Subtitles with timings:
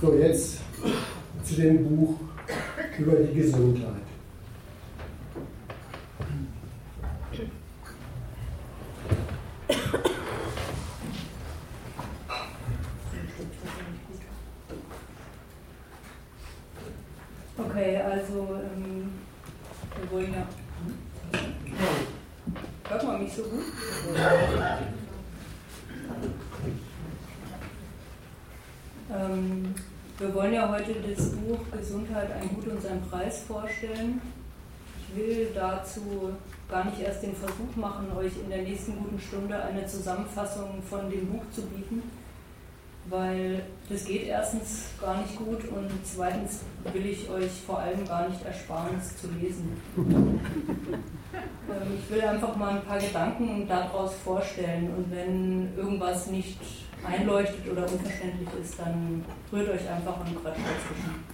[0.00, 0.58] So, jetzt
[1.42, 2.20] zu dem Buch
[2.98, 3.94] über die Gesundheit.
[17.58, 19.10] Okay, also ähm,
[20.00, 20.46] wir wollen ja.
[22.88, 23.64] Hört man mich so gut?
[29.10, 29.74] Ähm,
[30.18, 34.20] wir wollen ja heute das Buch Gesundheit, ein Gut und sein Preis vorstellen.
[35.00, 36.32] Ich will dazu
[36.68, 41.10] gar nicht erst den Versuch machen, euch in der nächsten guten Stunde eine Zusammenfassung von
[41.10, 42.02] dem Buch zu bieten,
[43.08, 46.60] weil das geht erstens gar nicht gut und zweitens
[46.92, 49.76] will ich euch vor allem gar nicht ersparen, es zu lesen.
[51.70, 56.58] Ähm, ich will einfach mal ein paar Gedanken daraus vorstellen und wenn irgendwas nicht
[57.06, 61.24] einleuchtet oder unverständlich ist, dann rührt euch einfach und Quatsch dazwischen.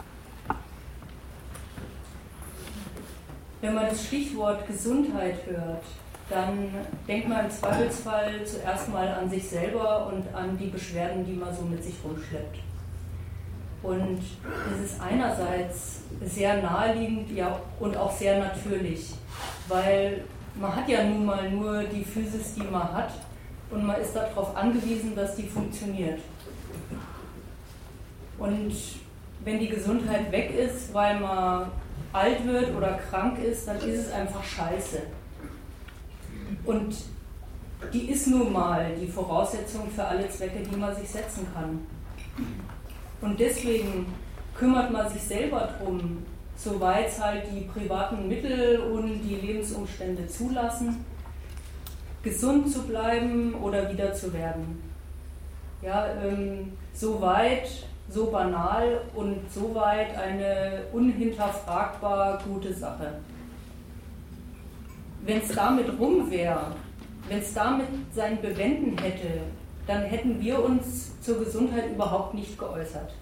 [3.61, 5.85] Wenn man das Stichwort Gesundheit hört,
[6.29, 6.71] dann
[7.07, 11.55] denkt man im Zweifelsfall zuerst mal an sich selber und an die Beschwerden, die man
[11.55, 12.59] so mit sich rumschleppt.
[13.83, 14.21] Und
[14.73, 19.13] es ist einerseits sehr naheliegend ja, und auch sehr natürlich,
[19.69, 23.11] weil man hat ja nun mal nur die Physis, die man hat
[23.71, 26.21] und man ist darauf angewiesen, dass die funktioniert.
[28.39, 28.73] Und
[29.41, 31.71] wenn die Gesundheit weg ist, weil man
[32.13, 35.03] alt wird oder krank ist, dann ist es einfach scheiße.
[36.65, 36.95] Und
[37.93, 41.81] die ist nun mal die Voraussetzung für alle Zwecke, die man sich setzen kann.
[43.21, 44.07] Und deswegen
[44.55, 46.19] kümmert man sich selber darum,
[46.57, 51.05] soweit es halt die privaten Mittel und die Lebensumstände zulassen,
[52.23, 54.83] gesund zu bleiben oder wieder zu werden.
[55.83, 57.69] Ja, ähm, so weit,
[58.09, 63.15] so banal und so weit eine unhinterfragbar gute Sache.
[65.27, 66.73] Wenn es damit rum wäre,
[67.29, 69.41] wenn es damit sein Bewenden hätte,
[69.87, 73.15] dann hätten wir uns zur Gesundheit überhaupt nicht geäußert.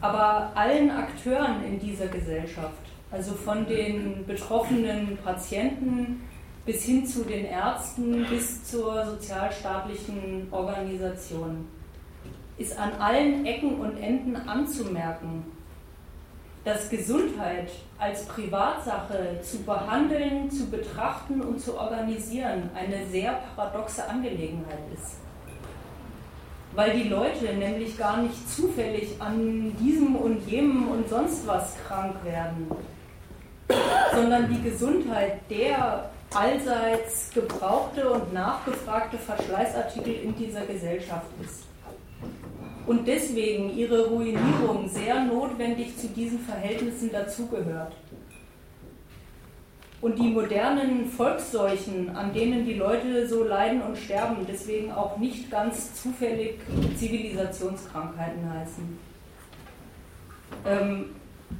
[0.00, 6.22] Aber allen Akteuren in dieser Gesellschaft, also von den betroffenen Patienten
[6.66, 11.66] bis hin zu den Ärzten, bis zur sozialstaatlichen Organisation,
[12.58, 15.44] ist an allen Ecken und Enden anzumerken,
[16.64, 24.78] dass Gesundheit als Privatsache zu behandeln, zu betrachten und zu organisieren eine sehr paradoxe Angelegenheit
[24.94, 25.16] ist.
[26.74, 32.14] Weil die Leute nämlich gar nicht zufällig an diesem und jenem und sonst was krank
[32.24, 32.70] werden,
[34.14, 41.67] sondern die Gesundheit der allseits gebrauchte und nachgefragte Verschleißartikel in dieser Gesellschaft ist.
[42.88, 47.92] Und deswegen ihre Ruinierung sehr notwendig zu diesen Verhältnissen dazugehört.
[50.00, 55.50] Und die modernen Volksseuchen, an denen die Leute so leiden und sterben, deswegen auch nicht
[55.50, 56.60] ganz zufällig
[56.96, 58.98] Zivilisationskrankheiten heißen.
[60.64, 61.04] Ähm,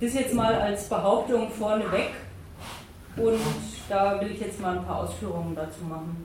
[0.00, 2.08] das jetzt mal als Behauptung vorneweg
[3.18, 3.38] und
[3.90, 6.24] da will ich jetzt mal ein paar Ausführungen dazu machen.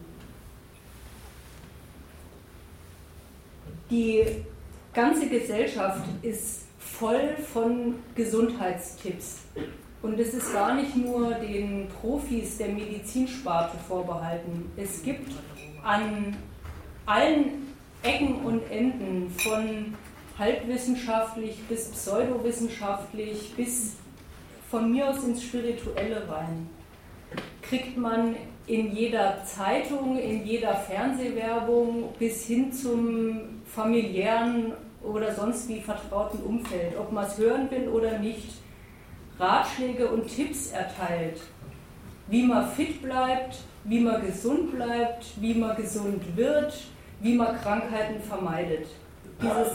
[3.90, 4.46] Die
[4.94, 9.40] ganze Gesellschaft ist voll von Gesundheitstipps.
[10.02, 14.70] Und es ist gar nicht nur den Profis der Medizinsparte vorbehalten.
[14.76, 15.32] Es gibt
[15.84, 16.36] an
[17.06, 17.74] allen
[18.04, 19.96] Ecken und Enden von
[20.38, 23.94] halbwissenschaftlich bis pseudowissenschaftlich bis
[24.70, 26.68] von mir aus ins Spirituelle rein
[27.74, 28.36] kriegt man
[28.68, 36.98] in jeder Zeitung, in jeder Fernsehwerbung bis hin zum familiären oder sonst wie vertrauten Umfeld,
[36.98, 38.54] ob man es hören will oder nicht,
[39.40, 41.42] Ratschläge und Tipps erteilt,
[42.28, 46.74] wie man fit bleibt, wie man gesund bleibt, wie man gesund wird,
[47.20, 48.88] wie man Krankheiten vermeidet.
[49.42, 49.74] Dieses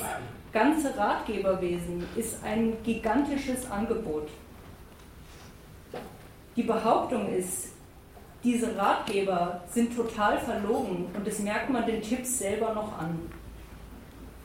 [0.52, 4.28] ganze Ratgeberwesen ist ein gigantisches Angebot.
[6.56, 7.72] Die Behauptung ist,
[8.42, 13.18] diese Ratgeber sind total verlogen und das merkt man den Tipps selber noch an.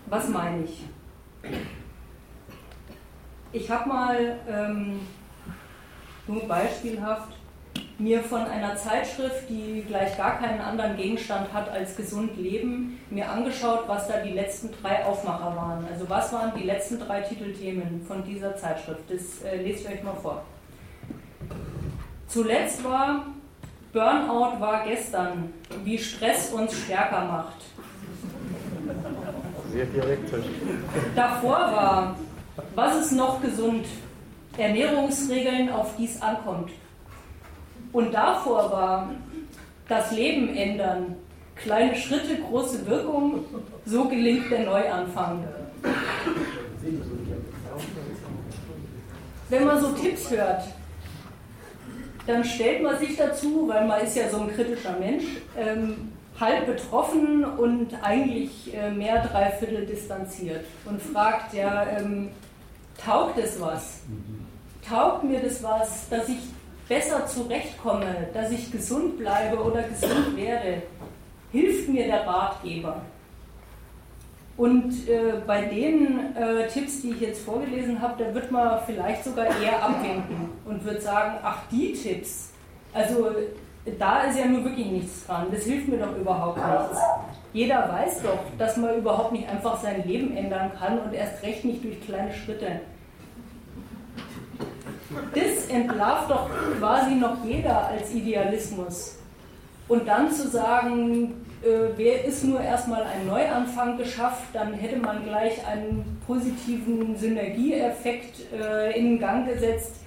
[0.07, 0.83] Was meine ich?
[3.51, 4.99] Ich habe mal ähm,
[6.27, 7.33] nur beispielhaft
[7.99, 13.29] mir von einer Zeitschrift, die gleich gar keinen anderen Gegenstand hat als gesund leben, mir
[13.29, 15.85] angeschaut, was da die letzten drei Aufmacher waren.
[15.91, 19.03] Also was waren die letzten drei Titelthemen von dieser Zeitschrift?
[19.09, 20.43] Das äh, lese ich euch mal vor.
[22.27, 23.25] Zuletzt war
[23.93, 25.53] Burnout war gestern,
[25.83, 27.57] wie Stress uns stärker macht.
[29.73, 30.45] Sehr dialektisch.
[31.15, 32.15] Davor war,
[32.75, 33.87] was ist noch gesund?
[34.55, 36.69] Ernährungsregeln, auf die es ankommt.
[37.91, 39.09] Und davor war,
[39.89, 41.15] das Leben ändern.
[41.55, 43.45] Kleine Schritte, große Wirkung,
[43.85, 45.43] so gelingt der Neuanfang.
[49.49, 50.63] Wenn man so Tipps hört,
[52.27, 55.25] dann stellt man sich dazu, weil man ist ja so ein kritischer Mensch,
[55.57, 56.12] ähm,
[56.43, 62.29] halb betroffen und eigentlich äh, mehr dreiviertel distanziert und fragt ja, ähm,
[63.03, 64.01] taugt es was?
[64.87, 66.39] Taugt mir das was, dass ich
[66.89, 70.83] besser zurechtkomme, dass ich gesund bleibe oder gesund werde?
[71.51, 73.01] Hilft mir der Ratgeber?
[74.55, 79.23] Und äh, bei den äh, Tipps, die ich jetzt vorgelesen habe, da wird man vielleicht
[79.23, 82.51] sogar eher abwinken und wird sagen, ach die Tipps,
[82.93, 83.31] also
[83.99, 87.01] da ist ja nur wirklich nichts dran, das hilft mir doch überhaupt nichts.
[87.51, 91.65] Jeder weiß doch, dass man überhaupt nicht einfach sein Leben ändern kann und erst recht
[91.65, 92.81] nicht durch kleine Schritte.
[95.35, 96.49] Das entlarvt doch
[96.79, 99.17] quasi noch jeder als Idealismus.
[99.87, 105.23] Und dann zu sagen, äh, wer ist nur erstmal ein Neuanfang geschafft, dann hätte man
[105.23, 109.97] gleich einen positiven Synergieeffekt äh, in Gang gesetzt.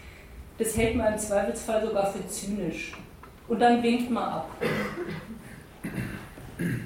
[0.59, 2.95] Das hält man im Zweifelsfall sogar für zynisch.
[3.49, 4.51] Und dann winkt man ab.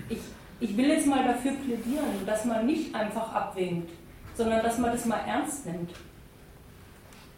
[0.09, 0.19] Ich,
[0.61, 3.91] ich will jetzt mal dafür plädieren, dass man nicht einfach abwinkt,
[4.35, 5.91] sondern dass man das mal ernst nimmt.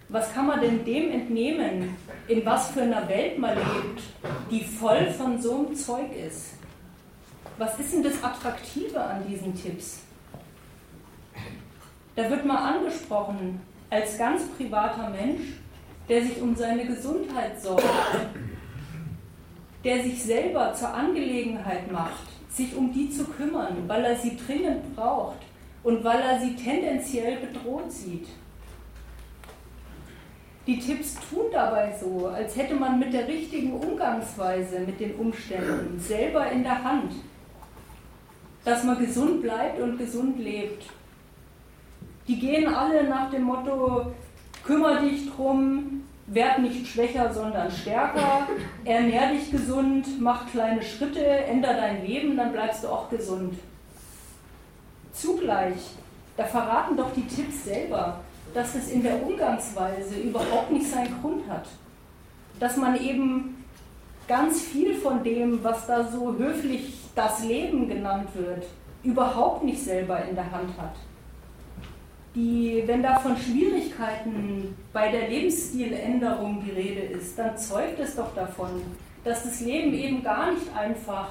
[0.08, 1.96] Was kann man denn dem entnehmen,
[2.28, 4.02] in was für einer Welt man lebt,
[4.50, 6.54] die voll von so einem Zeug ist?
[7.58, 10.00] Was ist denn das Attraktive an diesen Tipps?
[12.14, 15.60] Da wird mal angesprochen, als ganz privater Mensch,
[16.08, 17.84] der sich um seine Gesundheit sorgt,
[19.84, 24.94] der sich selber zur Angelegenheit macht, sich um die zu kümmern, weil er sie dringend
[24.94, 25.38] braucht
[25.82, 28.29] und weil er sie tendenziell bedroht sieht.
[30.67, 35.99] Die Tipps tun dabei so, als hätte man mit der richtigen Umgangsweise mit den Umständen
[35.99, 37.14] selber in der Hand,
[38.64, 40.84] dass man gesund bleibt und gesund lebt.
[42.29, 44.12] Die gehen alle nach dem Motto,
[44.64, 48.46] kümmere dich drum, werd nicht schwächer, sondern stärker,
[48.84, 53.55] ernähr dich gesund, mach kleine Schritte, änder dein Leben, dann bleibst du auch gesund.
[55.12, 55.76] Zugleich,
[56.37, 58.20] da verraten doch die Tipps selber,
[58.55, 61.67] dass es in der Umgangsweise überhaupt nicht seinen Grund hat.
[62.58, 63.64] Dass man eben
[64.26, 68.64] ganz viel von dem, was da so höflich das Leben genannt wird,
[69.02, 70.94] überhaupt nicht selber in der Hand hat.
[72.34, 78.34] Die, wenn da von Schwierigkeiten bei der Lebensstiländerung die Rede ist, dann zeugt es doch
[78.34, 78.82] davon,
[79.23, 81.29] dass das Leben eben gar nicht einfach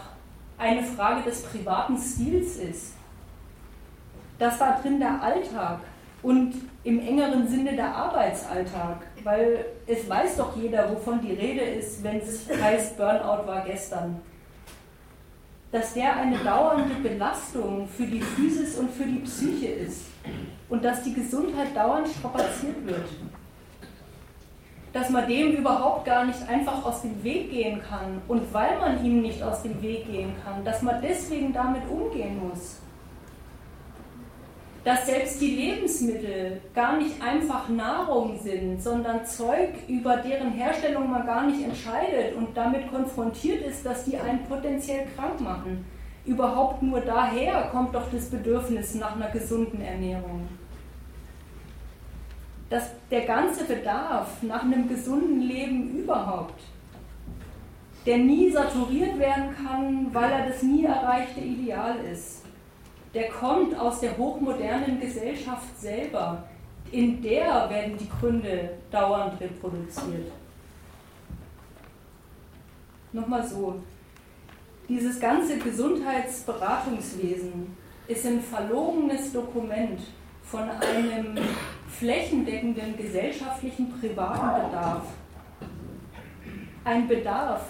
[0.59, 2.93] eine Frage des privaten Stils ist.
[4.37, 5.79] Dass da drin der Alltag
[6.21, 6.53] und
[6.83, 12.17] im engeren Sinne der Arbeitsalltag, weil es weiß doch jeder, wovon die Rede ist, wenn
[12.17, 14.21] es heißt, Burnout war gestern
[15.71, 20.01] dass der eine dauernde Belastung für die Physis und für die Psyche ist
[20.71, 23.07] und dass die Gesundheit dauernd strapaziert wird.
[24.91, 29.05] Dass man dem überhaupt gar nicht einfach aus dem Weg gehen kann und weil man
[29.05, 32.81] ihm nicht aus dem Weg gehen kann, dass man deswegen damit umgehen muss
[34.83, 41.25] dass selbst die Lebensmittel gar nicht einfach Nahrung sind, sondern Zeug, über deren Herstellung man
[41.25, 45.85] gar nicht entscheidet und damit konfrontiert ist, dass die einen potenziell krank machen.
[46.25, 50.47] Überhaupt nur daher kommt doch das Bedürfnis nach einer gesunden Ernährung.
[52.71, 56.59] Dass der ganze Bedarf nach einem gesunden Leben überhaupt,
[58.07, 62.41] der nie saturiert werden kann, weil er das nie erreichte Ideal ist
[63.13, 66.43] der kommt aus der hochmodernen Gesellschaft selber.
[66.91, 70.31] In der werden die Gründe dauernd reproduziert.
[73.13, 73.79] Nochmal so,
[74.87, 77.75] dieses ganze Gesundheitsberatungswesen
[78.07, 79.99] ist ein verlogenes Dokument
[80.43, 81.37] von einem
[81.99, 85.03] flächendeckenden gesellschaftlichen privaten Bedarf.
[86.83, 87.61] Ein Bedarf,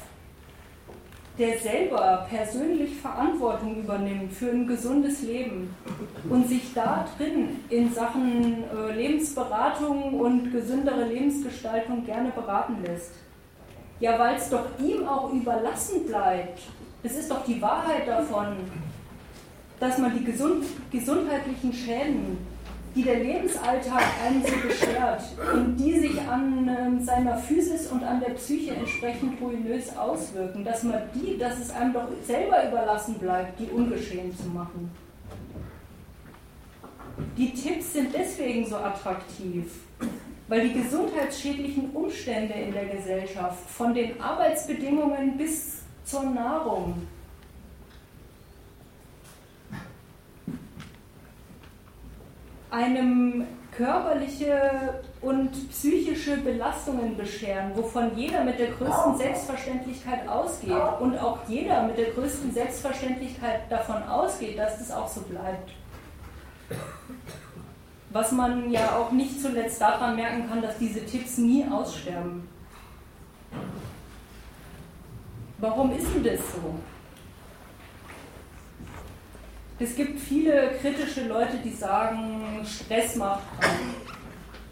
[1.38, 5.74] der selber persönlich Verantwortung übernimmt für ein gesundes Leben
[6.30, 13.12] und sich da drin in Sachen äh, Lebensberatung und gesündere Lebensgestaltung gerne beraten lässt.
[14.00, 16.60] Ja, weil es doch ihm auch überlassen bleibt.
[17.04, 18.58] Es ist doch die Wahrheit davon,
[19.80, 22.38] dass man die gesund gesundheitlichen Schäden
[22.96, 28.20] die der Lebensalltag einem so beschert und die sich an äh, seiner Physis und an
[28.20, 33.60] der Psyche entsprechend ruinös auswirken, dass man die, dass es einem doch selber überlassen bleibt,
[33.60, 34.92] die ungeschehen zu machen.
[37.38, 39.72] Die Tipps sind deswegen so attraktiv,
[40.48, 46.96] weil die gesundheitsschädlichen Umstände in der Gesellschaft von den Arbeitsbedingungen bis zur Nahrung
[52.72, 61.40] einem körperliche und psychische Belastungen bescheren, wovon jeder mit der größten Selbstverständlichkeit ausgeht und auch
[61.48, 65.72] jeder mit der größten Selbstverständlichkeit davon ausgeht, dass das auch so bleibt.
[68.10, 72.48] Was man ja auch nicht zuletzt daran merken kann, dass diese Tipps nie aussterben.
[75.60, 76.76] Warum ist denn das so?
[79.82, 83.80] Es gibt viele kritische Leute, die sagen, Stress macht krank.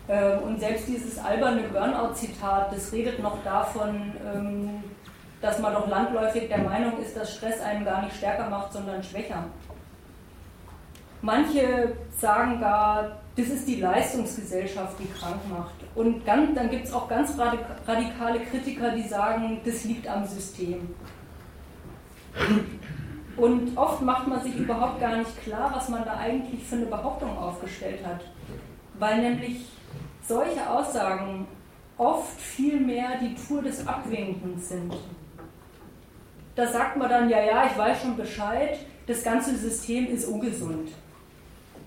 [0.07, 4.83] Ähm, und selbst dieses alberne Burnout-Zitat, das redet noch davon, ähm,
[5.41, 9.01] dass man doch landläufig der Meinung ist, dass Stress einen gar nicht stärker macht, sondern
[9.01, 9.45] schwächer.
[11.23, 15.75] Manche sagen gar, das ist die Leistungsgesellschaft, die krank macht.
[15.95, 20.93] Und dann, dann gibt es auch ganz radikale Kritiker, die sagen, das liegt am System.
[23.39, 26.87] Und oft macht man sich überhaupt gar nicht klar, was man da eigentlich für eine
[26.87, 28.19] Behauptung aufgestellt hat.
[28.95, 29.65] Weil nämlich
[30.27, 31.47] solche Aussagen
[31.97, 34.93] oft viel mehr die Tour des Abwinkens sind.
[36.55, 38.77] Da sagt man dann, ja, ja, ich weiß schon Bescheid,
[39.07, 40.89] das ganze System ist ungesund.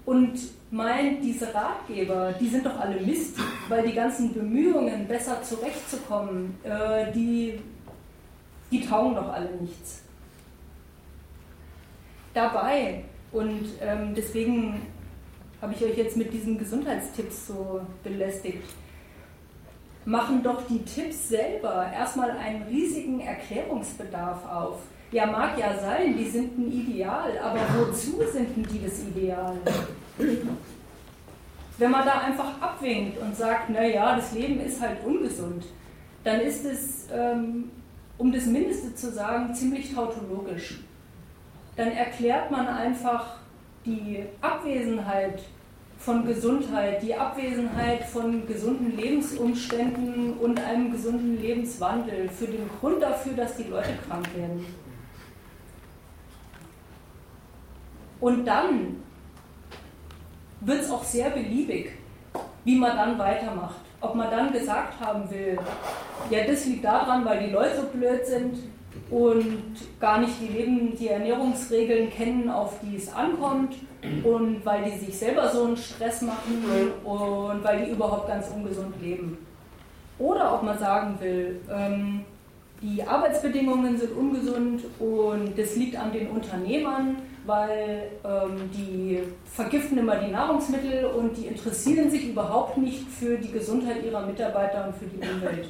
[0.06, 0.40] Und
[0.70, 3.36] meint, diese Ratgeber, die sind doch alle Mist,
[3.68, 7.60] weil die ganzen Bemühungen, besser zurechtzukommen, äh, die,
[8.70, 10.02] die taugen doch alle nichts
[12.34, 13.04] dabei.
[13.32, 14.82] Und ähm, deswegen
[15.60, 18.64] habe ich euch jetzt mit diesen Gesundheitstipps so belästigt.
[20.04, 24.78] Machen doch die Tipps selber erstmal einen riesigen Erklärungsbedarf auf.
[25.12, 29.56] Ja, mag ja sein, die sind ein Ideal, aber wozu sind denn die das Ideal?
[31.78, 35.64] Wenn man da einfach abwinkt und sagt, naja, das Leben ist halt ungesund,
[36.24, 37.70] dann ist es, ähm,
[38.18, 40.80] um das Mindeste zu sagen, ziemlich tautologisch
[41.76, 43.36] dann erklärt man einfach
[43.84, 45.42] die Abwesenheit
[45.98, 53.34] von Gesundheit, die Abwesenheit von gesunden Lebensumständen und einem gesunden Lebenswandel für den Grund dafür,
[53.34, 54.66] dass die Leute krank werden.
[58.20, 59.02] Und dann
[60.60, 61.92] wird es auch sehr beliebig,
[62.64, 63.80] wie man dann weitermacht.
[64.00, 65.58] Ob man dann gesagt haben will,
[66.30, 68.58] ja, das liegt daran, weil die Leute so blöd sind,
[69.10, 73.74] und gar nicht die, Leben, die Ernährungsregeln kennen, auf die es ankommt
[74.24, 76.64] und weil die sich selber so einen Stress machen
[77.04, 79.38] und weil die überhaupt ganz ungesund leben.
[80.18, 82.24] Oder ob man sagen will, ähm,
[82.80, 90.16] die Arbeitsbedingungen sind ungesund und das liegt an den Unternehmern, weil ähm, die vergiften immer
[90.16, 95.06] die Nahrungsmittel und die interessieren sich überhaupt nicht für die Gesundheit ihrer Mitarbeiter und für
[95.06, 95.68] die Umwelt.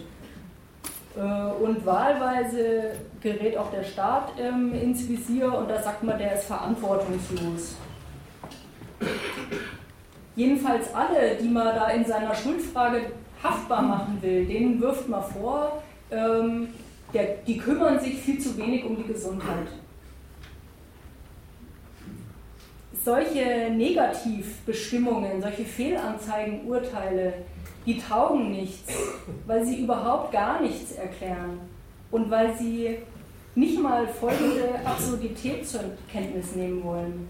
[1.16, 6.34] Äh, und wahlweise gerät auch der Staat ähm, ins Visier und da sagt man, der
[6.34, 7.76] ist verantwortungslos.
[10.34, 15.82] Jedenfalls alle, die man da in seiner Schuldfrage haftbar machen will, denen wirft man vor,
[16.10, 16.68] ähm,
[17.46, 19.68] die kümmern sich viel zu wenig um die Gesundheit.
[23.04, 27.34] Solche Negativbestimmungen, solche Fehlanzeigen, Urteile,
[27.86, 28.92] die taugen nichts,
[29.46, 31.60] weil sie überhaupt gar nichts erklären
[32.10, 32.98] und weil sie
[33.54, 37.28] nicht mal folgende Absurdität zur Kenntnis nehmen wollen.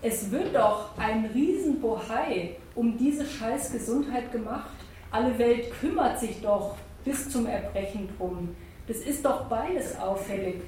[0.00, 4.70] Es wird doch ein Riesenbohai um diese scheiß Gesundheit gemacht.
[5.10, 8.54] Alle Welt kümmert sich doch bis zum Erbrechen drum.
[8.86, 10.62] Das ist doch beides auffällig.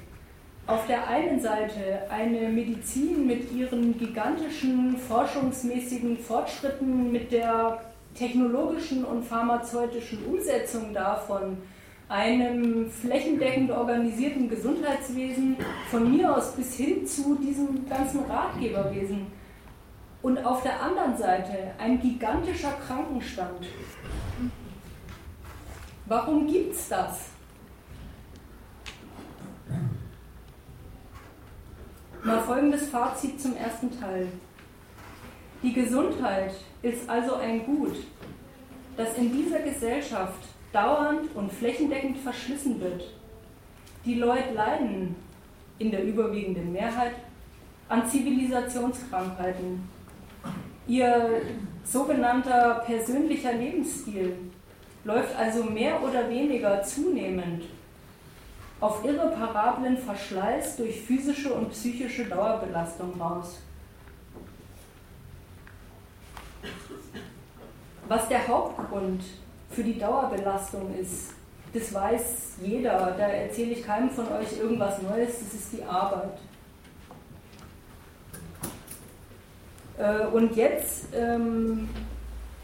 [0.67, 7.79] Auf der einen Seite eine Medizin mit ihren gigantischen forschungsmäßigen Fortschritten, mit der
[8.15, 11.57] technologischen und pharmazeutischen Umsetzung davon,
[12.09, 15.57] einem flächendeckend organisierten Gesundheitswesen,
[15.89, 19.27] von mir aus bis hin zu diesem ganzen Ratgeberwesen.
[20.21, 23.65] Und auf der anderen Seite ein gigantischer Krankenstand.
[26.05, 27.31] Warum gibt es das?
[32.23, 34.27] Mal folgendes Fazit zum ersten Teil.
[35.63, 37.95] Die Gesundheit ist also ein Gut,
[38.97, 40.39] das in dieser Gesellschaft
[40.73, 43.03] dauernd und flächendeckend verschlissen wird.
[44.03, 45.15] Die Leute leiden
[45.77, 47.13] in der überwiegenden Mehrheit
[47.89, 49.87] an Zivilisationskrankheiten.
[50.87, 51.41] Ihr
[51.83, 54.35] sogenannter persönlicher Lebensstil
[55.03, 57.65] läuft also mehr oder weniger zunehmend
[58.79, 63.59] auf irreparablen Verschleiß durch physische und psychische Dauerbelastung raus.
[68.07, 69.23] Was der Hauptgrund
[69.69, 71.33] für die Dauerbelastung ist,
[71.73, 73.15] das weiß jeder.
[73.17, 76.37] Da erzähle ich keinem von euch irgendwas Neues, das ist die Arbeit.
[79.97, 81.87] Äh, und jetzt ähm,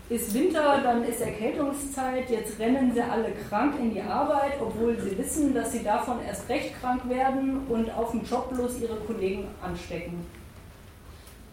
[0.10, 5.18] ist Winter, dann ist Erkältungszeit, jetzt rennen sie alle krank in die Arbeit, obwohl sie
[5.18, 9.48] wissen, dass sie davon erst recht krank werden und auf dem Job bloß ihre Kollegen
[9.62, 10.25] anstecken.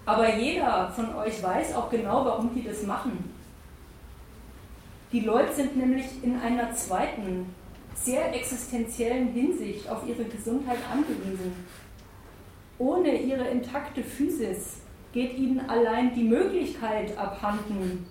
[0.07, 3.33] Aber jeder von euch weiß auch genau, warum die das machen.
[5.13, 7.55] Die Leute sind nämlich in einer zweiten,
[7.95, 11.53] sehr existenziellen Hinsicht auf ihre Gesundheit angewiesen.
[12.79, 14.81] Ohne ihre intakte Physis
[15.13, 18.05] geht ihnen allein die Möglichkeit abhanden,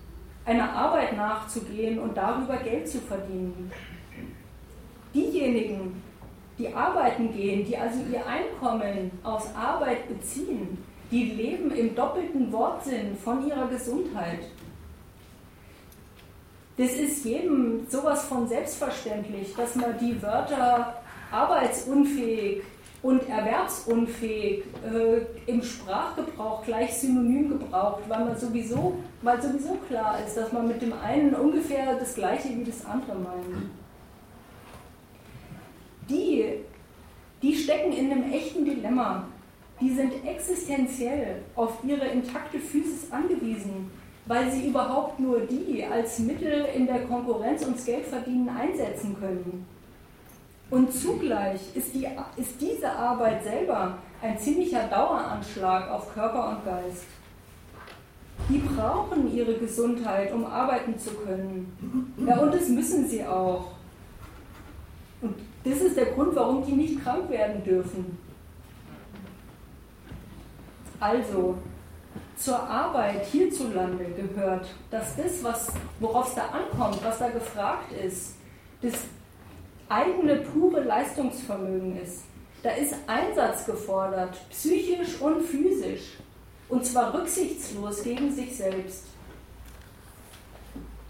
[0.46, 3.70] einer Arbeit nachzugehen und darüber Geld zu verdienen.
[5.14, 6.02] Diejenigen,
[6.58, 10.78] die arbeiten gehen, die also ihr Einkommen aus Arbeit beziehen,
[11.14, 14.40] die leben im doppelten Wortsinn von ihrer Gesundheit.
[16.76, 22.62] Das ist jedem sowas von selbstverständlich, dass man die Wörter arbeitsunfähig
[23.02, 30.36] und erwerbsunfähig äh, im Sprachgebrauch gleich synonym gebraucht, weil man sowieso, weil sowieso klar ist,
[30.36, 33.70] dass man mit dem einen ungefähr das gleiche wie das andere meint.
[36.10, 36.54] Die,
[37.40, 39.28] die stecken in einem echten Dilemma.
[39.80, 43.90] Die sind existenziell auf ihre intakte Physis angewiesen
[44.26, 49.66] weil sie überhaupt nur die als Mittel in der Konkurrenz ums Geldverdienen einsetzen können.
[50.70, 57.04] Und zugleich ist, die, ist diese Arbeit selber ein ziemlicher Daueranschlag auf Körper und Geist.
[58.48, 62.14] Die brauchen ihre Gesundheit, um arbeiten zu können.
[62.26, 63.66] Ja, und das müssen sie auch.
[65.20, 68.18] Und das ist der Grund, warum die nicht krank werden dürfen.
[71.04, 71.58] Also,
[72.34, 78.36] zur Arbeit hierzulande gehört, dass das, worauf es da ankommt, was da gefragt ist,
[78.80, 78.94] das
[79.90, 82.22] eigene pure Leistungsvermögen ist.
[82.62, 86.14] Da ist Einsatz gefordert, psychisch und physisch,
[86.70, 89.04] und zwar rücksichtslos gegen sich selbst.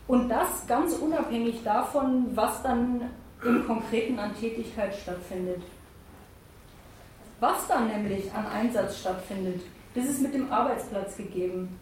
[0.08, 3.10] Und das ganz unabhängig davon, was dann
[3.44, 5.62] im Konkreten an Tätigkeit stattfindet.
[7.38, 9.60] Was dann nämlich an Einsatz stattfindet,
[9.94, 11.80] das ist mit dem Arbeitsplatz gegeben.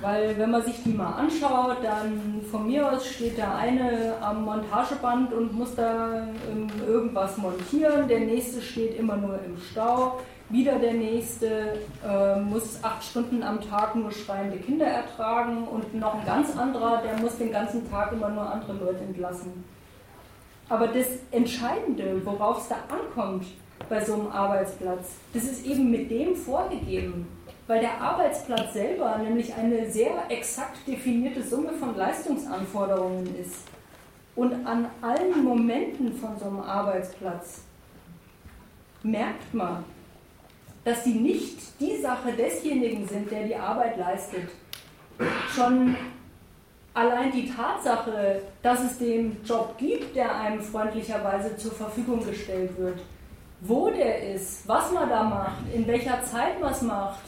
[0.00, 4.44] Weil wenn man sich die mal anschaut, dann von mir aus steht der eine am
[4.44, 10.78] Montageband und muss da ähm, irgendwas montieren, der nächste steht immer nur im Stau, wieder
[10.78, 16.24] der nächste äh, muss acht Stunden am Tag nur schreiende Kinder ertragen und noch ein
[16.24, 19.64] ganz anderer, der muss den ganzen Tag immer nur andere Leute entlassen.
[20.68, 23.46] Aber das Entscheidende, worauf es da ankommt,
[23.88, 25.12] bei so einem Arbeitsplatz.
[25.32, 27.26] Das ist eben mit dem vorgegeben,
[27.66, 33.64] weil der Arbeitsplatz selber nämlich eine sehr exakt definierte Summe von Leistungsanforderungen ist.
[34.34, 37.62] Und an allen Momenten von so einem Arbeitsplatz
[39.02, 39.84] merkt man,
[40.84, 44.48] dass sie nicht die Sache desjenigen sind, der die Arbeit leistet.
[45.54, 45.96] Schon
[46.94, 53.00] allein die Tatsache, dass es den Job gibt, der einem freundlicherweise zur Verfügung gestellt wird,
[53.60, 57.20] wo der ist, was man da macht, in welcher Zeit man es macht,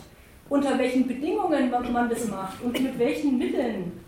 [0.49, 4.01] unter welchen Bedingungen man das macht und mit welchen Mitteln.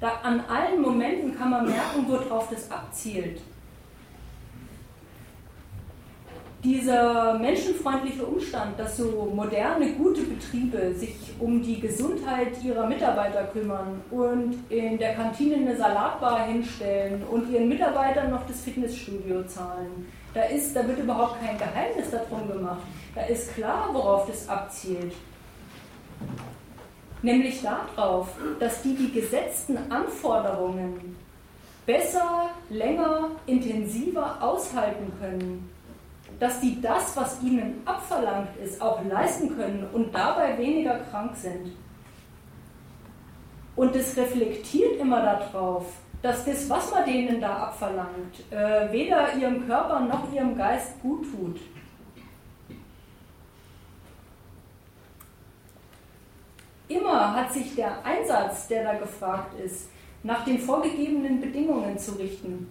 [0.00, 3.40] Da an allen Momenten kann man merken, worauf das abzielt.
[6.62, 14.02] Dieser menschenfreundliche Umstand, dass so moderne, gute Betriebe sich um die Gesundheit ihrer Mitarbeiter kümmern
[14.10, 20.42] und in der Kantine eine Salatbar hinstellen und ihren Mitarbeitern noch das Fitnessstudio zahlen, da,
[20.44, 22.82] ist, da wird überhaupt kein Geheimnis darum gemacht.
[23.14, 25.12] Da ist klar, worauf das abzielt.
[27.22, 31.16] Nämlich darauf, dass die die gesetzten Anforderungen
[31.84, 35.70] besser, länger, intensiver aushalten können.
[36.38, 41.72] Dass die das, was ihnen abverlangt ist, auch leisten können und dabei weniger krank sind.
[43.76, 45.86] Und das reflektiert immer darauf,
[46.22, 51.24] dass das, was man denen da abverlangt, äh, weder ihrem Körper noch ihrem Geist gut
[51.30, 51.60] tut.
[56.88, 59.88] Immer hat sich der Einsatz, der da gefragt ist,
[60.22, 62.68] nach den vorgegebenen Bedingungen zu richten.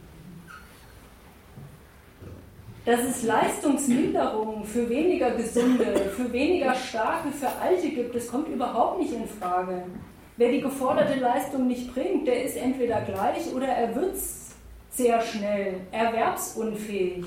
[2.84, 9.00] Dass es Leistungsminderungen für weniger Gesunde, für weniger Starke, für Alte gibt, das kommt überhaupt
[9.00, 9.84] nicht in Frage.
[10.36, 14.16] Wer die geforderte Leistung nicht bringt, der ist entweder gleich oder er wird
[14.90, 17.24] sehr schnell erwerbsunfähig.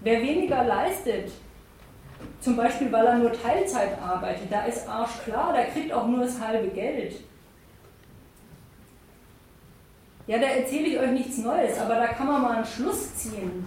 [0.00, 1.32] Wer weniger leistet,
[2.40, 6.40] zum Beispiel weil er nur Teilzeit arbeitet, da ist arschklar, der kriegt auch nur das
[6.40, 7.16] halbe Geld.
[10.26, 13.64] Ja, da erzähle ich euch nichts Neues, aber da kann man mal einen Schluss ziehen.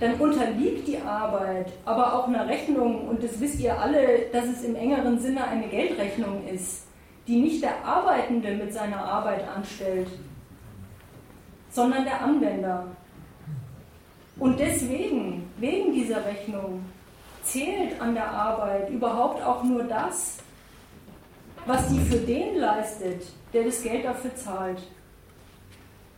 [0.00, 4.62] Dann unterliegt die Arbeit aber auch einer Rechnung, und das wisst ihr alle, dass es
[4.62, 6.84] im engeren Sinne eine Geldrechnung ist,
[7.26, 10.08] die nicht der Arbeitende mit seiner Arbeit anstellt,
[11.70, 12.86] sondern der Anwender.
[14.38, 16.84] Und deswegen, wegen dieser Rechnung,
[17.42, 20.38] zählt an der Arbeit überhaupt auch nur das,
[21.66, 23.22] was die für den leistet,
[23.52, 24.82] der das Geld dafür zahlt.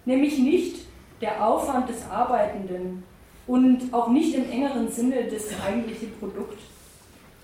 [0.04, 0.86] Nämlich nicht
[1.20, 3.02] der Aufwand des Arbeitenden
[3.46, 6.58] und auch nicht im engeren Sinne das eigentliche Produkt,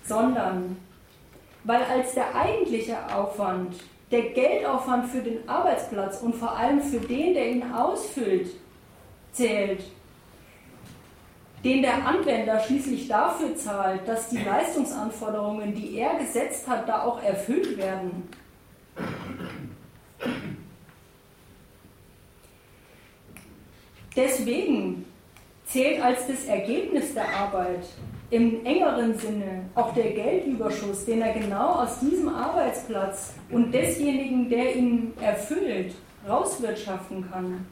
[0.03, 0.77] sondern
[1.63, 3.75] weil als der eigentliche Aufwand,
[4.09, 8.47] der Geldaufwand für den Arbeitsplatz und vor allem für den, der ihn ausfüllt,
[9.33, 9.83] zählt,
[11.67, 17.21] den der Anwender schließlich dafür zahlt, dass die Leistungsanforderungen, die er gesetzt hat, da auch
[17.21, 18.29] erfüllt werden.
[24.15, 25.05] Deswegen
[25.65, 27.85] zählt als das Ergebnis der Arbeit
[28.29, 34.73] im engeren Sinne auch der Geldüberschuss, den er genau aus diesem Arbeitsplatz und desjenigen, der
[34.73, 35.95] ihn erfüllt,
[36.27, 37.67] rauswirtschaften kann.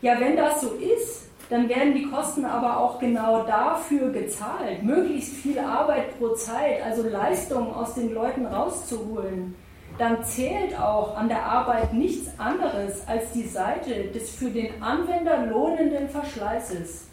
[0.00, 5.34] Ja, wenn das so ist, dann werden die Kosten aber auch genau dafür gezahlt, möglichst
[5.34, 9.54] viel Arbeit pro Zeit, also Leistung aus den Leuten rauszuholen.
[9.98, 15.44] Dann zählt auch an der Arbeit nichts anderes als die Seite des für den Anwender
[15.44, 17.08] lohnenden Verschleißes.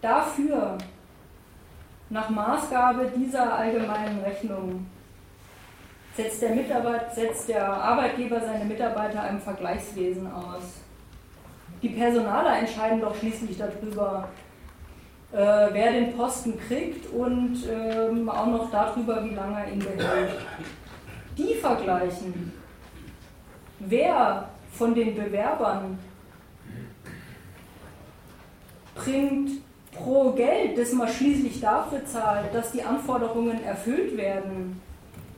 [0.00, 0.78] Dafür,
[2.08, 4.86] nach Maßgabe dieser allgemeinen Rechnung,
[6.18, 10.64] setzt der, Mitarbeiter, setzt der Arbeitgeber seine Mitarbeiter im Vergleichswesen aus.
[11.80, 14.28] Die Personaler entscheiden doch schließlich darüber,
[15.30, 20.30] äh, wer den Posten kriegt und ähm, auch noch darüber, wie lange er ihn behält.
[21.36, 22.52] Die vergleichen,
[23.78, 26.00] wer von den Bewerbern
[28.96, 29.50] bringt
[29.92, 34.80] pro Geld, das man schließlich dafür zahlt, dass die Anforderungen erfüllt werden,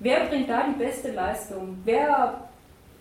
[0.03, 1.79] Wer bringt da die beste Leistung?
[1.85, 2.49] Wer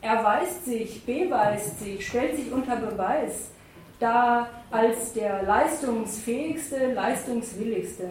[0.01, 3.51] erweist sich, beweist sich, stellt sich unter Beweis
[4.01, 8.09] da als der leistungsfähigste, leistungswilligste?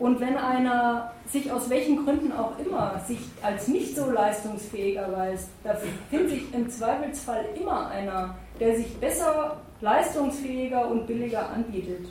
[0.00, 5.50] Und wenn einer sich aus welchen Gründen auch immer sich als nicht so leistungsfähig erweist,
[5.62, 5.76] da
[6.10, 12.08] findet sich im Zweifelsfall immer einer, der sich besser, leistungsfähiger und billiger anbietet.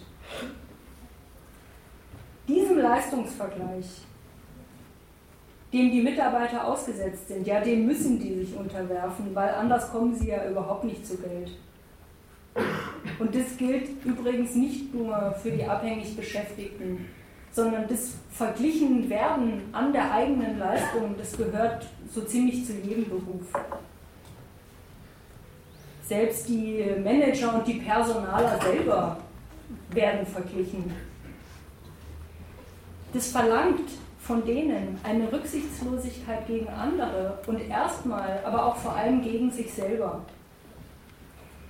[2.47, 4.05] Diesem Leistungsvergleich
[5.73, 10.29] dem die Mitarbeiter ausgesetzt sind, ja, dem müssen die sich unterwerfen, weil anders kommen sie
[10.29, 11.51] ja überhaupt nicht zu Geld.
[13.19, 17.05] Und das gilt übrigens nicht nur für die abhängig Beschäftigten,
[17.51, 23.47] sondern das verglichen werden an der eigenen Leistung, das gehört so ziemlich zu jedem Beruf.
[26.05, 29.17] Selbst die Manager und die Personaler selber
[29.91, 30.91] werden verglichen.
[33.13, 33.89] Das verlangt
[34.31, 40.21] von denen eine Rücksichtslosigkeit gegen andere und erstmal, aber auch vor allem gegen sich selber.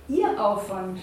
[0.08, 1.00] Ihr Aufwand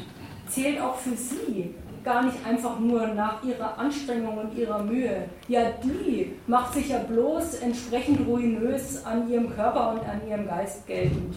[0.47, 5.25] zählt auch für sie gar nicht einfach nur nach ihrer Anstrengung und ihrer Mühe.
[5.49, 10.87] Ja, die macht sich ja bloß entsprechend ruinös an ihrem Körper und an ihrem Geist
[10.87, 11.35] geltend.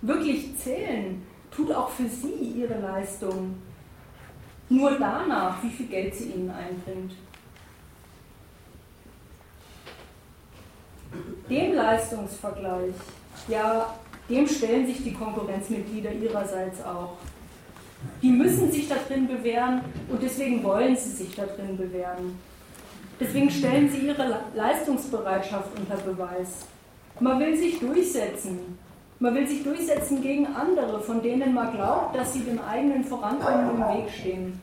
[0.00, 3.56] Wirklich zählen tut auch für sie ihre Leistung.
[4.70, 7.12] Nur danach, wie viel Geld sie ihnen einbringt.
[11.50, 12.94] Dem Leistungsvergleich,
[13.48, 13.94] ja,
[14.28, 17.16] dem stellen sich die Konkurrenzmitglieder ihrerseits auch.
[18.22, 22.38] Die müssen sich da drin bewähren und deswegen wollen sie sich da drin bewähren.
[23.18, 26.66] Deswegen stellen sie ihre Leistungsbereitschaft unter Beweis.
[27.18, 28.78] Man will sich durchsetzen.
[29.18, 33.70] Man will sich durchsetzen gegen andere, von denen man glaubt, dass sie dem eigenen Vorankommen
[33.70, 34.60] im Weg stehen.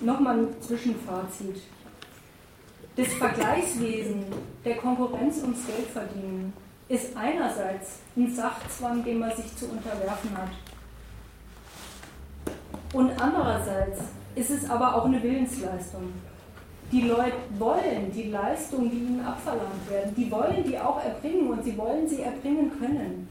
[0.00, 1.62] Nochmal ein Zwischenfazit.
[2.96, 4.24] Das Vergleichswesen
[4.64, 6.52] der Konkurrenz ums Geldverdienen
[6.88, 10.50] ist einerseits ein Sachzwang, dem man sich zu unterwerfen hat.
[12.92, 14.00] Und andererseits
[14.34, 16.12] ist es aber auch eine Willensleistung.
[16.90, 21.62] Die Leute wollen die Leistung, die ihnen abverlangt werden, die wollen die auch erbringen und
[21.62, 23.28] sie wollen sie erbringen können.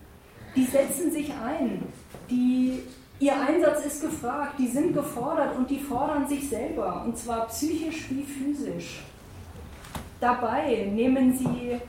[0.56, 1.84] Die setzen sich ein,
[2.30, 2.84] die,
[3.20, 8.10] ihr Einsatz ist gefragt, die sind gefordert und die fordern sich selber, und zwar psychisch
[8.10, 9.02] wie physisch.
[10.20, 11.80] Dabei nehmen sie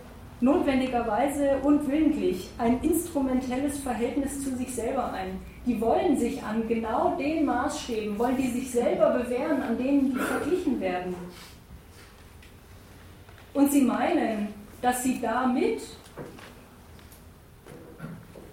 [0.40, 5.38] notwendigerweise und willentlich ein instrumentelles Verhältnis zu sich selber ein.
[5.66, 10.18] Die wollen sich an genau den Maßstäben, wollen die sich selber bewähren, an denen die
[10.18, 11.14] verglichen werden.
[13.52, 14.48] Und sie meinen,
[14.80, 15.82] dass sie damit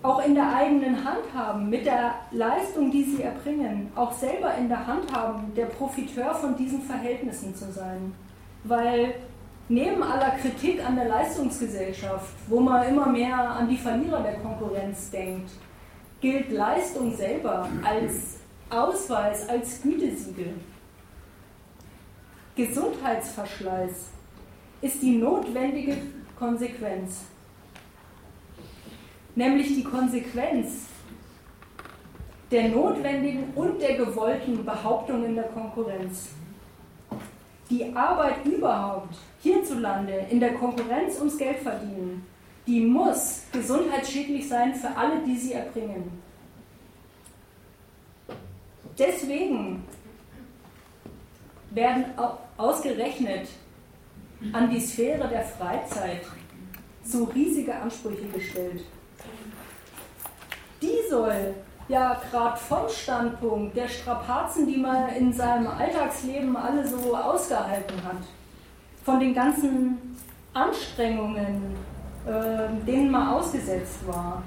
[0.03, 4.69] auch in der eigenen Hand haben, mit der Leistung, die sie erbringen, auch selber in
[4.69, 8.13] der Hand haben, der Profiteur von diesen Verhältnissen zu sein.
[8.63, 9.15] Weil
[9.69, 15.09] neben aller Kritik an der Leistungsgesellschaft, wo man immer mehr an die Verlierer der Konkurrenz
[15.09, 15.51] denkt,
[16.21, 18.37] gilt Leistung selber als
[18.69, 20.53] Ausweis, als Gütesiegel.
[22.55, 24.09] Gesundheitsverschleiß
[24.81, 25.97] ist die notwendige
[26.37, 27.21] Konsequenz,
[29.37, 30.87] nämlich die Konsequenz
[32.49, 36.29] der notwendigen und der gewollten Behauptung in der Konkurrenz.
[37.69, 42.25] Die Arbeit überhaupt hierzulande in der Konkurrenz ums Geld verdienen,
[42.65, 46.11] die muss gesundheitsschädlich sein für alle, die sie erbringen.
[48.97, 49.83] Deswegen
[51.71, 52.05] werden
[52.57, 53.47] ausgerechnet
[54.53, 56.21] an die Sphäre der Freizeit
[57.03, 58.83] so riesige Ansprüche gestellt.
[60.81, 61.55] Die soll
[61.87, 68.23] ja gerade vom Standpunkt der Strapazen, die man in seinem Alltagsleben alle so ausgehalten hat,
[69.03, 70.17] von den ganzen
[70.53, 71.75] Anstrengungen,
[72.25, 74.43] äh, denen man ausgesetzt war,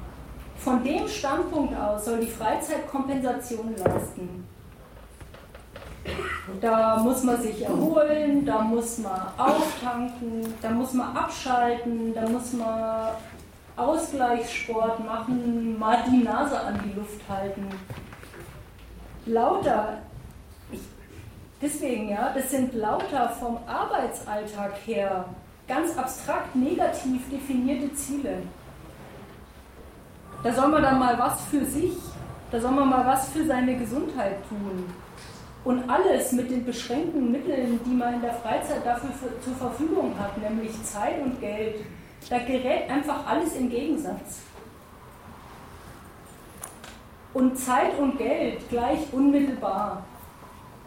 [0.57, 4.47] von dem Standpunkt aus soll die Freizeit Kompensation leisten.
[6.61, 12.53] Da muss man sich erholen, da muss man auftanken, da muss man abschalten, da muss
[12.53, 13.11] man
[13.81, 17.67] Ausgleichssport machen, mal die Nase an die Luft halten.
[19.27, 19.99] Lauter,
[20.71, 20.81] ich,
[21.61, 25.25] deswegen ja, das sind lauter vom Arbeitsalltag her
[25.67, 28.43] ganz abstrakt negativ definierte Ziele.
[30.43, 31.97] Da soll man dann mal was für sich,
[32.51, 34.93] da soll man mal was für seine Gesundheit tun.
[35.63, 40.15] Und alles mit den beschränkten Mitteln, die man in der Freizeit dafür für, zur Verfügung
[40.19, 41.85] hat, nämlich Zeit und Geld,
[42.29, 44.41] da gerät einfach alles im Gegensatz.
[47.33, 50.05] Und Zeit und Geld gleich unmittelbar.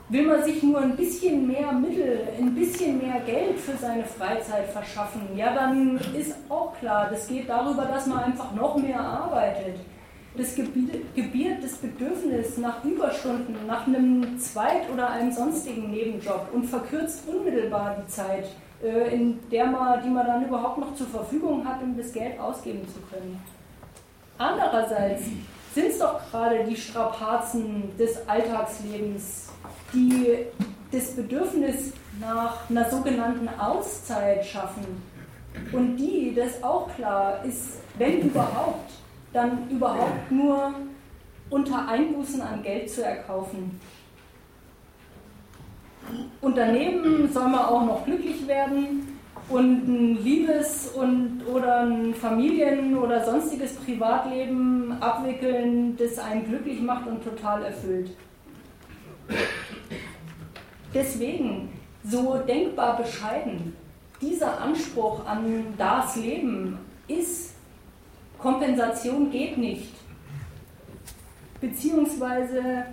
[0.09, 4.67] Will man sich nur ein bisschen mehr Mittel, ein bisschen mehr Geld für seine Freizeit
[4.67, 9.79] verschaffen, ja, dann ist auch klar, das geht darüber, dass man einfach noch mehr arbeitet
[10.35, 17.27] das gebiert das Bedürfnis nach Überstunden, nach einem Zweit- oder einem sonstigen Nebenjob und verkürzt
[17.27, 18.45] unmittelbar die Zeit,
[18.83, 22.85] in der man, die man dann überhaupt noch zur Verfügung hat, um das Geld ausgeben
[22.87, 23.41] zu können.
[24.37, 25.23] Andererseits
[25.73, 29.49] sind es doch gerade die Strapazen des Alltagslebens,
[29.93, 30.45] die
[30.91, 35.01] das Bedürfnis nach einer sogenannten Auszeit schaffen.
[35.71, 38.91] Und die, das auch klar ist, wenn überhaupt,
[39.31, 40.73] dann überhaupt nur
[41.49, 43.79] unter Einbußen an Geld zu erkaufen.
[46.41, 49.17] Und daneben soll man auch noch glücklich werden
[49.49, 57.07] und ein Liebes- und, oder ein Familien- oder sonstiges Privatleben abwickeln, das einen glücklich macht
[57.07, 58.11] und total erfüllt.
[60.93, 61.69] Deswegen,
[62.03, 63.75] so denkbar bescheiden,
[64.21, 67.53] dieser Anspruch an das Leben ist
[68.37, 69.93] Kompensation geht nicht.
[71.61, 72.85] Beziehungsweise,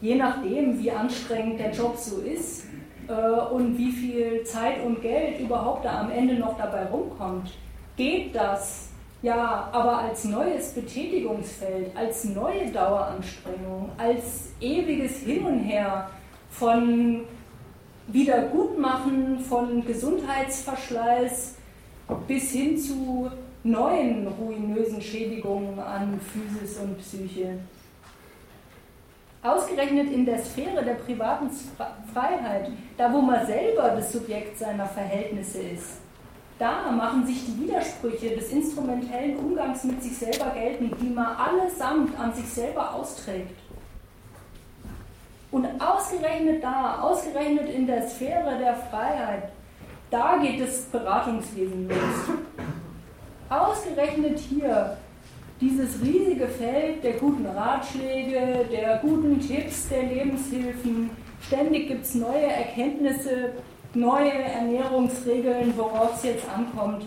[0.00, 2.66] je nachdem, wie anstrengend der Job so ist
[3.08, 3.12] äh,
[3.52, 7.50] und wie viel Zeit und Geld überhaupt da am Ende noch dabei rumkommt,
[7.96, 8.90] geht das
[9.22, 16.08] ja, aber als neues Betätigungsfeld, als neue Daueranstrengung, als ewiges Hin und Her
[16.48, 17.24] von
[18.06, 21.56] Wiedergutmachen, von Gesundheitsverschleiß
[22.26, 23.30] bis hin zu
[23.62, 27.58] neuen ruinösen Schädigungen an Physis und Psyche.
[29.42, 31.50] Ausgerechnet in der Sphäre der privaten
[32.12, 35.98] Freiheit, da wo man selber das Subjekt seiner Verhältnisse ist,
[36.58, 42.18] da machen sich die Widersprüche des instrumentellen Umgangs mit sich selber geltend, die man allesamt
[42.20, 43.58] an sich selber austrägt.
[45.50, 49.50] Und ausgerechnet da, ausgerechnet in der Sphäre der Freiheit,
[50.10, 52.36] da geht das Beratungswesen los
[53.50, 54.96] ausgerechnet hier
[55.60, 61.10] dieses riesige Feld der guten Ratschläge, der guten Tipps, der Lebenshilfen
[61.46, 63.52] Ständig gibt es neue Erkenntnisse,
[63.94, 67.06] neue Ernährungsregeln, worauf es jetzt ankommt.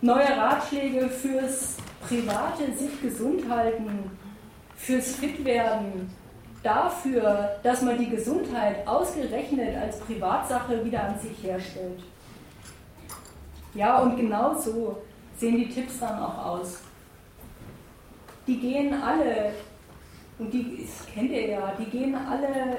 [0.00, 4.10] Neue Ratschläge fürs private sich gesund halten,
[4.76, 6.14] fürs Fitwerden,
[6.62, 12.00] dafür, dass man die Gesundheit ausgerechnet als Privatsache wieder an sich herstellt.
[13.74, 14.98] Ja, und genau so
[15.36, 16.82] sehen die Tipps dann auch aus.
[18.48, 19.52] Die gehen alle,
[20.38, 22.78] und die das kennt ihr ja, die gehen alle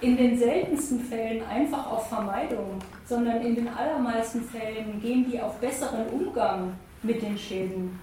[0.00, 5.58] in den seltensten Fällen einfach auf Vermeidung, sondern in den allermeisten Fällen gehen die auf
[5.58, 6.72] besseren Umgang
[7.02, 8.00] mit den Schäden.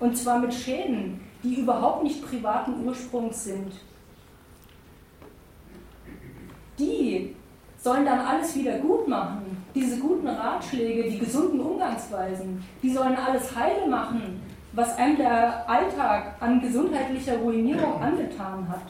[0.00, 3.72] Und zwar mit Schäden, die überhaupt nicht privaten Ursprungs sind.
[6.76, 7.36] Die
[7.78, 9.62] sollen dann alles wieder gut machen.
[9.74, 14.40] Diese guten Ratschläge, die gesunden Umgangsweisen, die sollen alles heile machen,
[14.74, 18.82] was einem der Alltag an gesundheitlicher Ruinierung angetan hat.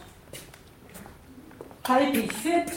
[1.87, 2.73] Halt dich fit,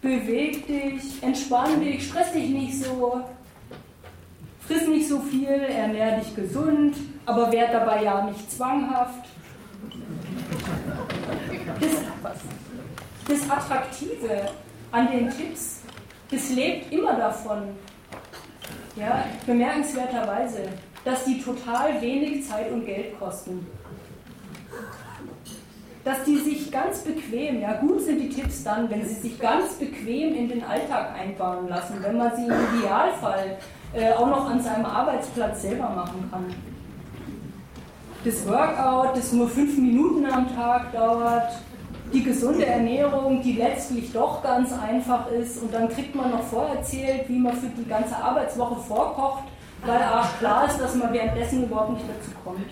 [0.00, 3.20] beweg dich, entspann dich, stress dich nicht so,
[4.60, 9.26] friss nicht so viel, ernähr dich gesund, aber werd dabei ja nicht zwanghaft.
[11.80, 12.32] Das,
[13.28, 14.48] das Attraktive
[14.92, 15.82] an den Tipps,
[16.30, 17.76] das lebt immer davon,
[18.96, 20.70] ja, bemerkenswerterweise,
[21.06, 23.64] dass die total wenig Zeit und Geld kosten.
[26.04, 29.74] Dass die sich ganz bequem, ja gut sind die Tipps dann, wenn sie sich ganz
[29.74, 33.56] bequem in den Alltag einbauen lassen, wenn man sie im Idealfall
[33.94, 36.46] äh, auch noch an seinem Arbeitsplatz selber machen kann.
[38.24, 41.52] Das Workout, das nur fünf Minuten am Tag dauert,
[42.12, 47.28] die gesunde Ernährung, die letztlich doch ganz einfach ist und dann kriegt man noch vorerzählt,
[47.28, 49.44] wie man für die ganze Arbeitswoche vorkocht,
[49.86, 52.66] weil arsch klar ist, dass man währenddessen überhaupt nicht dazu kommt.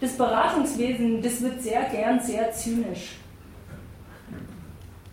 [0.00, 3.18] Das Beratungswesen, das wird sehr gern sehr zynisch.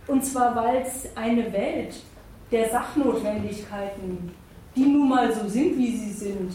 [0.07, 1.95] Und zwar, weil es eine Welt
[2.51, 4.31] der Sachnotwendigkeiten,
[4.75, 6.53] die nun mal so sind, wie sie sind,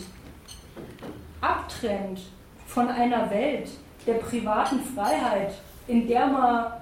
[1.42, 2.20] abtrennt
[2.66, 3.68] von einer Welt,
[4.06, 5.52] der privaten Freiheit,
[5.86, 6.72] in der man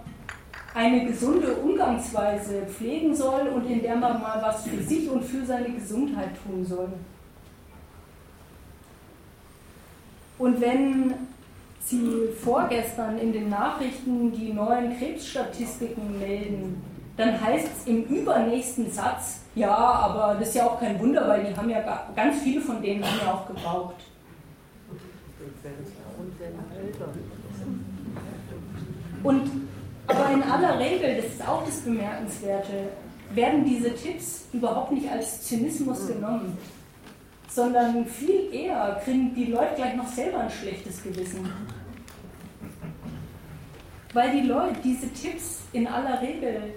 [0.75, 5.45] eine gesunde Umgangsweise pflegen soll und in der man mal was für sich und für
[5.45, 6.93] seine Gesundheit tun soll.
[10.39, 11.15] Und wenn
[11.85, 16.83] Sie vorgestern in den Nachrichten die neuen Krebsstatistiken melden,
[17.17, 21.45] dann heißt es im übernächsten Satz, ja, aber das ist ja auch kein Wunder, weil
[21.45, 23.97] die haben ja ganz viele von denen haben ja auch gebraucht.
[29.23, 29.51] Und
[30.11, 32.90] aber in aller Regel, das ist auch das Bemerkenswerte,
[33.35, 36.59] werden diese Tipps überhaupt nicht als Zynismus genommen,
[37.49, 41.49] sondern viel eher kriegen die Leute gleich noch selber ein schlechtes Gewissen.
[44.12, 46.75] Weil die Leute diese Tipps in aller Regel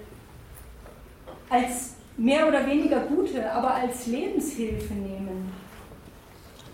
[1.50, 5.52] als mehr oder weniger gute, aber als Lebenshilfe nehmen.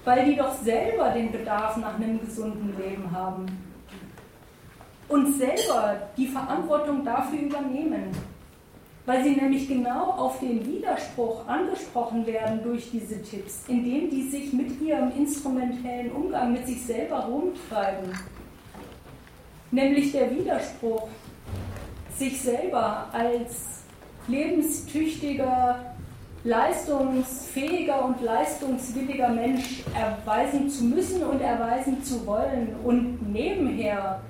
[0.04, 3.69] Weil die doch selber den Bedarf nach einem gesunden Leben haben
[5.10, 8.12] und selber die Verantwortung dafür übernehmen,
[9.06, 14.54] weil sie nämlich genau auf den Widerspruch angesprochen werden durch diese Tipps, indem die sich
[14.54, 18.12] mit ihrem instrumentellen Umgang mit sich selber rumtreiben.
[19.72, 21.08] Nämlich der Widerspruch,
[22.16, 23.82] sich selber als
[24.28, 25.96] lebenstüchtiger,
[26.44, 34.22] leistungsfähiger und leistungswilliger Mensch erweisen zu müssen und erweisen zu wollen und nebenher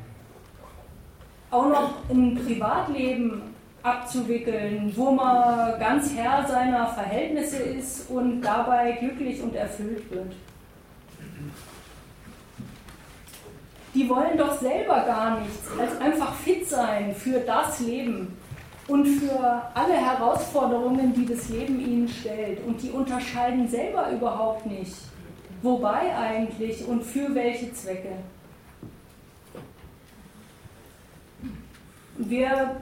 [1.51, 3.41] auch noch ein Privatleben
[3.81, 10.33] abzuwickeln, wo man ganz Herr seiner Verhältnisse ist und dabei glücklich und erfüllt wird.
[13.93, 18.37] Die wollen doch selber gar nichts als einfach fit sein für das Leben,
[18.89, 22.65] und für alle Herausforderungen, die das Leben ihnen stellt.
[22.65, 24.95] Und die unterscheiden selber überhaupt nicht,
[25.61, 28.09] wobei eigentlich und für welche Zwecke.
[32.21, 32.75] Wir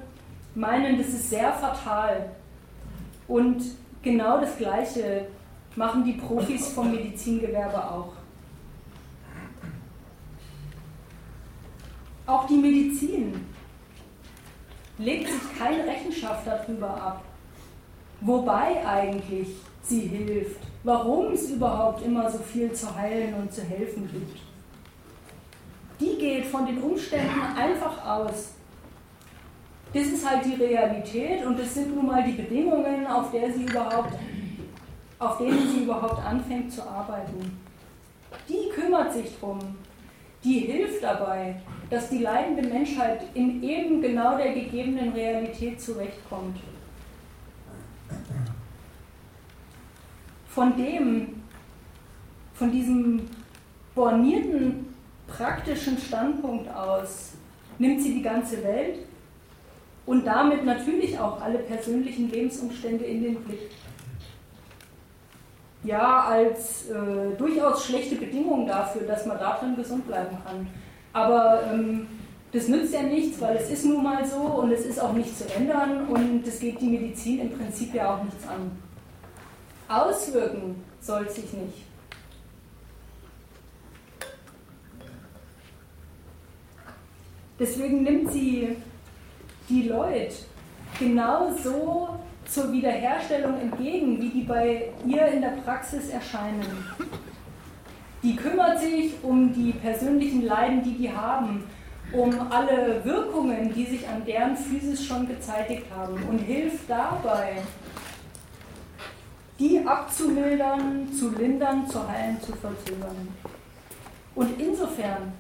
[0.56, 2.32] meinen, das ist sehr fatal.
[3.28, 3.62] Und
[4.02, 5.28] genau das Gleiche
[5.76, 8.14] machen die Profis vom Medizingewerbe auch.
[12.26, 13.46] Auch die Medizin
[14.98, 17.24] legt sich keine Rechenschaft darüber ab,
[18.22, 19.50] wobei eigentlich
[19.84, 24.40] sie hilft, warum es überhaupt immer so viel zu heilen und zu helfen gibt.
[26.00, 28.57] Die geht von den Umständen einfach aus.
[29.98, 33.64] Das ist halt die Realität und das sind nun mal die Bedingungen, auf, der sie
[33.64, 34.14] überhaupt,
[35.18, 37.58] auf denen sie überhaupt anfängt zu arbeiten.
[38.48, 39.58] Die kümmert sich drum,
[40.44, 46.60] die hilft dabei, dass die leidende Menschheit in eben genau der gegebenen Realität zurechtkommt.
[50.48, 51.42] Von dem,
[52.54, 53.22] von diesem
[53.96, 54.94] bornierten
[55.26, 57.32] praktischen Standpunkt aus
[57.80, 59.07] nimmt sie die ganze Welt
[60.08, 63.70] und damit natürlich auch alle persönlichen Lebensumstände in den Blick.
[65.84, 70.68] Ja, als äh, durchaus schlechte Bedingung dafür, dass man darin gesund bleiben kann.
[71.14, 72.08] Aber ähm,
[72.54, 75.38] das nützt ja nichts, weil es ist nun mal so und es ist auch nicht
[75.38, 78.72] zu ändern und es geht die Medizin im Prinzip ja auch nichts an.
[79.90, 81.86] Auswirken soll sich nicht.
[87.60, 88.78] Deswegen nimmt sie
[89.70, 90.36] die Leute
[91.00, 96.66] genauso zur Wiederherstellung entgegen, wie die bei ihr in der Praxis erscheinen.
[98.24, 101.66] Die kümmert sich um die persönlichen Leiden, die die haben,
[102.14, 107.58] um alle Wirkungen, die sich an deren Physis schon gezeitigt haben und hilft dabei,
[109.60, 113.28] die abzumildern, zu lindern, zu heilen, zu verzögern.
[114.36, 115.34] Und insofern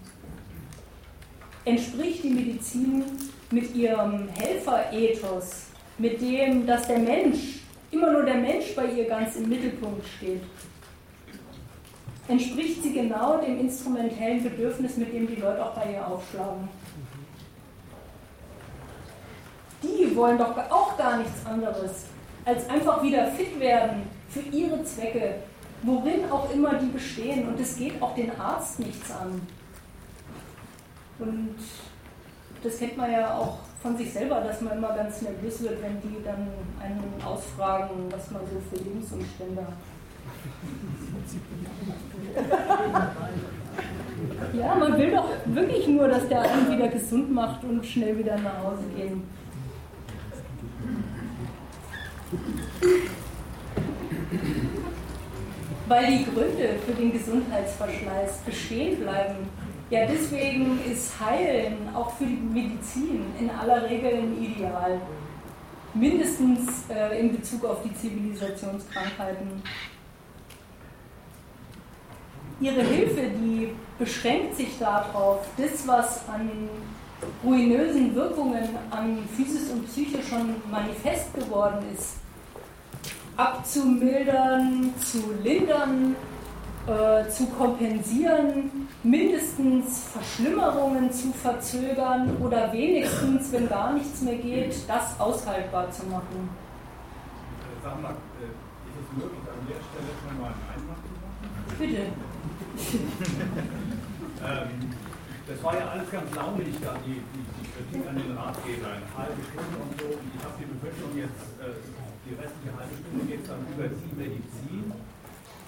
[1.65, 3.03] entspricht die Medizin
[3.51, 5.67] mit ihrem Helferethos,
[5.97, 10.41] mit dem, dass der Mensch, immer nur der Mensch bei ihr ganz im Mittelpunkt steht,
[12.27, 16.67] entspricht sie genau dem instrumentellen Bedürfnis, mit dem die Leute auch bei ihr aufschlagen.
[19.81, 22.05] Die wollen doch auch gar nichts anderes,
[22.43, 25.35] als einfach wieder fit werden für ihre Zwecke,
[25.83, 27.47] worin auch immer die bestehen.
[27.47, 29.41] Und es geht auch den Arzt nichts an.
[31.19, 31.55] Und
[32.63, 36.01] das kennt man ja auch von sich selber, dass man immer ganz nervös wird, wenn
[36.01, 36.47] die dann
[36.81, 39.73] einen ausfragen, was man so für Lebensumstände hat.
[44.53, 48.37] Ja, man will doch wirklich nur, dass der einen wieder gesund macht und schnell wieder
[48.37, 49.23] nach Hause gehen.
[55.87, 59.47] Weil die Gründe für den Gesundheitsverschleiß bestehen bleiben
[59.89, 64.99] ja, deswegen ist Heilen auch für die Medizin in aller Regel ein Ideal.
[65.93, 69.63] Mindestens äh, in Bezug auf die Zivilisationskrankheiten.
[72.59, 76.49] Ihre Hilfe, die beschränkt sich darauf, das, was an
[77.43, 82.17] ruinösen Wirkungen an Physis und Psyche schon manifest geworden ist,
[83.35, 86.15] abzumildern, zu lindern,
[86.87, 95.19] äh, zu kompensieren, mindestens Verschlimmerungen zu verzögern oder wenigstens, wenn gar nichts mehr geht, das
[95.19, 96.49] aushaltbar zu machen.
[97.83, 101.43] Sag mal, äh, ist es möglich, an der Stelle schon mal einen Einwand zu machen?
[101.77, 102.03] Bitte.
[104.47, 104.95] ähm,
[105.47, 109.11] das war ja alles ganz launig, da die, die, die Kritik an den Ratgeber, eine
[109.11, 110.07] halbe Stunde und so.
[110.07, 111.83] Ich habe die Befürchtung, jetzt äh,
[112.27, 114.91] die restliche halbe Stunde geht es dann über die Medizin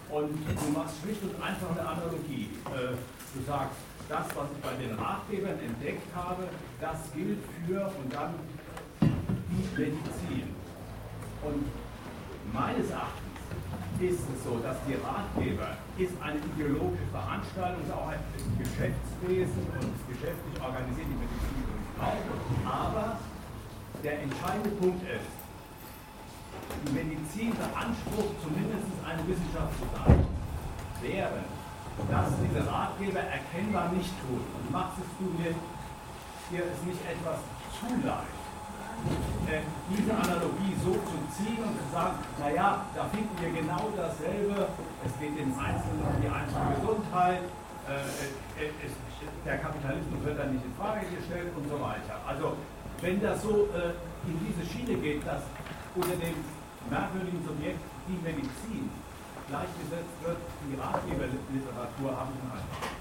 [0.09, 2.49] und du machst schlicht und einfach eine Analogie.
[2.65, 3.77] Äh, du sagst,
[4.09, 6.49] das, was ich bei den Ratgebern entdeckt habe,
[6.81, 8.33] das gilt für und dann
[9.01, 10.49] die Medizin.
[11.45, 11.65] Und
[12.51, 13.29] meines Erachtens
[14.01, 18.23] ist es so, dass die Ratgeber ist eine ideologische Veranstaltung, ist auch ein
[18.57, 21.63] Geschäftswesen und geschäftlich organisiert die Medizin
[22.01, 22.25] auch.
[22.65, 23.19] Aber
[24.03, 25.38] der entscheidende Punkt ist,
[26.93, 30.25] Medizin beansprucht, zumindest eine Wissenschaft zu sein,
[31.01, 31.49] während
[32.07, 34.39] das diese Ratgeber erkennbar nicht tun.
[34.39, 35.51] Und machst es du mir,
[36.49, 37.43] dir ist nicht etwas
[37.75, 38.39] zu leicht,
[39.47, 44.67] äh, diese Analogie so zu ziehen und zu sagen, naja, da finden wir genau dasselbe,
[45.05, 47.43] es geht den Einzelnen um die einzelne Gesundheit,
[47.87, 48.05] äh,
[48.59, 48.93] äh, es,
[49.45, 52.19] der Kapitalismus wird dann nicht in Frage gestellt und so weiter.
[52.27, 52.55] Also
[53.01, 53.95] wenn das so äh,
[54.27, 55.43] in diese Schiene geht, dass
[55.95, 56.35] unter dem
[56.89, 58.89] merkwürdigen Subjekt die Medizin
[59.49, 62.99] gleichgesetzt wird, die Ratgeberliteratur ich einen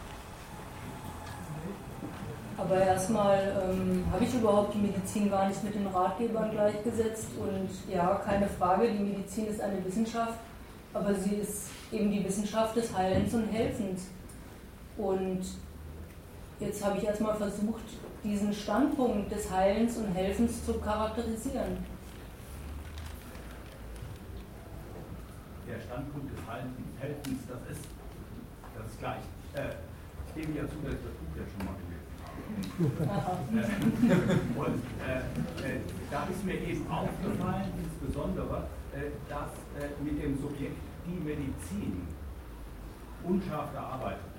[2.58, 7.28] aber erstmal ähm, habe ich überhaupt die Medizin gar nicht mit den Ratgebern gleichgesetzt.
[7.38, 10.40] Und ja, keine Frage, die Medizin ist eine Wissenschaft,
[10.92, 14.08] aber sie ist eben die Wissenschaft des Heilens und Helfens.
[14.96, 15.42] Und
[16.58, 17.84] jetzt habe ich erstmal versucht,
[18.24, 21.78] diesen Standpunkt des Heilens und Helfens zu charakterisieren.
[25.68, 26.40] Der Standpunkt des
[26.98, 27.84] Helfens, das ist,
[28.74, 29.24] das ist gleich.
[29.52, 29.76] Äh,
[30.28, 32.08] ich gebe ja zu, dass ich das Buch ja schon mal gelesen
[33.04, 33.44] habe.
[34.64, 35.20] Und äh,
[35.68, 38.66] äh, da ist mir eben aufgefallen, insbesondere,
[38.96, 42.08] äh, dass äh, mit dem Subjekt die Medizin
[43.24, 44.32] unscharf gearbeitet,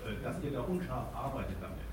[0.00, 1.84] äh, dass ihr da unscharf arbeitet damit.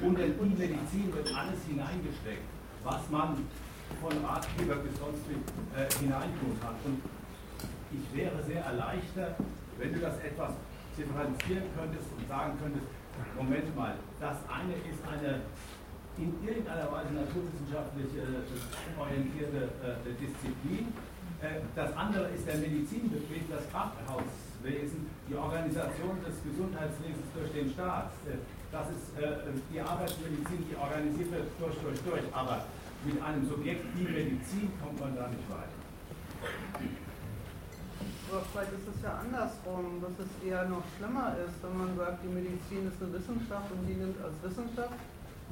[0.00, 2.48] Und in die Medizin wird alles hineingesteckt,
[2.82, 3.36] was man
[4.00, 5.38] von Ratgeber bis sonst wie
[6.00, 6.74] hineintun kann.
[6.84, 7.00] Und
[7.94, 9.36] ich wäre sehr erleichtert,
[9.78, 10.52] wenn du das etwas
[10.96, 12.86] differenzieren könntest und sagen könntest,
[13.36, 15.42] Moment mal, das eine ist eine
[16.16, 20.94] in irgendeiner Weise naturwissenschaftlich äh, orientierte äh, Disziplin.
[21.42, 28.14] Äh, das andere ist der Medizinbetrieb, das Krankenhauswesen, die Organisation des Gesundheitswesens durch den Staat.
[28.30, 28.38] Äh,
[28.70, 32.26] das ist äh, die Arbeitsmedizin, die organisiert wird durch, durch, durch.
[32.30, 32.62] Aber
[33.04, 35.82] mit einem Subjekt wie Medizin kommt man da nicht weiter.
[38.30, 42.24] Aber vielleicht ist es ja andersrum, dass es eher noch schlimmer ist, wenn man sagt,
[42.24, 44.98] die Medizin ist eine Wissenschaft und die nimmt als Wissenschaft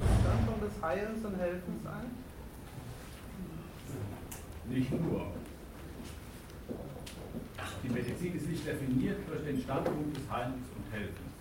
[0.01, 2.09] Standpunkt des Heilens und Helfens ein?
[4.69, 5.27] Nicht nur.
[7.83, 11.33] Die Medizin ist nicht definiert durch den Standpunkt des Heilens und Helfens,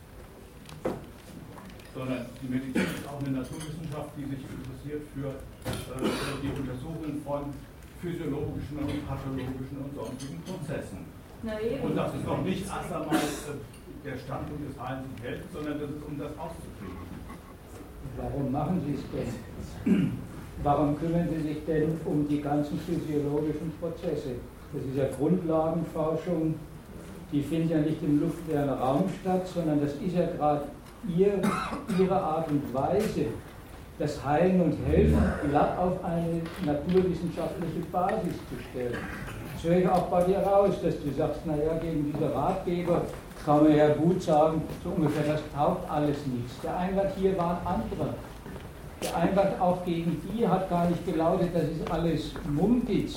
[1.94, 6.08] sondern die Medizin ist auch eine Naturwissenschaft, die sich interessiert für äh,
[6.42, 7.54] die Untersuchung von
[8.00, 11.11] physiologischen und pathologischen und sonstigen Prozessen.
[11.82, 15.80] Und das ist noch nicht erst einmal äh, der Standpunkt des Heilens und Helfens, sondern
[15.80, 17.02] das ist, um das auszukriegen.
[18.16, 20.12] Warum machen Sie es denn?
[20.62, 24.36] Warum kümmern Sie sich denn um die ganzen physiologischen Prozesse?
[24.72, 26.54] Das ist ja Grundlagenforschung,
[27.32, 30.62] die findet ja nicht im luftleeren Raum statt, sondern das ist ja gerade
[31.08, 31.40] ihr,
[31.98, 33.26] Ihre Art und Weise,
[33.98, 38.96] das Heilen und Helfen glatt auf eine naturwissenschaftliche Basis zu stellen.
[39.62, 43.02] Das höre ich auch bei dir raus, dass du sagst, naja, gegen diese Ratgeber
[43.44, 46.60] kann man ja gut sagen, so ungefähr, das taugt alles nichts.
[46.64, 48.14] Der Einwand hier war ein anderer.
[49.00, 53.14] Der Einwand auch gegen die hat gar nicht gelautet, das ist alles Mumpitz,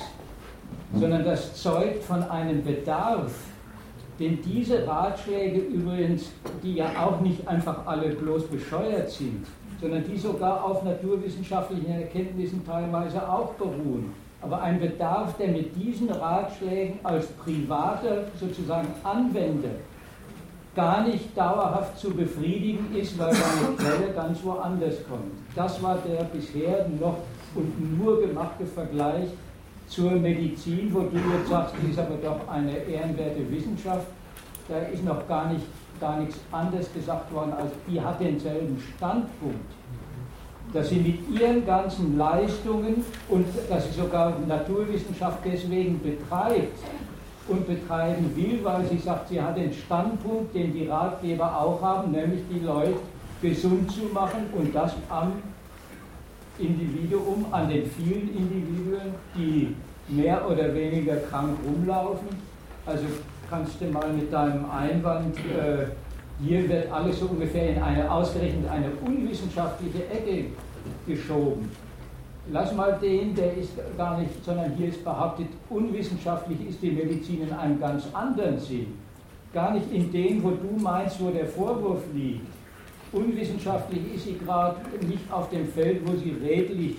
[0.94, 3.32] sondern das zeugt von einem Bedarf.
[4.20, 6.30] Denn diese Ratschläge übrigens,
[6.62, 9.46] die ja auch nicht einfach alle bloß bescheuert sind,
[9.80, 14.25] sondern die sogar auf naturwissenschaftlichen Erkenntnissen teilweise auch beruhen.
[14.42, 19.70] Aber ein Bedarf, der mit diesen Ratschlägen als privater sozusagen Anwender
[20.76, 25.32] gar nicht dauerhaft zu befriedigen ist, weil seine Quelle ganz woanders kommt.
[25.54, 27.16] Das war der bisher noch
[27.54, 29.30] und nur gemachte Vergleich
[29.88, 34.06] zur Medizin, wo du jetzt sagst, die ist aber doch eine ehrenwerte Wissenschaft.
[34.68, 35.64] Da ist noch gar, nicht,
[36.00, 39.72] gar nichts anderes gesagt worden, als die hat denselben Standpunkt.
[40.76, 46.78] Dass sie mit ihren ganzen Leistungen und dass sie sogar Naturwissenschaft deswegen betreibt,
[47.48, 52.10] und betreiben will, weil sie sagt, sie hat den Standpunkt, den die Ratgeber auch haben,
[52.10, 52.94] nämlich die Leute
[53.40, 55.32] gesund zu machen und das am
[56.58, 59.76] Individuum, an den vielen Individuen, die
[60.08, 62.28] mehr oder weniger krank rumlaufen.
[62.84, 63.04] Also
[63.48, 65.86] kannst du mal mit deinem Einwand, äh,
[66.42, 70.46] hier wird alles so ungefähr in eine ausgerechnet eine unwissenschaftliche Ecke
[71.06, 71.70] geschoben.
[72.52, 77.42] Lass mal den, der ist gar nicht, sondern hier ist behauptet, unwissenschaftlich ist die Medizin
[77.42, 78.94] in einem ganz anderen Sinn.
[79.52, 82.46] Gar nicht in dem, wo du meinst, wo der Vorwurf liegt.
[83.12, 84.76] Unwissenschaftlich ist sie gerade
[85.06, 86.96] nicht auf dem Feld, wo sie redlich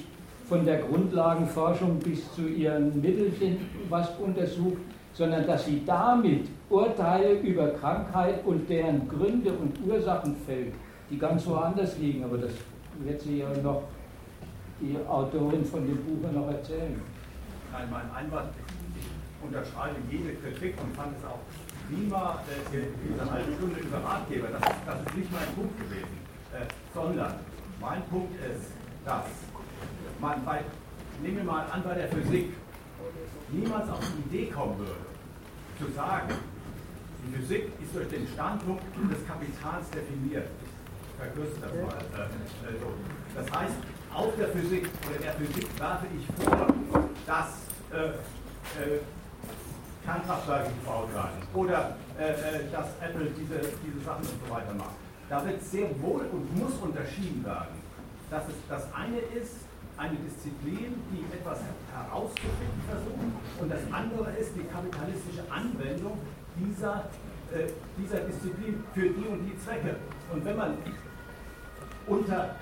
[0.49, 3.57] von der Grundlagenforschung bis zu ihren Mittelchen
[3.89, 4.81] was untersucht,
[5.13, 10.73] sondern dass sie damit Urteile über Krankheit und deren Gründe und Ursachen fällt,
[11.09, 12.23] die ganz woanders liegen.
[12.23, 12.51] Aber das
[12.99, 13.83] wird sie ja noch
[14.79, 17.01] die Autorin von dem Buch noch erzählen.
[17.71, 18.49] Nein, mein Einwand,
[18.95, 21.39] ich unterschreibe jede Kritik und fand es auch
[21.87, 22.41] prima,
[22.71, 26.17] äh, diese halbe Stunde über Ratgeber, das, das ist nicht mein Punkt gewesen,
[26.53, 27.33] äh, sondern
[27.79, 28.71] mein Punkt ist,
[29.05, 29.25] dass
[30.19, 30.61] man bei,
[31.21, 32.53] nehmen wir mal an, bei der Physik
[33.49, 35.07] niemals auf die Idee kommen würde,
[35.79, 36.33] zu sagen,
[37.25, 40.47] die Physik ist durch den Standpunkt des Kapitals definiert.
[41.17, 41.97] Das mal.
[42.13, 42.79] Äh, äh.
[43.35, 43.73] Das heißt,
[44.13, 46.67] auf der Physik oder der Physik werfe ich vor,
[47.25, 47.47] dass
[47.91, 48.99] äh, äh,
[50.05, 54.95] Kernkraftwerke gebaut werden oder äh, dass Apple diese, diese Sachen und so weiter macht.
[55.29, 57.81] Da wird sehr wohl und muss unterschieden werden,
[58.29, 61.59] dass es das eine ist, eine Disziplin, die etwas
[61.93, 66.19] herauszufinden versucht, und das andere ist die kapitalistische Anwendung
[66.55, 67.09] dieser,
[67.51, 69.95] äh, dieser Disziplin für die und die Zwecke.
[70.31, 70.77] Und wenn man
[72.07, 72.55] unter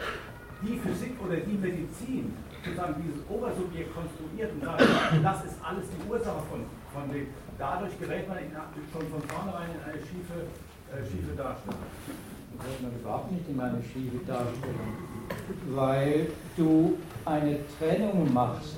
[0.62, 2.34] die Physik oder die Medizin
[2.64, 7.28] sozusagen dieses Obersubjekt konstruiert und sagt, das ist alles die Ursache von, von dem.
[7.58, 8.52] Dadurch gerät man in,
[8.92, 10.50] schon von vornherein in eine schiefe,
[10.92, 11.80] äh, schiefe Darstellung.
[12.58, 14.98] Gerät man überhaupt nicht in eine schiefe Darstellung,
[15.70, 16.28] weil
[16.58, 18.78] du eine Trennung machst,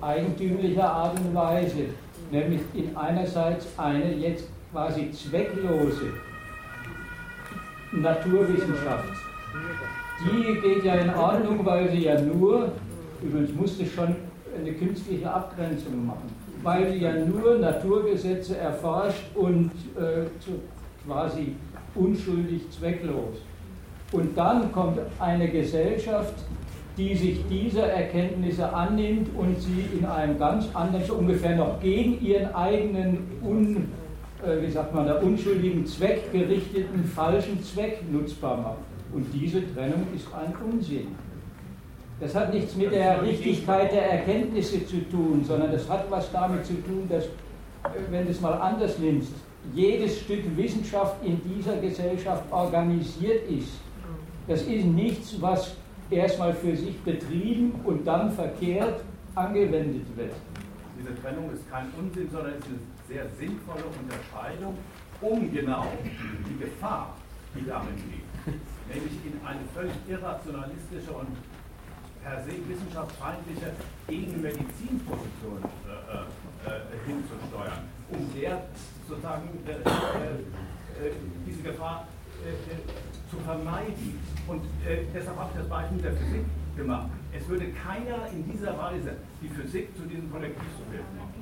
[0.00, 1.86] eigentümlicher Art und Weise,
[2.30, 6.12] nämlich in einerseits eine jetzt quasi zwecklose
[7.92, 9.23] Naturwissenschaft
[10.20, 12.72] die geht ja in Ordnung, weil sie ja nur,
[13.22, 14.16] übrigens musste schon
[14.58, 16.30] eine künstliche Abgrenzung machen,
[16.62, 20.26] weil sie ja nur Naturgesetze erforscht und äh,
[21.06, 21.56] quasi
[21.94, 23.36] unschuldig zwecklos.
[24.12, 26.34] Und dann kommt eine Gesellschaft,
[26.96, 32.24] die sich dieser Erkenntnisse annimmt und sie in einem ganz anderen, so ungefähr noch gegen
[32.24, 33.88] ihren eigenen, un,
[34.46, 38.93] äh, wie sagt man, unschuldigen Zweck gerichteten falschen Zweck nutzbar macht.
[39.14, 41.14] Und diese Trennung ist ein Unsinn.
[42.20, 46.66] Das hat nichts mit der Richtigkeit der Erkenntnisse zu tun, sondern das hat was damit
[46.66, 47.28] zu tun, dass, äh,
[48.10, 49.32] wenn du es mal anders nimmst,
[49.72, 53.70] jedes Stück Wissenschaft in dieser Gesellschaft organisiert ist.
[54.48, 55.76] Das ist nichts, was
[56.10, 59.00] erstmal für sich betrieben und dann verkehrt
[59.34, 60.32] angewendet wird.
[60.98, 64.74] Diese Trennung ist kein Unsinn, sondern ist eine sehr sinnvolle Unterscheidung,
[65.20, 65.86] um genau
[66.48, 67.16] die Gefahr,
[67.54, 68.58] die darin liegt,
[68.88, 71.36] nämlich in eine völlig irrationalistische und
[72.22, 73.72] per se wissenschaftsfeindliche
[74.08, 76.24] Gegenmedizinposition äh,
[76.68, 78.62] äh, hinzusteuern, um der
[79.08, 81.12] sozusagen äh, äh,
[81.46, 82.08] diese Gefahr
[82.44, 84.20] äh, zu vermeiden.
[84.48, 86.44] Und äh, deshalb habe ich das Beispiel der Physik
[86.76, 87.10] gemacht.
[87.32, 91.34] Es würde keiner in dieser Weise die Physik zu diesem Kollektivsubjekt machen.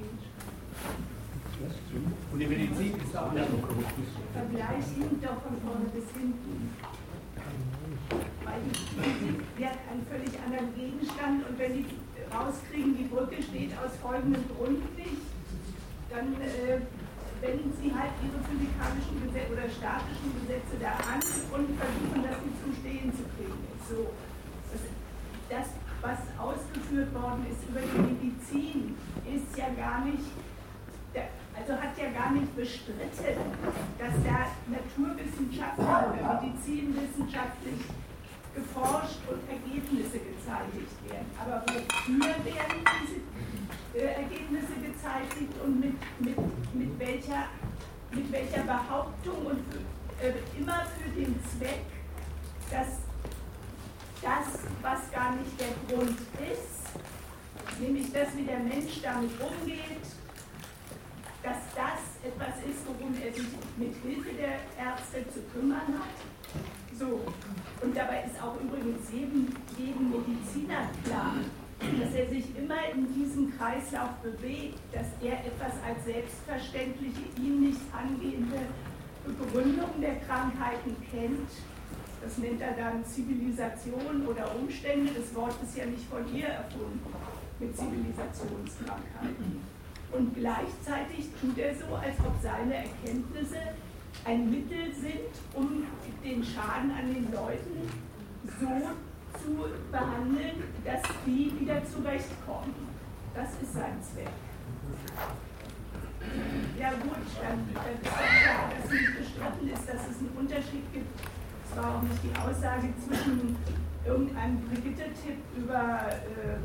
[2.32, 3.46] Und die Medizin ist da anders.
[3.46, 6.70] Vergleich ihn doch von vorne bis hinten.
[8.44, 11.86] Weil die Physik hat einen völlig anderen Gegenstand und wenn die
[12.32, 15.22] rauskriegen, die Brücke steht aus folgendem Grund nicht,
[16.10, 16.80] dann äh,
[17.40, 22.58] wenden sie halt ihre physikalischen Gesetze oder statischen Gesetze da an und versuchen, das nicht
[22.62, 23.64] zum Stehen zu kriegen.
[23.88, 24.12] So,
[25.50, 25.68] das,
[26.00, 28.96] was ausgeführt worden ist über die Medizin,
[29.26, 30.24] ist ja gar nicht,
[31.52, 33.44] also hat ja gar nicht bestritten,
[33.98, 37.80] dass da naturwissenschaftlich oder medizinwissenschaftlich
[38.54, 41.30] geforscht und Ergebnisse gezeitigt werden.
[41.38, 47.48] Aber wofür werden diese äh, Ergebnisse gezeitigt und mit, mit, mit, welcher,
[48.10, 49.64] mit welcher Behauptung und
[50.20, 51.84] äh, immer für den Zweck,
[52.70, 52.88] dass
[54.22, 60.06] das, was gar nicht der Grund ist, nämlich dass wie der Mensch damit umgeht,
[61.42, 66.98] dass das etwas ist, worum er sich mit Hilfe der Ärzte zu kümmern hat.
[66.98, 67.20] So,
[67.82, 71.34] und dabei ist auch übrigens jedem, jedem Mediziner klar,
[71.80, 77.80] dass er sich immer in diesem Kreislauf bewegt, dass er etwas als selbstverständliche, ihm nicht
[77.92, 78.60] angehende
[79.26, 81.50] Begründung der Krankheiten kennt.
[82.22, 85.10] Das nennt er dann Zivilisation oder Umstände.
[85.12, 87.00] Das Wort ist ja nicht von ihr erfunden
[87.58, 89.60] mit Zivilisationskrankheiten.
[90.12, 93.58] Und gleichzeitig tut er so, als ob seine Erkenntnisse
[94.24, 95.84] ein Mittel sind, um
[96.24, 97.90] den Schaden an den Leuten
[98.60, 98.66] so
[99.38, 102.74] zu behandeln, dass die wieder zurechtkommen.
[103.34, 104.28] Das ist sein Zweck.
[106.78, 110.92] Ja gut, dann, dann ist ja klar, dass nicht bestritten ist, dass es einen Unterschied
[110.92, 111.20] gibt.
[111.68, 113.56] Es war auch nicht die Aussage zwischen
[114.04, 116.58] irgendeinem Brigitte-Tipp über, äh,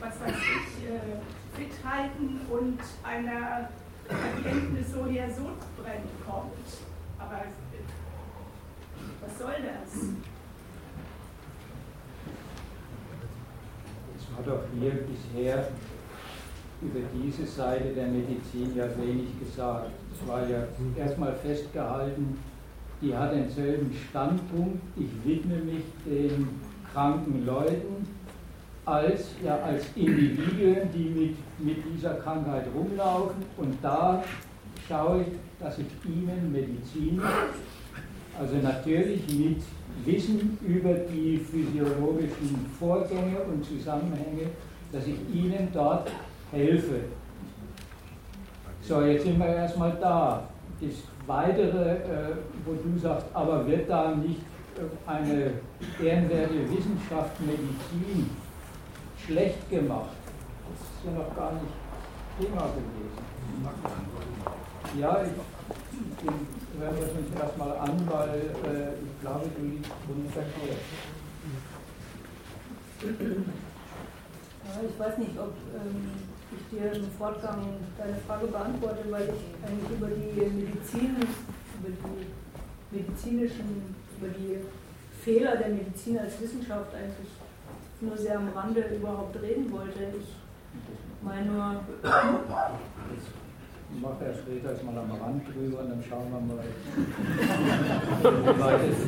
[0.00, 1.18] was weiß ich, äh,
[1.56, 3.68] Fithalten und einer
[4.08, 5.42] Erkenntnis, so her so
[5.82, 6.52] brennt kommt.
[7.18, 7.42] Aber
[9.20, 10.08] was soll das?
[14.38, 15.68] hat auch hier bisher
[16.80, 19.90] über diese Seite der Medizin ja wenig gesagt.
[20.12, 20.64] Es war ja
[20.96, 22.38] erstmal festgehalten,
[23.00, 26.48] die hat denselben Standpunkt, ich widme mich den
[26.92, 28.06] kranken Leuten,
[28.88, 34.22] als, ja, als Individuen, die mit, mit dieser Krankheit rumlaufen und da
[34.88, 35.28] schaue ich,
[35.60, 37.20] dass ich ihnen Medizin,
[38.38, 39.62] also natürlich mit
[40.06, 44.46] Wissen über die physiologischen Vorgänge und Zusammenhänge,
[44.92, 46.10] dass ich Ihnen dort
[46.50, 47.00] helfe.
[48.80, 50.48] So, jetzt sind wir erstmal da.
[50.80, 50.94] Das
[51.26, 54.40] Weitere, äh, wo du sagst, aber wird da nicht
[54.76, 55.50] äh, eine
[56.02, 58.30] ehrenwerte Wissenschaft Medizin
[59.28, 60.16] schlecht gemacht?
[60.70, 61.72] Das ist ja noch gar nicht
[62.40, 63.28] Thema gewesen.
[64.98, 65.32] Ja, ich
[66.80, 70.84] hören wir uns erstmal an, weil äh, ich glaube, du liegst unverkehrt.
[74.64, 76.12] Ja, ich weiß nicht, ob ähm,
[76.52, 77.62] ich dir im Fortgang
[77.98, 81.16] deine Frage beantworte, weil ich eigentlich über die Medizin,
[81.80, 84.58] über die medizinischen, über die
[85.22, 87.28] Fehler der Medizin als Wissenschaft eigentlich
[88.00, 90.12] nur sehr am Rande überhaupt reden wollte.
[90.18, 90.36] Ich
[91.22, 91.80] meine nur,
[94.00, 96.64] macht er später jetzt mal am Rand drüber und dann schauen wir mal,
[98.54, 98.98] wie weit es.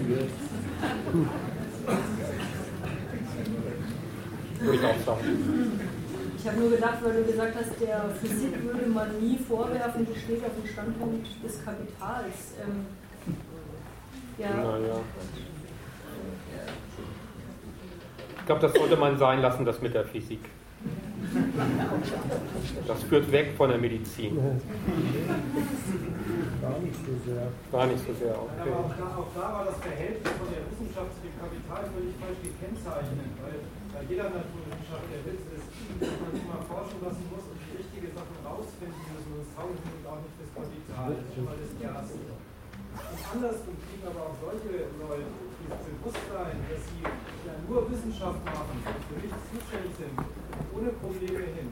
[4.61, 4.83] Würde ich.
[6.39, 10.19] Ich habe nur gedacht, weil du gesagt hast, der Physik würde man nie vorwerfen, die
[10.19, 12.55] steht auf dem Standpunkt des Kapitals.
[12.63, 12.87] Ähm,
[14.39, 14.55] ja.
[14.55, 15.01] Naja.
[16.97, 17.10] Ich
[18.51, 20.43] glaube, das sollte man sein lassen, das mit der Physik.
[22.83, 24.35] Das führt weg von der Medizin.
[26.59, 27.47] Gar nicht so sehr.
[27.71, 28.75] Gar nicht so sehr, okay.
[28.75, 32.11] Aber auch da, auch da war das Verhältnis von der Wissenschaft zu dem Kapital völlig
[32.19, 33.63] falsch gekennzeichnet, weil
[33.95, 35.71] bei jeder Naturwissenschaft der Witz ist,
[36.03, 39.31] dass man sich mal forschen lassen muss und die richtige Sachen rausfinden muss.
[39.31, 41.23] Und das taugt und auch nicht das Kapital.
[41.23, 42.19] Mal das Erste.
[42.19, 45.31] Und andersrum kriegen aber auch solche Leute
[45.63, 47.07] dieses Bewusstsein, dass sie
[47.71, 50.15] nur Wissenschaft machen für nichts zuständig sind,
[50.75, 51.71] ohne Probleme hin.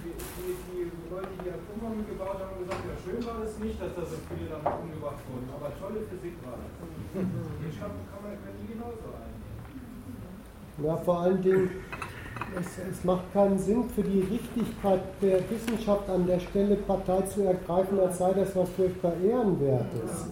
[0.00, 3.76] Die, die, die Leute, die Atombomben gebaut haben, haben gesagt, ja schön war es nicht,
[3.76, 6.72] dass da so viele damit umgebracht wurden, aber tolle Physik war das.
[7.12, 9.36] Den Schatten kann man, können die genauso eingehen.
[10.80, 11.70] Ja, vor allen Dingen,
[12.56, 17.42] es, es, macht keinen Sinn für die Richtigkeit der Wissenschaft an der Stelle Partei zu
[17.42, 20.30] ergreifen, als sei das was furchtbar Ehrenwertes.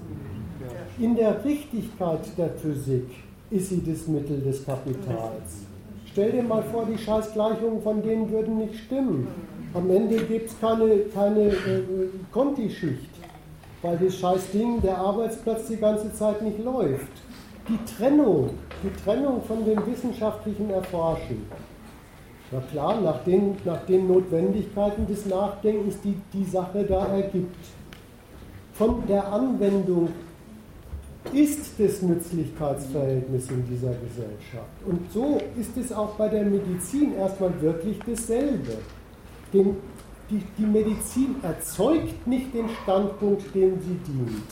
[0.98, 3.23] In der Richtigkeit der Physik
[3.54, 5.62] ist sie das Mittel des Kapitals.
[6.10, 9.28] Stell dir mal vor, die Scheißgleichungen von denen würden nicht stimmen.
[9.72, 13.10] Am Ende gibt es keine, keine äh, Conti-Schicht,
[13.82, 17.12] weil das Scheißding, der Arbeitsplatz die ganze Zeit nicht läuft.
[17.68, 18.50] Die Trennung,
[18.82, 21.46] die Trennung von dem wissenschaftlichen Erforschen.
[22.50, 27.56] Na klar, nach den, nach den Notwendigkeiten des Nachdenkens, die die Sache da ergibt.
[28.74, 30.08] Von der Anwendung
[31.32, 34.76] ist das Nützlichkeitsverhältnis in dieser Gesellschaft.
[34.86, 38.78] Und so ist es auch bei der Medizin erstmal wirklich dasselbe.
[39.52, 39.76] Denn
[40.30, 44.50] die, die Medizin erzeugt nicht den Standpunkt, dem sie dient.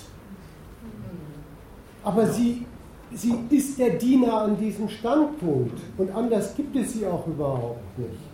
[2.05, 2.67] Aber sie,
[3.13, 5.79] sie ist der Diener an diesem Standpunkt.
[5.99, 8.33] Und anders gibt es sie auch überhaupt nicht.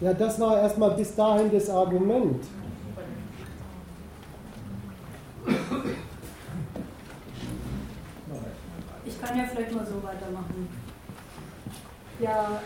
[0.00, 2.42] Ja, das war erstmal bis dahin das Argument.
[9.04, 10.68] Ich kann ja vielleicht mal so weitermachen.
[12.20, 12.60] Ja,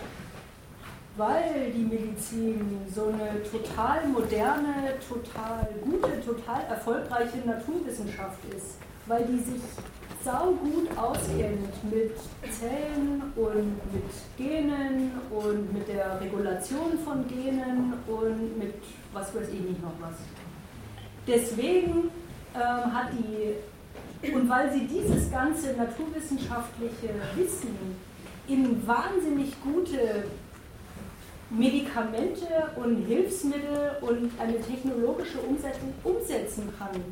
[1.16, 9.38] weil die Medizin so eine total moderne, total gute, total erfolgreiche Naturwissenschaft ist, weil die
[9.38, 9.62] sich
[10.22, 12.12] saugut auskennt mit
[12.52, 14.04] Zellen und mit
[14.36, 18.74] Genen und mit der Regulation von Genen und mit
[19.12, 20.16] was weiß ich nicht noch was.
[21.26, 22.10] Deswegen
[22.54, 23.54] ähm, hat die,
[24.22, 27.76] und weil sie dieses ganze naturwissenschaftliche Wissen
[28.46, 30.24] in wahnsinnig gute
[31.50, 32.46] Medikamente
[32.76, 37.02] und Hilfsmittel und eine technologische Umsetzung umsetzen kann.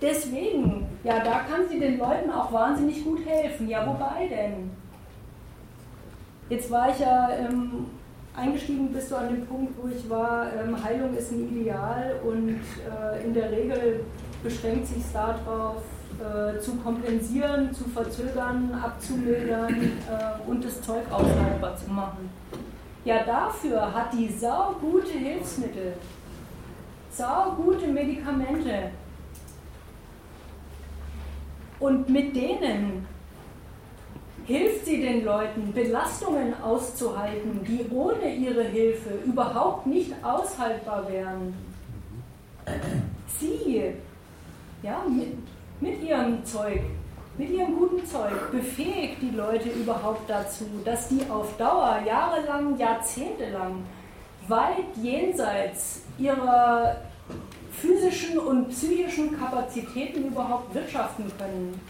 [0.00, 3.68] Deswegen, ja, da kann sie den Leuten auch wahnsinnig gut helfen.
[3.68, 4.70] Ja, wobei denn?
[6.48, 7.86] Jetzt war ich ja ähm,
[8.36, 12.58] eingestiegen, bist du an dem Punkt, wo ich war, ähm, Heilung ist ein Ideal und
[12.58, 14.04] äh, in der Regel
[14.42, 15.82] beschränkt sich darauf,
[16.20, 22.30] äh, zu kompensieren, zu verzögern, abzumildern äh, und das Zeug aushaltbar zu machen.
[23.04, 25.94] Ja, dafür hat die saugute Hilfsmittel,
[27.10, 28.90] saugute Medikamente.
[31.80, 33.06] Und mit denen
[34.44, 41.54] hilft sie den Leuten, Belastungen auszuhalten, die ohne ihre Hilfe überhaupt nicht aushaltbar wären.
[43.40, 43.94] Sie,
[44.82, 45.36] ja, mit,
[45.80, 46.80] mit ihrem Zeug,
[47.38, 53.84] mit ihrem guten Zeug befähigt die Leute überhaupt dazu, dass die auf Dauer, jahrelang, jahrzehntelang,
[54.48, 56.96] weit jenseits ihrer
[57.72, 61.80] physischen und psychischen Kapazitäten überhaupt wirtschaften können.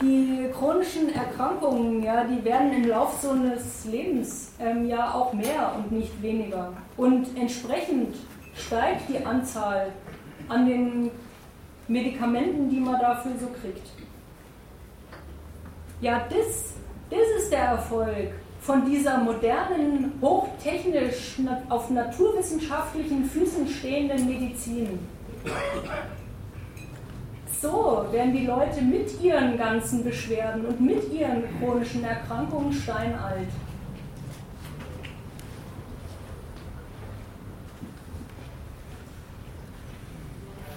[0.00, 5.74] Die chronischen Erkrankungen, ja, die werden im Laufe so eines Lebens ähm, ja auch mehr
[5.76, 6.72] und nicht weniger.
[6.96, 8.16] Und entsprechend
[8.54, 9.92] steigt die Anzahl
[10.48, 11.10] an den
[11.88, 13.88] Medikamenten, die man dafür so kriegt.
[16.00, 16.74] Ja, das,
[17.10, 24.98] das ist der Erfolg von dieser modernen, hochtechnisch auf naturwissenschaftlichen Füßen stehenden Medizin.
[27.60, 33.48] So werden die Leute mit ihren ganzen Beschwerden und mit ihren chronischen Erkrankungen steinalt.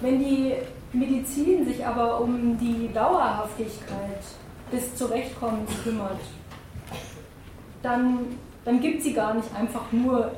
[0.06, 0.54] Wenn die
[0.92, 4.22] Medizin sich aber um die Dauerhaftigkeit
[4.70, 6.20] des Zurechtkommens kümmert,
[7.82, 8.20] dann,
[8.64, 10.30] dann gibt sie gar nicht einfach nur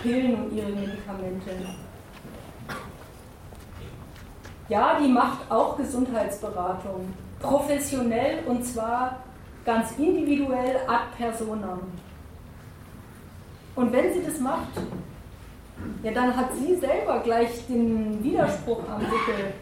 [0.00, 1.50] Pillen und ihre Medikamente.
[4.68, 7.12] Ja, die macht auch Gesundheitsberatung.
[7.40, 9.24] Professionell und zwar
[9.64, 11.80] ganz individuell ad personam.
[13.74, 14.68] Und wenn sie das macht,
[16.02, 19.52] ja, dann hat sie selber gleich den Widerspruch am Wickel,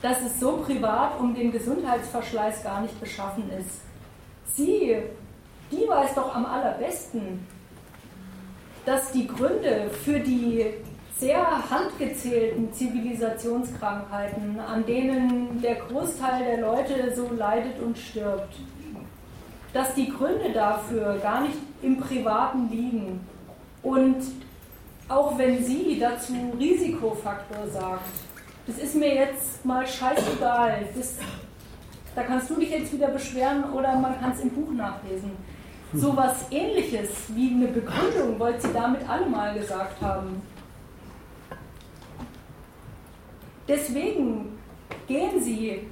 [0.00, 3.82] dass es so privat um den Gesundheitsverschleiß gar nicht beschaffen ist.
[4.54, 4.96] Sie,
[5.70, 7.46] die weiß doch am allerbesten,
[8.84, 10.66] dass die Gründe für die
[11.16, 18.56] sehr handgezählten Zivilisationskrankheiten, an denen der Großteil der Leute so leidet und stirbt,
[19.72, 23.20] dass die Gründe dafür gar nicht im Privaten liegen.
[23.84, 24.16] Und
[25.12, 28.08] auch wenn sie dazu Risikofaktor sagt,
[28.66, 31.16] das ist mir jetzt mal scheißegal, das,
[32.14, 35.32] da kannst du dich jetzt wieder beschweren oder man kann es im Buch nachlesen.
[35.94, 40.40] So was ähnliches wie eine Begründung wollte sie damit alle mal gesagt haben.
[43.68, 44.58] Deswegen
[45.06, 45.86] gehen sie,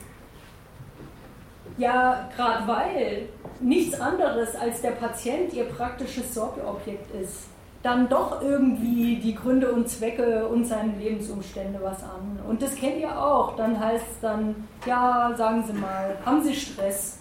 [1.76, 3.28] ja, gerade weil
[3.60, 7.50] nichts anderes als der Patient ihr praktisches Sorgeobjekt ist,
[7.82, 12.38] dann doch irgendwie die Gründe und Zwecke und seine Lebensumstände was an.
[12.46, 13.56] Und das kennt ihr auch.
[13.56, 17.18] Dann heißt es dann, ja, sagen Sie mal, haben Sie Stress?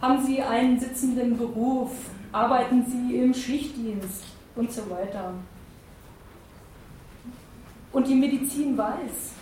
[0.00, 1.90] Haben Sie einen sitzenden Beruf?
[2.30, 4.24] Arbeiten Sie im Schichtdienst?
[4.54, 5.32] Und so weiter.
[7.92, 9.32] Und die Medizin weiß,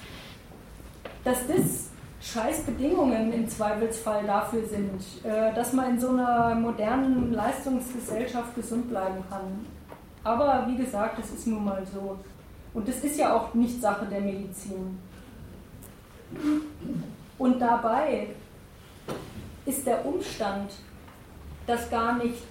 [1.22, 1.90] dass das
[2.20, 8.88] scheiß Bedingungen im Zweifelsfall dafür sind, äh, dass man in so einer modernen Leistungsgesellschaft gesund
[8.88, 9.66] bleiben kann.
[10.24, 12.18] Aber wie gesagt, es ist nun mal so.
[12.72, 14.98] Und das ist ja auch nicht Sache der Medizin.
[17.38, 18.28] Und dabei
[19.66, 20.72] ist der Umstand,
[21.66, 22.42] dass gar nicht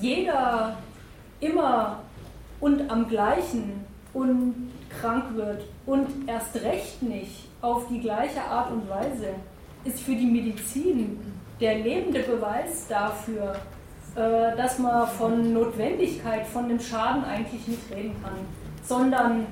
[0.00, 0.76] jeder
[1.40, 2.00] immer
[2.60, 8.88] und am gleichen und krank wird und erst recht nicht auf die gleiche Art und
[8.88, 9.34] Weise,
[9.84, 11.18] ist für die Medizin
[11.60, 13.56] der lebende Beweis dafür,
[14.14, 18.34] äh, dass man von Notwendigkeit, von dem Schaden eigentlich nicht reden kann,
[18.84, 19.46] sondern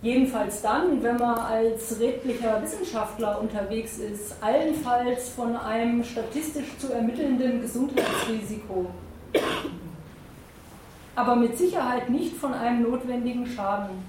[0.00, 7.60] jedenfalls dann, wenn man als redlicher Wissenschaftler unterwegs ist, allenfalls von einem statistisch zu ermittelnden
[7.60, 8.86] Gesundheitsrisiko,
[11.14, 14.02] aber mit Sicherheit nicht von einem notwendigen Schaden.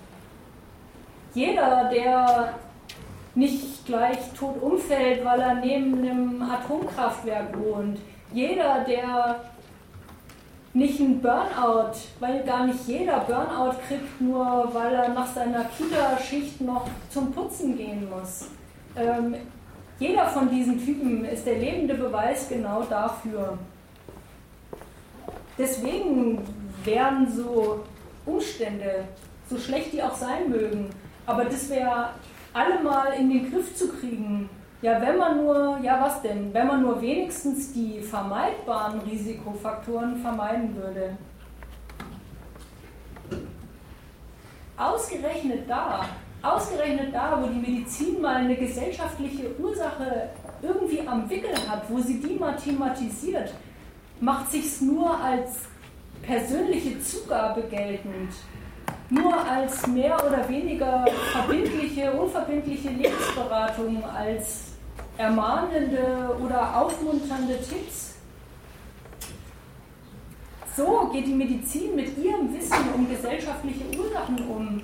[1.34, 2.54] Jeder, der
[3.36, 8.00] nicht gleich tot umfällt, weil er neben einem Atomkraftwerk wohnt,
[8.34, 9.42] jeder, der
[10.74, 16.62] nicht ein Burnout, weil gar nicht jeder Burnout kriegt, nur weil er nach seiner Kita-Schicht
[16.62, 18.48] noch zum Putzen gehen muss.
[18.96, 19.36] Ähm,
[20.00, 23.58] jeder von diesen Typen ist der lebende Beweis genau dafür.
[25.58, 26.42] Deswegen
[26.84, 27.84] wären so
[28.26, 29.06] Umstände,
[29.50, 30.90] so schlecht die auch sein mögen,
[31.26, 32.10] aber das wäre
[32.54, 34.50] allemal in den Griff zu kriegen,
[34.82, 40.76] ja, wenn man nur, ja was denn, wenn man nur wenigstens die vermeidbaren Risikofaktoren vermeiden
[40.76, 41.18] würde.
[44.76, 46.06] Ausgerechnet da,
[46.42, 50.30] ausgerechnet da, wo die Medizin mal eine gesellschaftliche Ursache
[50.64, 53.54] irgendwie am Wickel hat, wo sie die mal thematisiert,
[54.20, 55.60] macht sich's nur als
[56.24, 58.34] persönliche Zugabe geltend
[59.12, 64.71] nur als mehr oder weniger verbindliche, unverbindliche Lebensberatung, als
[65.18, 68.16] ermahnende oder aufmunternde Tipps.
[70.76, 74.82] So geht die Medizin mit ihrem Wissen um gesellschaftliche Ursachen um,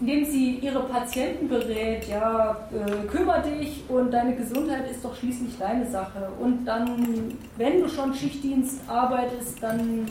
[0.00, 5.58] indem sie ihre Patienten berät, ja, äh, kümmere dich und deine Gesundheit ist doch schließlich
[5.58, 6.30] deine Sache.
[6.38, 10.08] Und dann, wenn du schon Schichtdienst arbeitest, dann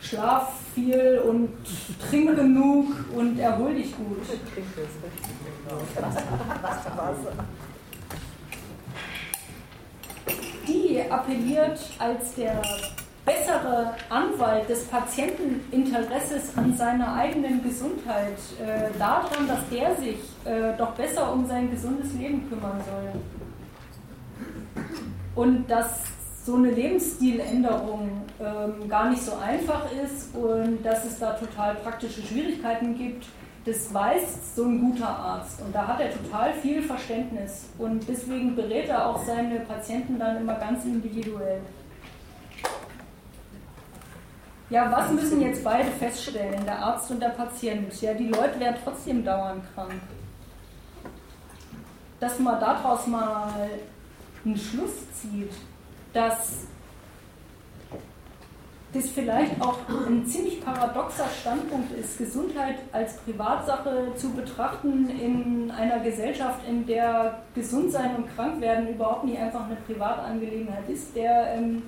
[0.00, 1.50] schlaf viel und
[2.08, 4.22] trink genug und erhol dich gut.
[10.66, 12.62] Die appelliert als der
[13.24, 20.92] bessere Anwalt des Patienteninteresses an seiner eigenen Gesundheit äh, daran, dass der sich äh, doch
[20.92, 23.20] besser um sein gesundes Leben kümmern soll.
[25.34, 26.02] Und dass
[26.44, 32.22] so eine Lebensstiländerung ähm, gar nicht so einfach ist und dass es da total praktische
[32.22, 33.26] Schwierigkeiten gibt,
[33.70, 38.56] das weiß so ein guter Arzt und da hat er total viel Verständnis und deswegen
[38.56, 41.60] berät er auch seine Patienten dann immer ganz individuell.
[44.70, 48.00] Ja, was müssen jetzt beide feststellen, der Arzt und der Patient?
[48.00, 50.00] Ja, die Leute werden trotzdem dauernd krank.
[52.18, 53.70] Dass man daraus mal
[54.44, 55.52] einen Schluss zieht,
[56.12, 56.64] dass
[58.92, 66.00] das vielleicht auch ein ziemlich paradoxer Standpunkt ist, Gesundheit als Privatsache zu betrachten in einer
[66.00, 71.82] Gesellschaft, in der Gesundsein und Krankwerden überhaupt nicht einfach eine Privatangelegenheit ist, der ähm,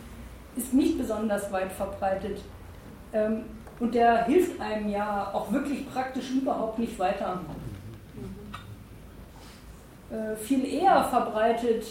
[0.55, 2.41] ist nicht besonders weit verbreitet.
[3.13, 3.45] Ähm,
[3.81, 7.41] und der hilft einem ja auch wirklich praktisch überhaupt nicht weiter.
[10.09, 11.85] Äh, viel eher verbreitet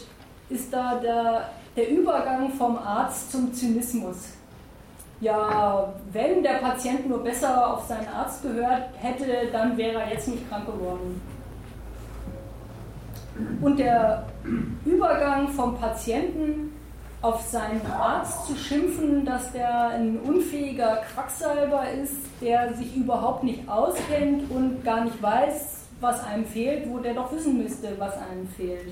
[0.49, 4.36] ist da der, der Übergang vom Arzt zum Zynismus.
[5.22, 10.28] Ja, wenn der Patient nur besser auf seinen Arzt gehört hätte, dann wäre er jetzt
[10.28, 11.22] nicht krank geworden.
[13.61, 14.26] Und der
[14.84, 16.72] Übergang vom Patienten
[17.22, 23.69] auf seinen Arzt zu schimpfen, dass der ein unfähiger Quacksalber ist, der sich überhaupt nicht
[23.69, 28.47] auskennt und gar nicht weiß, was einem fehlt, wo der doch wissen müsste, was einem
[28.47, 28.89] fehlt.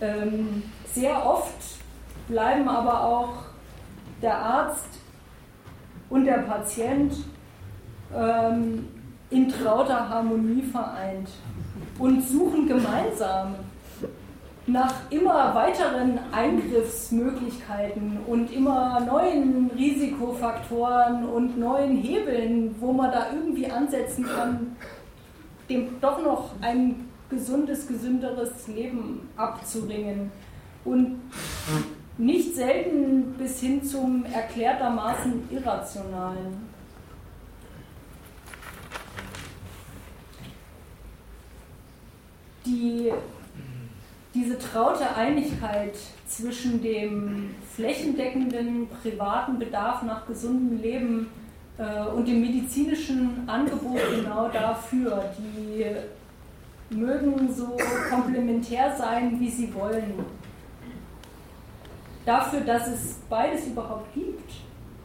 [0.00, 0.62] Ähm,
[0.94, 1.81] sehr oft
[2.28, 3.32] bleiben aber auch
[4.20, 4.98] der Arzt
[6.08, 7.12] und der Patient
[8.14, 8.88] ähm,
[9.30, 11.28] in trauter Harmonie vereint
[11.98, 13.54] und suchen gemeinsam
[14.66, 23.68] nach immer weiteren Eingriffsmöglichkeiten und immer neuen Risikofaktoren und neuen Hebeln, wo man da irgendwie
[23.68, 24.76] ansetzen kann,
[25.68, 30.30] dem doch noch ein gesundes, gesünderes Leben abzuringen.
[30.84, 31.20] Und
[32.22, 36.70] nicht selten bis hin zum erklärtermaßen Irrationalen.
[42.64, 43.12] Die
[44.34, 45.94] diese traute Einigkeit
[46.26, 51.28] zwischen dem flächendeckenden privaten Bedarf nach gesundem Leben
[51.76, 55.84] äh, und dem medizinischen Angebot genau dafür, die
[56.94, 57.76] mögen so
[58.08, 60.24] komplementär sein, wie sie wollen.
[62.24, 64.52] Dafür, dass es beides überhaupt gibt,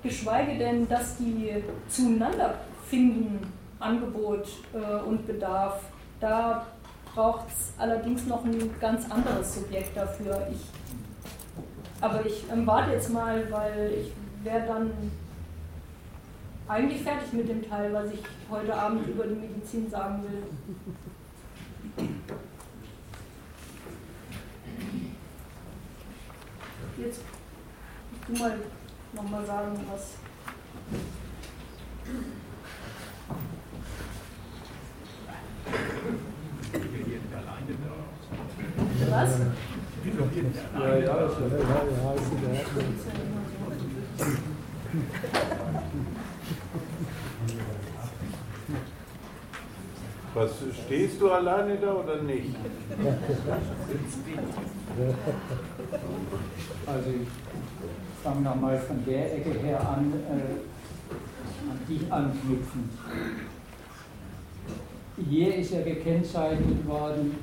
[0.04, 2.56] geschweige denn, dass die zueinander
[2.88, 5.82] finden, Angebot äh, und Bedarf,
[6.20, 6.66] da
[7.14, 10.48] braucht es allerdings noch ein ganz anderes Subjekt dafür.
[10.52, 10.62] Ich,
[12.02, 14.12] aber ich ähm, warte jetzt mal, weil ich
[14.44, 14.92] wäre dann
[16.68, 22.08] eigentlich fertig mit dem Teil, was ich heute Abend über die Medizin sagen will.
[26.98, 27.22] Jetzt
[28.28, 28.58] du mal
[29.14, 30.14] nochmal sagen, was.
[39.10, 39.30] Was?
[40.74, 41.78] Ja, ja, das ist ja, ja,
[50.38, 50.52] Was,
[50.86, 52.56] stehst du alleine da oder nicht?
[56.86, 57.28] Also ich
[58.24, 62.92] fange nochmal von der Ecke her an, äh, an dich anknüpfend
[65.30, 67.36] hier ist ja gekennzeichnet worden,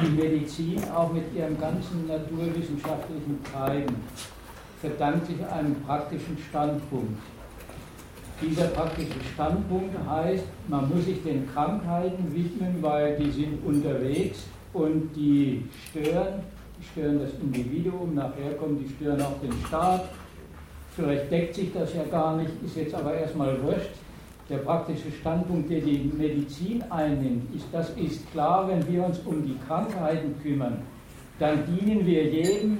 [0.00, 3.96] die Medizin auch mit ihrem ganzen naturwissenschaftlichen Treiben
[4.80, 7.20] verdankt sich einem praktischen Standpunkt.
[8.44, 15.10] Dieser praktische Standpunkt heißt, man muss sich den Krankheiten widmen, weil die sind unterwegs und
[15.14, 16.42] die stören,
[16.92, 20.08] stören das Individuum, nachher kommen die stören auch den Staat.
[20.94, 23.90] Vielleicht deckt sich das ja gar nicht, ist jetzt aber erstmal wurscht
[24.48, 29.44] der praktische Standpunkt, der die Medizin einnimmt, ist, das ist klar, wenn wir uns um
[29.44, 30.82] die Krankheiten kümmern,
[31.38, 32.78] dann dienen wir jedem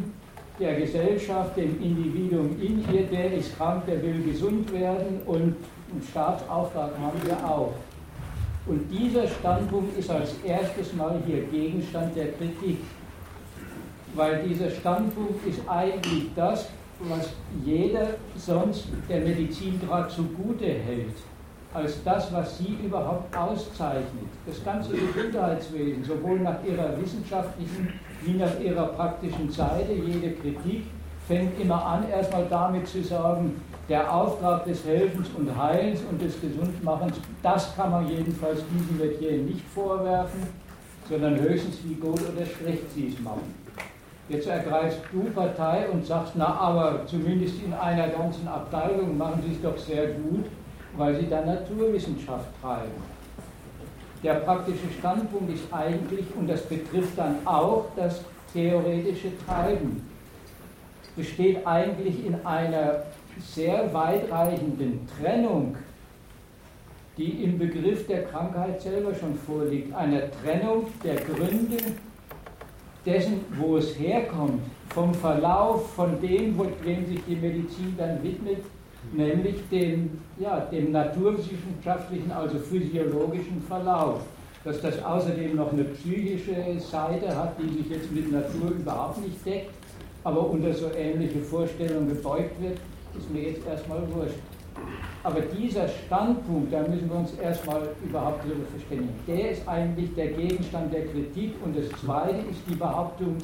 [0.59, 5.57] der Gesellschaft, dem Individuum in ihr, der ist krank, der will gesund werden und
[5.90, 7.74] einen Staatsauftrag haben wir auch.
[8.66, 12.78] Und dieser Standpunkt ist als erstes Mal hier Gegenstand der Kritik,
[14.14, 16.68] weil dieser Standpunkt ist eigentlich das,
[17.00, 17.34] was
[17.64, 21.16] jeder sonst der Medizin gerade zugute hält
[21.74, 24.28] als das, was sie überhaupt auszeichnet.
[24.46, 27.92] Das ganze Gesundheitswesen, sowohl nach ihrer wissenschaftlichen
[28.25, 30.85] wie nach ihrer praktischen Seite, jede Kritik
[31.27, 36.41] fängt immer an, erstmal damit zu sagen, der Auftrag des Helfens und Heilens und des
[36.41, 40.41] Gesundmachens, das kann man jedenfalls diesen Metier nicht vorwerfen,
[41.09, 43.55] sondern höchstens, wie gut oder schlecht sie es machen.
[44.29, 49.53] Jetzt ergreifst du Partei und sagst, na, aber zumindest in einer ganzen Abteilung machen sie
[49.53, 50.47] es doch sehr gut
[50.97, 53.13] weil sie da Naturwissenschaft treiben.
[54.25, 58.22] Der praktische Standpunkt ist eigentlich, und das betrifft dann auch das
[58.55, 60.09] theoretische Treiben,
[61.14, 63.03] besteht eigentlich in einer
[63.39, 65.77] sehr weitreichenden Trennung,
[67.18, 71.77] die im Begriff der Krankheit selber schon vorliegt, einer Trennung der Gründe
[73.05, 78.64] dessen, wo es herkommt, vom Verlauf von dem, dem sich die Medizin dann widmet,
[79.16, 84.20] nämlich dem, ja, dem naturwissenschaftlichen, also physiologischen Verlauf.
[84.64, 89.44] Dass das außerdem noch eine psychische Seite hat, die sich jetzt mit Natur überhaupt nicht
[89.44, 89.70] deckt,
[90.24, 92.78] aber unter so ähnliche Vorstellungen gebeugt wird,
[93.16, 94.38] ist mir jetzt erstmal wurscht.
[95.22, 100.28] Aber dieser Standpunkt, da müssen wir uns erstmal überhaupt darüber verständigen, der ist eigentlich der
[100.28, 103.36] Gegenstand der Kritik und das Zweite ist die Behauptung,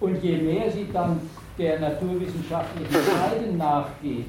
[0.00, 1.20] und je mehr sie dann
[1.56, 4.26] der naturwissenschaftlichen Seite nachgeht,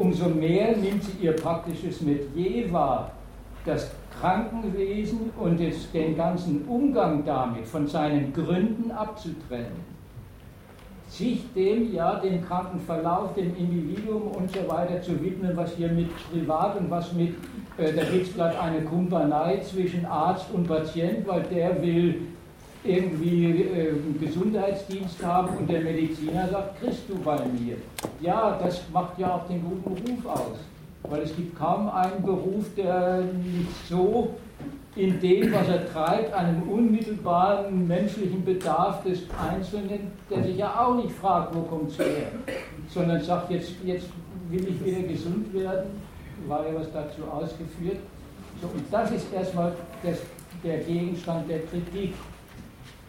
[0.00, 3.12] umso mehr nimmt sie ihr praktisches Metier wahr,
[3.66, 9.90] das Krankenwesen und den ganzen Umgang damit von seinen Gründen abzutrennen.
[11.08, 16.08] Sich dem, ja, dem Krankenverlauf, dem Individuum und so weiter zu widmen, was hier mit
[16.30, 17.34] Privat und was mit,
[17.76, 22.28] äh, da gibt es gerade eine Kumpanei zwischen Arzt und Patient, weil der will
[22.84, 27.76] irgendwie äh, einen Gesundheitsdienst haben und der Mediziner sagt, kriegst du bei mir.
[28.20, 30.58] Ja, das macht ja auch den guten Beruf aus,
[31.02, 34.34] weil es gibt kaum einen Beruf, der nicht so
[34.96, 40.96] in dem, was er treibt, einen unmittelbaren menschlichen Bedarf des Einzelnen, der sich ja auch
[40.96, 42.32] nicht fragt, wo kommt es her,
[42.88, 44.08] sondern sagt, jetzt, jetzt
[44.48, 45.90] will ich wieder gesund werden,
[46.48, 47.98] war ja was dazu ausgeführt.
[48.60, 49.72] So, und das ist erstmal
[50.02, 50.18] das,
[50.64, 52.14] der Gegenstand der Kritik.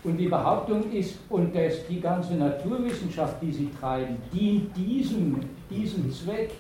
[0.04, 6.12] Und die Behauptung ist, und das, die ganze Naturwissenschaft, die sie treiben, dient diesem, diesem
[6.12, 6.52] Zweck,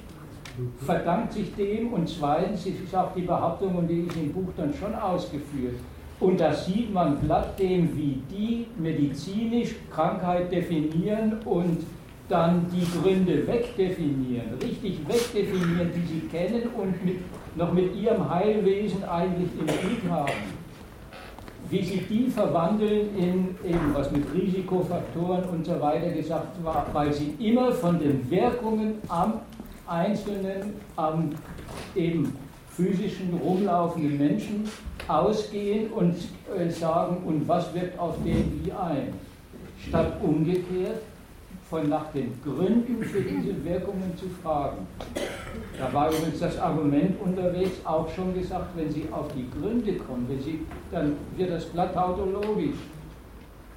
[0.85, 4.73] verdankt sich dem und zweitens ist auch die Behauptung, und die ist im Buch dann
[4.73, 5.75] schon ausgeführt,
[6.19, 11.79] und da sieht man glatt dem, wie die medizinisch Krankheit definieren und
[12.29, 17.17] dann die Gründe wegdefinieren, richtig wegdefinieren, die sie kennen und mit,
[17.55, 20.60] noch mit ihrem Heilwesen eigentlich im Blick haben.
[21.71, 27.13] Wie sie die verwandeln in eben was mit Risikofaktoren und so weiter gesagt war, weil
[27.13, 29.39] sie immer von den Wirkungen am
[29.87, 31.29] einzelnen am
[31.95, 32.37] eben
[32.75, 34.69] physischen rumlaufenden Menschen
[35.07, 36.15] ausgehen und
[36.57, 39.13] äh, sagen, und was wirkt auf den wie ein,
[39.87, 41.01] statt umgekehrt
[41.71, 44.85] von nach den Gründen für diese Wirkungen zu fragen.
[45.79, 50.27] Da war übrigens das Argument unterwegs auch schon gesagt, wenn Sie auf die Gründe kommen,
[50.27, 50.59] wenn Sie,
[50.91, 52.75] dann wird das Blatt tautologisch.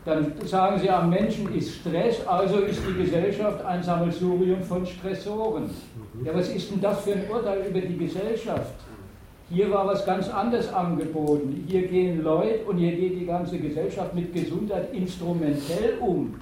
[0.04, 5.70] Dann sagen Sie, am Menschen ist Stress, also ist die Gesellschaft ein Sammelsurium von Stressoren.
[6.24, 8.74] Ja, was ist denn das für ein Urteil über die Gesellschaft?
[9.50, 11.64] Hier war was ganz anderes angeboten.
[11.68, 16.34] Hier gehen Leute und hier geht die ganze Gesellschaft mit Gesundheit instrumentell um.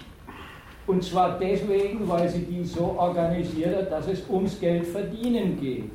[0.86, 5.90] Und zwar deswegen, weil sie die so organisiert hat, dass es ums Geld verdienen geht.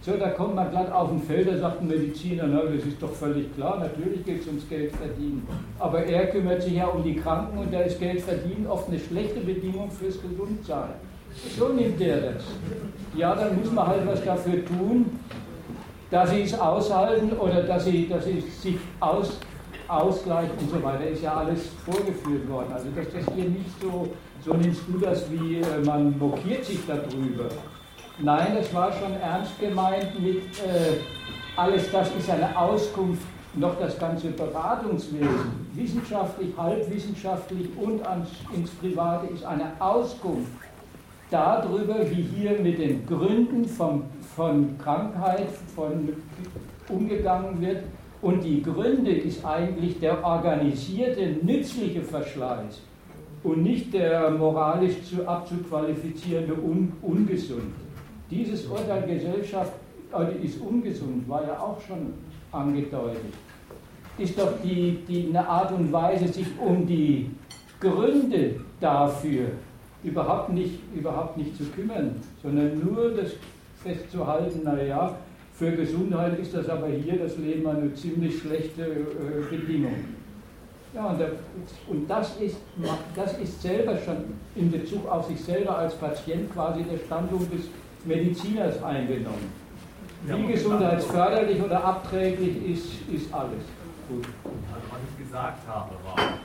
[0.00, 3.02] So, da kommt man glatt auf den Feld, da sagt ein Mediziner, na, das ist
[3.02, 5.46] doch völlig klar, natürlich geht es ums Geld verdienen.
[5.78, 8.98] Aber er kümmert sich ja um die Kranken und da ist Geld verdienen oft eine
[8.98, 10.90] schlechte Bedingung fürs Gesundsein.
[11.58, 12.44] So nimmt er das.
[13.16, 15.06] Ja, dann muss man halt was dafür tun,
[16.10, 19.38] dass sie es aushalten oder dass sie, dass sie sich aus,
[19.88, 21.06] ausgleichen und so weiter.
[21.08, 22.72] Ist ja alles vorgeführt worden.
[22.72, 24.08] Also, dass das hier nicht so,
[24.44, 27.48] so nimmst du das, wie äh, man mokiert sich darüber.
[28.20, 30.98] Nein, das war schon ernst gemeint mit äh,
[31.56, 39.26] alles das ist eine Auskunft, noch das ganze Beratungswesen, wissenschaftlich, halbwissenschaftlich und ans, ins Private
[39.32, 40.52] ist eine Auskunft
[41.30, 44.04] darüber, wie hier mit den Gründen von,
[44.36, 46.10] von Krankheit von,
[46.88, 47.84] umgegangen wird.
[48.20, 52.80] Und die Gründe ist eigentlich der organisierte, nützliche Verschleiß
[53.44, 57.74] und nicht der moralisch zu abzuqualifizierende un, ungesund.
[58.30, 59.72] Dieses Urteil Gesellschaft
[60.10, 62.14] also ist ungesund, war ja auch schon
[62.50, 63.34] angedeutet.
[64.16, 67.30] Ist doch die, die eine Art und Weise, sich um die
[67.78, 69.50] Gründe dafür
[70.02, 73.32] überhaupt nicht, überhaupt nicht zu kümmern, sondern nur das
[73.82, 75.14] festzuhalten, naja,
[75.58, 80.04] für Gesundheit ist das aber hier das Leben eine ziemlich schlechte äh, Bedingung.
[80.94, 81.32] Ja, und, der,
[81.88, 82.56] und das, ist,
[83.14, 84.16] das ist selber schon
[84.54, 87.62] in Bezug auf sich selber als Patient quasi der Standpunkt des
[88.04, 89.52] Mediziners eingenommen.
[90.22, 93.62] Wie gesundheitsförderlich oder abträglich ist, ist alles.
[94.08, 94.26] Gut.
[94.44, 96.38] Also was ich gesagt habe war,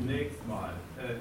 [0.00, 1.20] zunächst mal, äh,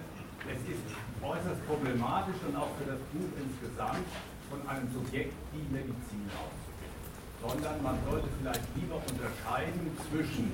[0.52, 0.84] es ist
[1.22, 4.08] äußerst problematisch und auch für das Buch insgesamt
[4.50, 6.59] von einem Subjekt die Medizin auszugehen,
[7.42, 10.52] sondern man sollte vielleicht lieber unterscheiden zwischen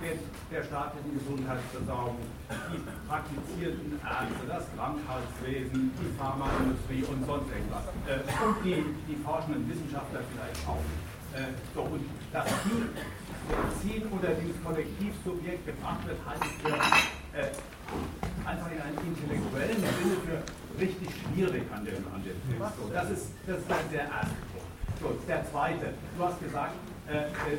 [0.00, 0.16] der,
[0.50, 2.16] der staatlichen Gesundheitsversorgung,
[2.72, 7.84] die praktizierten Ärzte, das Krankenhauswesen, die Pharmaindustrie und sonst irgendwas.
[8.08, 10.80] Äh, und die, die forschenden Wissenschaftler vielleicht auch.
[11.36, 12.88] Äh, so, und dass die
[13.48, 16.76] Medizin unter dieses Kollektivsubjekt gebracht wird, halte ich für
[17.36, 17.52] äh,
[18.48, 20.38] einfach in einem intellektuellen Sinne für
[20.80, 22.60] richtig schwierig an dem, an dem Film.
[22.60, 24.36] So, das, ist, das ist der erste
[25.02, 25.94] So, der zweite.
[26.16, 26.74] Du hast gesagt,
[27.08, 27.58] äh, äh,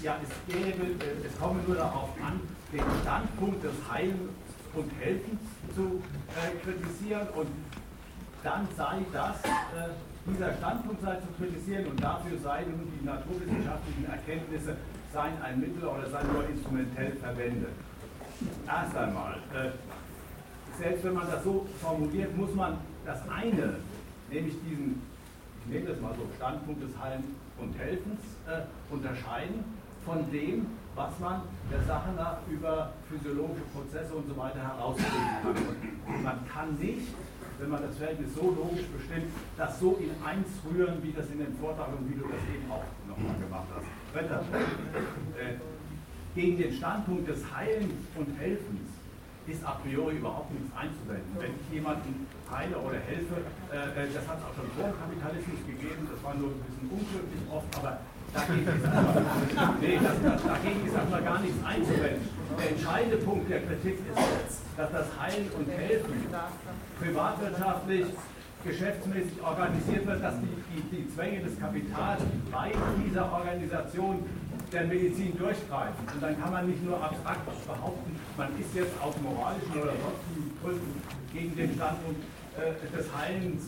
[0.00, 2.40] ja, es, gäbe, äh, es komme nur darauf an,
[2.72, 4.30] den Standpunkt des Heilens
[4.74, 5.40] und Helfens
[5.74, 6.00] zu
[6.38, 7.48] äh, kritisieren und
[8.44, 9.90] dann sei das, äh,
[10.30, 14.76] dieser Standpunkt sei zu kritisieren und dafür seien nun die naturwissenschaftlichen Erkenntnisse
[15.12, 17.72] seien ein Mittel oder seien nur instrumentell verwendet.
[18.66, 19.70] Erst einmal, äh,
[20.78, 23.76] selbst wenn man das so formuliert, muss man das eine,
[24.30, 25.02] nämlich diesen,
[25.66, 27.24] ich nehme das mal so, Standpunkt des Heilen
[27.58, 28.62] und Helfens äh,
[28.92, 29.64] unterscheiden
[30.04, 31.42] von dem, was man
[31.72, 35.10] der Sache nach über physiologische Prozesse und so weiter herausfinden
[35.42, 36.22] kann.
[36.22, 37.08] Man kann nicht,
[37.58, 41.38] wenn man das Verhältnis so logisch bestimmt, das so in eins rühren, wie das in
[41.38, 43.86] den Vortrag und wie du das eben auch nochmal gemacht hast.
[45.40, 45.56] Äh,
[46.34, 48.90] gegen den Standpunkt des Heilens und Helfens
[49.46, 51.36] ist a priori überhaupt nichts einzuwenden.
[51.38, 53.42] Wenn ich jemanden heile oder helfe,
[53.74, 56.88] äh, äh das hat es auch schon vor Kapitalismus gegeben, das war nur ein bisschen
[56.88, 57.98] unglücklich oft, aber
[58.34, 58.84] Dagegen ist
[60.94, 62.28] erstmal, nee, gar nichts einzuwenden.
[62.58, 66.26] Der entscheidende Punkt der Kritik ist, dass das Heilen und Helfen
[67.00, 68.06] privatwirtschaftlich,
[68.64, 72.72] geschäftsmäßig organisiert wird, dass die, die, die Zwänge des Kapitals bei
[73.04, 74.24] dieser Organisation
[74.72, 76.08] der Medizin durchgreifen.
[76.12, 80.58] Und dann kann man nicht nur abstrakt behaupten, man ist jetzt aus moralischen oder sonstigen
[80.60, 81.00] Gründen
[81.32, 82.24] gegen den Standpunkt
[82.58, 83.64] äh, des Heilens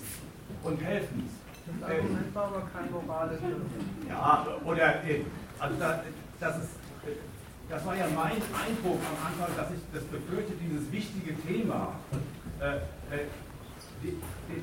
[0.63, 1.33] und Helfens.
[1.67, 3.43] Das Argument war aber kein moralisches.
[4.09, 5.23] Ja, oder, äh,
[5.59, 6.03] also da,
[6.39, 6.71] das ist,
[7.69, 11.97] das war ja mein Eindruck am Anfang, dass ich das befürchte, dieses wichtige Thema,
[12.61, 12.77] äh,
[13.15, 13.27] äh,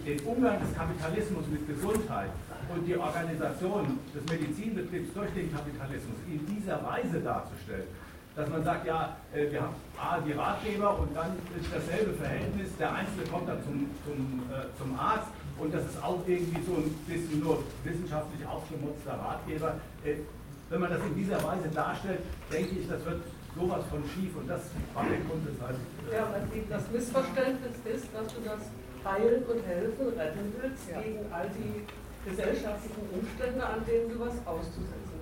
[0.05, 2.29] den Umgang des Kapitalismus mit Gesundheit
[2.73, 7.87] und die Organisation des Medizinbetriebs durch den Kapitalismus in dieser Weise darzustellen,
[8.35, 12.69] dass man sagt, ja, äh, wir haben A, die Ratgeber und dann ist dasselbe Verhältnis,
[12.80, 15.30] der Einzelne kommt dann zum, zum, äh, zum Arzt
[15.60, 19.76] und das ist auch irgendwie so ein bisschen nur wissenschaftlich aufgemutzter Ratgeber.
[20.03, 20.26] Äh,
[20.69, 23.22] wenn man das in dieser Weise darstellt, denke ich, das wird
[23.53, 24.61] sowas von schief und das
[24.95, 25.77] war der Grund, weshalb.
[25.77, 28.65] Äh ja, weil das Missverständnis ist, dass du das
[29.05, 31.01] Heilen und Helfen retten willst ja.
[31.01, 31.85] gegen all die
[32.27, 35.12] gesellschaftlichen Umstände, an denen du was auszusetzen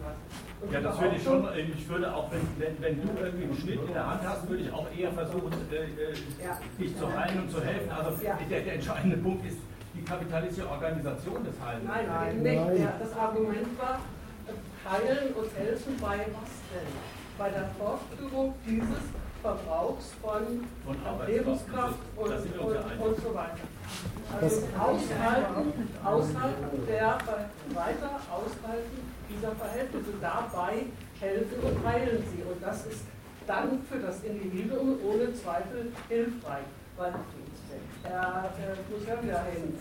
[0.72, 3.80] ja, das würde ich schon, ich würde auch, wenn, wenn, wenn, du irgendwie einen Schnitt
[3.82, 6.14] in der Hand hast, würde ich auch eher versuchen, äh, äh
[6.44, 6.60] ja.
[6.80, 7.92] dich zu heilen und zu helfen.
[7.92, 8.38] Also ja.
[8.50, 9.58] der, der entscheidende Punkt ist,
[9.96, 11.88] die kapitalistische Organisation des Heilens.
[11.88, 12.80] Nein, nein, nicht.
[12.84, 14.00] Ja, das Argument war,
[14.90, 16.88] heilen und helfen bei was denn?
[17.38, 19.04] Bei der Fortführung dieses
[19.42, 23.66] Verbrauchs von, von Lebenskraft und, und, und, so weiter.
[24.40, 27.18] Also aushalten, aushalten der
[27.74, 30.12] weiter aushalten dieser Verhältnisse.
[30.22, 30.86] Dabei
[31.20, 32.44] helfen und heilen sie.
[32.44, 33.06] Und das ist
[33.48, 36.66] dann für das Individuum ohne Zweifel hilfreich.
[36.98, 37.14] Weil
[38.04, 38.52] Herr
[38.90, 39.74] Cousin wieder hin.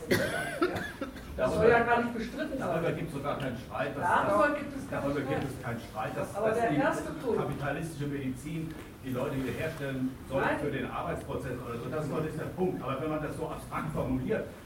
[1.37, 2.69] Das soll ja gar nicht bestritten sein.
[2.69, 3.97] Darüber gibt es sogar keinen Streit.
[3.99, 5.29] darüber gibt es keinen Streit.
[5.29, 7.41] Gibt es keinen Streit dass, Aber dass der die erste Punkt.
[7.41, 8.75] kapitalistische Medizin
[9.05, 10.59] die Leute wiederherstellen soll Nein.
[10.61, 11.89] für den Arbeitsprozess oder so.
[11.89, 12.83] Das ist der Punkt.
[12.83, 14.60] Aber wenn man das so abstrakt formuliert, äh, äh,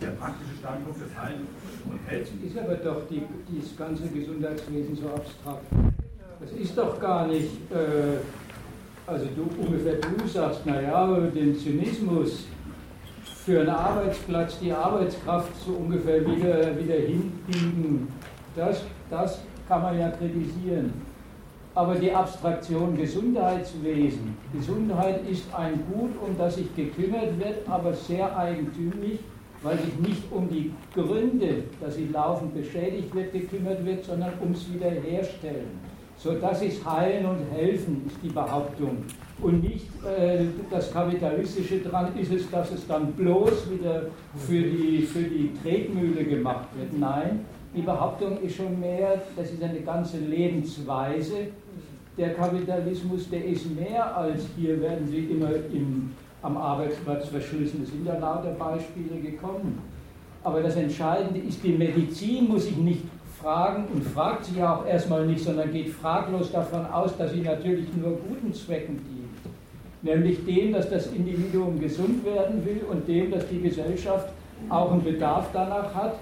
[0.00, 1.46] der praktische Standpunkt des Heilen
[1.86, 2.46] und Helfen.
[2.46, 5.66] Ist aber doch die, dieses ganze Gesundheitswesen so abstrakt.
[6.40, 7.50] Das ist doch gar nicht.
[7.70, 8.18] Äh,
[9.06, 12.46] also du ungefähr du sagst, naja, den Zynismus
[13.44, 18.08] für einen Arbeitsplatz, die Arbeitskraft so ungefähr wieder, wieder hinbiegen,
[18.56, 20.92] das, das kann man ja kritisieren.
[21.76, 28.36] Aber die Abstraktion Gesundheitswesen, Gesundheit ist ein Gut, um das sich gekümmert wird, aber sehr
[28.38, 29.18] eigentümlich,
[29.60, 34.72] weil sich nicht um die Gründe, dass sie laufend beschädigt wird, gekümmert wird, sondern ums
[34.72, 35.94] Wiederherstellen.
[36.16, 38.98] So, das ist Heilen und Helfen, ist die Behauptung.
[39.42, 44.02] Und nicht äh, das Kapitalistische dran ist es, dass es dann bloß wieder
[44.36, 46.96] für die, für die Tretmühle gemacht wird.
[46.96, 47.44] Nein,
[47.74, 51.48] die Behauptung ist schon mehr, das ist eine ganze Lebensweise.
[52.16, 56.12] Der Kapitalismus, der ist mehr als hier werden Sie immer im,
[56.42, 57.82] am Arbeitsplatz verschlissen.
[57.82, 59.82] Es sind ja lauter Beispiele gekommen.
[60.44, 63.02] Aber das Entscheidende ist, die Medizin muss sich nicht
[63.40, 67.40] fragen und fragt sie ja auch erstmal nicht, sondern geht fraglos davon aus, dass sie
[67.40, 69.54] natürlich nur guten Zwecken dient.
[70.02, 74.28] Nämlich dem, dass das Individuum gesund werden will und dem, dass die Gesellschaft
[74.68, 76.14] auch einen Bedarf danach hat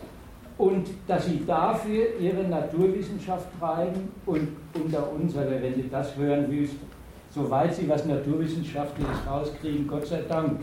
[0.63, 4.47] und dass sie dafür ihre Naturwissenschaft treiben und
[4.81, 6.77] unter uns, wenn Sie das hören willst,
[7.35, 10.61] soweit Sie was Naturwissenschaftliches rauskriegen, Gott sei Dank.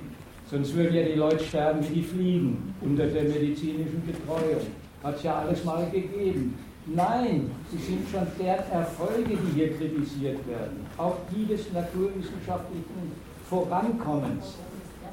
[0.49, 4.67] Sonst würden ja die Leute sterben wie die Fliegen unter der medizinischen Betreuung.
[5.03, 6.57] Hat es ja alles mal gegeben.
[6.85, 13.11] Nein, sie sind schon deren Erfolge, die hier kritisiert werden, auch die des naturwissenschaftlichen
[13.49, 14.55] Vorankommens.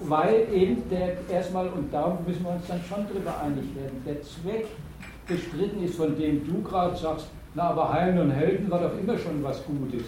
[0.00, 4.22] Weil eben der erstmal, und darum müssen wir uns dann schon darüber einig werden, der
[4.22, 4.66] Zweck
[5.26, 9.18] bestritten ist, von dem du gerade sagst, na aber heilen und helfen war doch immer
[9.18, 10.06] schon was Gutes.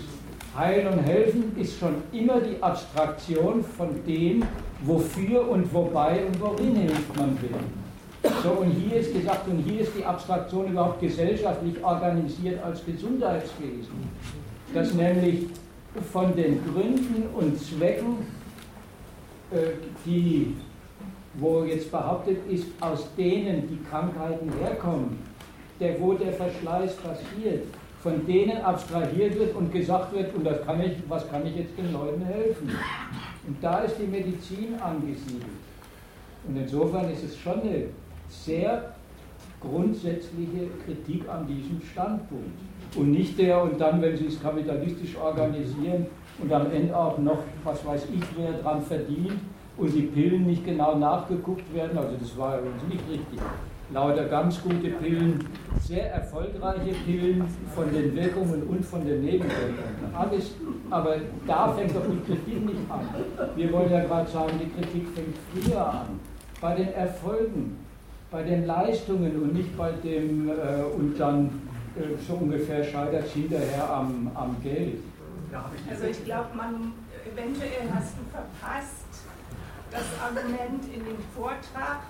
[0.57, 4.43] Heilen und helfen ist schon immer die Abstraktion von dem,
[4.83, 8.31] wofür und wobei und worin hilft man will.
[8.43, 14.11] So, und hier ist gesagt, und hier ist die Abstraktion überhaupt gesellschaftlich organisiert als Gesundheitswesen.
[14.75, 15.47] Dass nämlich
[16.13, 18.27] von den Gründen und Zwecken,
[20.05, 20.55] die,
[21.35, 25.19] wo jetzt behauptet ist, aus denen die Krankheiten herkommen,
[25.81, 27.67] der, wo der Verschleiß passiert,
[28.03, 31.77] von denen abstrahiert wird und gesagt wird, und das kann ich, was kann ich jetzt
[31.77, 32.71] den Leuten helfen?
[33.47, 35.45] Und da ist die Medizin angesiedelt.
[36.47, 37.85] Und insofern ist es schon eine
[38.29, 38.95] sehr
[39.61, 42.59] grundsätzliche Kritik an diesem Standpunkt.
[42.95, 46.07] Und nicht der, und dann, wenn Sie es kapitalistisch organisieren
[46.41, 49.41] und am Ende auch noch, was weiß ich, wer dran verdient
[49.77, 53.41] und die Pillen nicht genau nachgeguckt werden, also das war übrigens nicht richtig.
[53.91, 55.43] Lauter ganz gute Pillen,
[55.81, 57.43] sehr erfolgreiche Pillen
[57.75, 60.15] von den Wirkungen und von den Nebenwirkungen.
[60.15, 60.53] Alles,
[60.91, 61.17] aber
[61.47, 63.09] da fängt doch die Kritik nicht an.
[63.57, 66.21] Wir wollen ja gerade sagen, die Kritik fängt früher an,
[66.61, 67.79] bei den Erfolgen
[68.31, 70.53] bei den Leistungen und nicht bei dem, äh,
[70.95, 71.47] und dann
[71.97, 74.99] äh, so ungefähr scheitert es hinterher am, am Geld.
[75.91, 76.93] Also ich glaube, man,
[77.25, 79.07] eventuell hast du verpasst,
[79.91, 82.01] das Argument in dem Vortrag,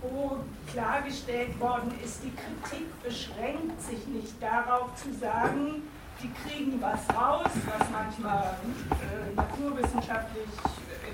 [0.00, 0.38] wo
[0.72, 5.82] klargestellt worden ist, die Kritik beschränkt sich nicht darauf zu sagen,
[6.22, 8.56] die kriegen was raus, was manchmal
[8.90, 10.48] äh, naturwissenschaftlich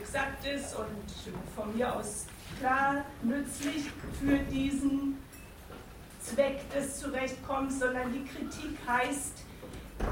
[0.01, 0.87] exakt ist und
[1.55, 2.27] von mir aus
[2.59, 3.91] klar nützlich
[4.21, 5.19] für diesen
[6.21, 9.46] Zweck des Zurechtkommens, sondern die Kritik heißt,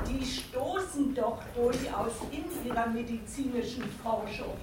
[0.09, 4.55] die stoßen doch durchaus in ihrer medizinischen Forschung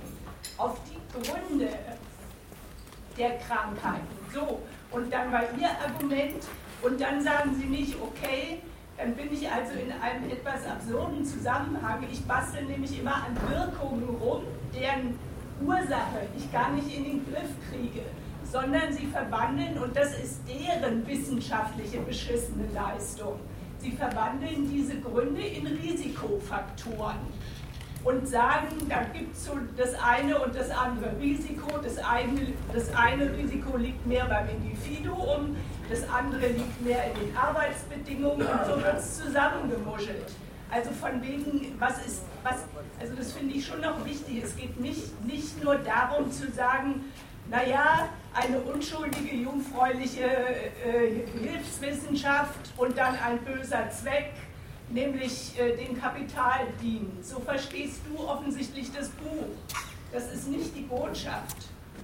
[0.57, 1.69] auf die Gründe
[3.17, 4.07] der Krankheiten.
[4.33, 4.59] So,
[4.91, 6.43] und dann war ihr Argument,
[6.81, 8.61] und dann sagen sie nicht, okay,
[8.97, 12.05] dann bin ich also in einem etwas absurden Zusammenhang.
[12.11, 14.43] Ich bastel nämlich immer an Wirkungen rum,
[14.73, 15.17] deren
[15.63, 18.01] Ursache ich gar nicht in den Griff kriege,
[18.43, 23.39] sondern sie verwandeln, und das ist deren wissenschaftliche beschissene Leistung,
[23.81, 27.17] sie verwandeln diese Gründe in Risikofaktoren
[28.03, 31.77] und sagen, da gibt es so das eine und das andere Risiko.
[31.83, 35.55] Das eine, das eine Risiko liegt mehr beim Individuum,
[35.89, 40.31] das andere liegt mehr in den Arbeitsbedingungen und so wird es zusammengemuschelt.
[40.71, 42.63] Also von wegen, was ist, was,
[42.99, 44.41] also das finde ich schon noch wichtig.
[44.43, 47.03] Es geht nicht, nicht nur darum zu sagen,
[47.51, 54.31] naja, eine unschuldige, jungfräuliche äh, Hilfswissenschaft und dann ein böser Zweck,
[54.89, 57.19] nämlich äh, dem Kapital dienen.
[57.21, 59.49] So verstehst du offensichtlich das Buch.
[60.13, 61.57] Das ist nicht die Botschaft.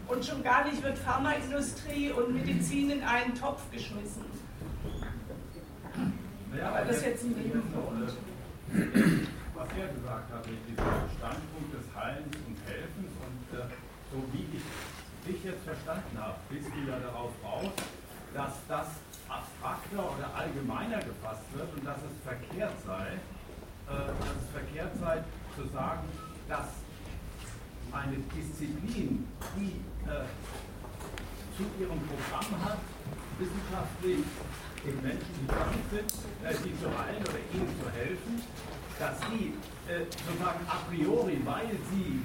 [0.10, 4.26] Und schon gar nicht wird Pharmaindustrie und Medizin in einen Topf geschmissen.
[6.58, 8.14] Ja, aber das ist jetzt ein Nebenpunkt
[9.56, 10.86] was er gesagt hat, mit diesem
[11.18, 13.64] Standpunkt des Heilens und Helfens und äh,
[14.12, 14.64] so wie ich
[15.28, 17.72] dich jetzt verstanden habe, bist du ja darauf raus,
[18.34, 18.88] dass das
[19.28, 25.24] abstrakter oder allgemeiner gefasst wird und dass es verkehrt sei, äh, dass es verkehrt sei
[25.56, 26.08] zu sagen,
[26.48, 26.68] dass
[27.92, 30.28] eine Disziplin, die äh,
[31.56, 32.80] zu ihrem Programm hat,
[33.40, 34.24] wissenschaftlich
[34.86, 36.12] den Menschen, die krank sind,
[36.44, 38.42] äh, die zu heilen oder ihnen zu helfen,
[39.00, 39.54] dass sie
[39.92, 42.22] äh, sozusagen a priori, weil sie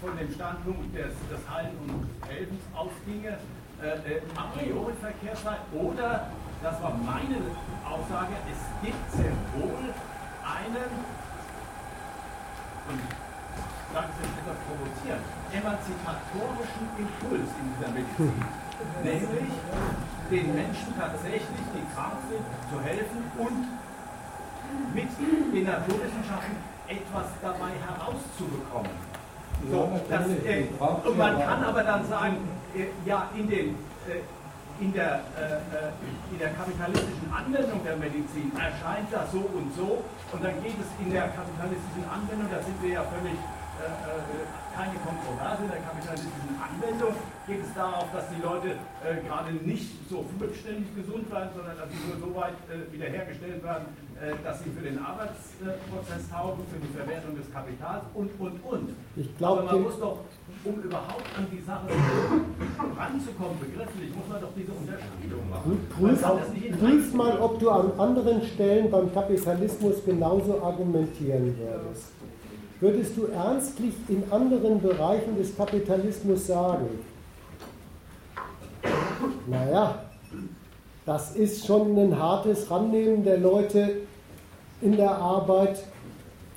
[0.00, 3.38] von dem Standpunkt des, des Heilen und Helfens ausginge,
[3.82, 5.56] äh, äh, a priori verkehrt sei.
[5.72, 6.30] Oder,
[6.62, 7.38] das war meine
[7.86, 9.94] Aussage, es gibt sehr wohl
[10.42, 10.90] einen,
[12.88, 13.00] und
[13.94, 15.22] das ist etwas provozieren,
[15.54, 18.34] emanzipatorischen Impuls in dieser Medizin.
[19.02, 19.54] Nämlich
[20.30, 23.78] den Menschen tatsächlich, die krank sind, zu helfen und
[24.94, 25.08] mit
[25.54, 26.56] den Naturwissenschaften
[26.88, 29.17] etwas dabei herauszubekommen.
[29.66, 30.64] So, das, äh,
[31.04, 32.36] und man kann aber dann sagen,
[32.74, 33.74] äh, ja, in, den,
[34.06, 34.22] äh,
[34.80, 35.90] in, der, äh, äh,
[36.30, 40.86] in der kapitalistischen Anwendung der Medizin erscheint das so und so und dann geht es
[41.04, 43.36] in der kapitalistischen Anwendung, da sind wir ja völlig
[44.78, 47.14] keine Kontroverse in der kapitalistischen Anwendung.
[47.50, 51.88] Geht es darauf, dass die Leute äh, gerade nicht so rückständig gesund werden, sondern dass
[51.90, 53.90] sie nur so weit äh, wiederhergestellt werden,
[54.22, 58.94] äh, dass sie für den Arbeitsprozess taugen, für die Verwertung des Kapitals und, und, und.
[59.16, 60.22] Ich glaube, man muss doch,
[60.62, 61.88] um überhaupt an die Sache
[62.94, 65.74] ranzukommen, begrifflich, muss man doch diese Unterscheidung machen.
[65.90, 66.22] Prüf,
[66.78, 72.17] prüf mal, ob du an anderen Stellen beim Kapitalismus genauso argumentieren würdest
[72.80, 76.86] würdest du ernstlich in anderen Bereichen des Kapitalismus sagen,
[79.46, 80.02] naja,
[81.04, 84.02] das ist schon ein hartes Rannehmen der Leute
[84.80, 85.82] in der Arbeit,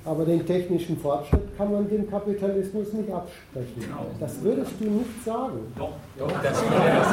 [0.03, 3.85] aber den technischen Fortschritt kann man dem Kapitalismus nicht absprechen.
[4.19, 5.73] Das würdest du nicht sagen.
[5.77, 7.11] Doch, Doch das, ist das,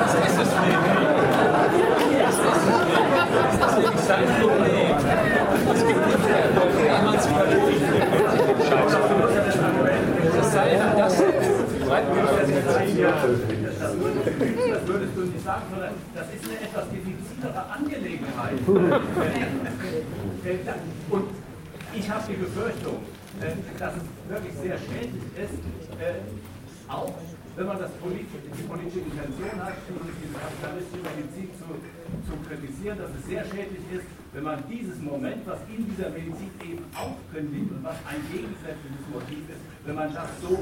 [0.00, 0.78] das ist es nicht.
[2.22, 3.60] Das ist es nicht.
[3.60, 3.84] Das ist.
[3.84, 4.40] Es
[4.70, 4.83] gibt
[16.14, 18.58] das ist eine etwas diffizilere Angelegenheit.
[21.10, 21.24] Und
[21.94, 22.98] ich habe die Befürchtung,
[23.78, 25.58] dass es wirklich sehr schädlich ist,
[26.88, 27.12] auch
[27.56, 31.66] wenn man das politische, die politische Intention hat, diese kapitalistische Medizin zu,
[32.26, 36.50] zu kritisieren, dass es sehr schädlich ist, wenn man dieses Moment, was in dieser Medizin
[36.60, 40.58] eben aufkündigt und was ein gegensätzliches Motiv ist, wenn man das so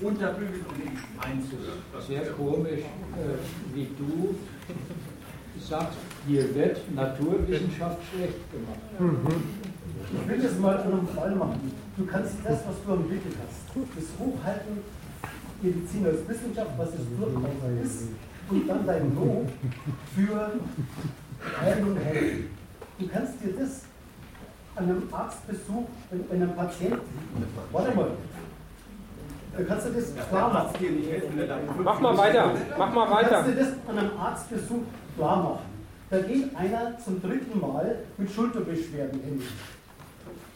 [0.00, 1.84] unterbügelt und nicht einzuhört.
[2.08, 4.34] Sehr komisch, äh, wie du
[5.60, 8.80] sagst, hier wird Naturwissenschaft schlecht gemacht.
[8.98, 9.60] Mhm.
[10.12, 11.72] Ich will das mal an einem Fall machen.
[11.98, 14.78] Du kannst das, was du entwickelt hast, das hochhalten
[15.60, 18.08] Medizin als Wissenschaft, was es durchaus ist,
[18.48, 19.46] und dann dein Lob
[20.14, 20.52] für
[21.60, 22.59] Heilung und Helfen.
[23.00, 23.80] Du kannst dir das
[24.76, 27.00] an einem Arztbesuch, wenn, wenn ein Patient,
[27.72, 28.10] warte mal,
[29.56, 30.74] du kannst dir das klar machen.
[31.82, 33.30] Mach mal weiter, mach mal weiter.
[33.30, 34.82] Kannst dir das an einem Arztbesuch
[35.16, 35.70] klar machen.
[36.10, 39.42] Da geht einer zum dritten Mal mit Schulterbeschwerden hin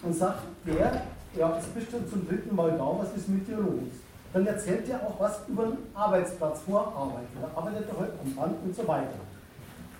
[0.02, 1.02] und sagt, der,
[1.36, 3.88] ja, jetzt bist du zum dritten Mal da, was ist mit dir los?
[4.34, 7.28] dann erzählt er auch was über den Arbeitsplatz, wo er arbeitet.
[7.40, 9.14] Da arbeitet er heute am Band und so weiter.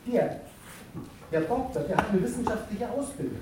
[0.07, 0.41] Der,
[1.35, 3.39] der Doktor, der hat eine wissenschaftliche Ausbildung.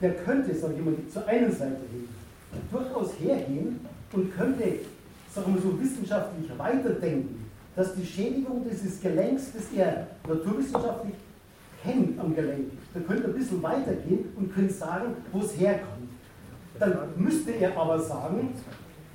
[0.00, 2.08] Der könnte, sag ich mal, zur einen Seite hin,
[2.70, 3.80] durchaus hergehen
[4.12, 4.80] und könnte,
[5.34, 11.14] sagen wir so, wissenschaftlich weiterdenken, dass die Schädigung dieses Gelenks, das er naturwissenschaftlich
[11.82, 16.10] kennt am Gelenk, da könnte ein bisschen weitergehen und könnte sagen, wo es herkommt.
[16.78, 18.50] Dann müsste er aber sagen,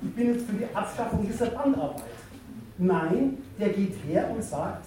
[0.02, 2.02] ich bin jetzt für die Abschaffung dieser Bandarbeit.
[2.78, 4.86] Nein, der geht her und sagt,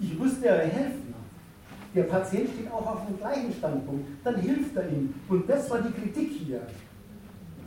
[0.00, 1.15] ich müsste euch helfen.
[1.96, 5.14] Der Patient steht auch auf dem gleichen Standpunkt, dann hilft er ihm.
[5.30, 6.60] Und das war die Kritik hier.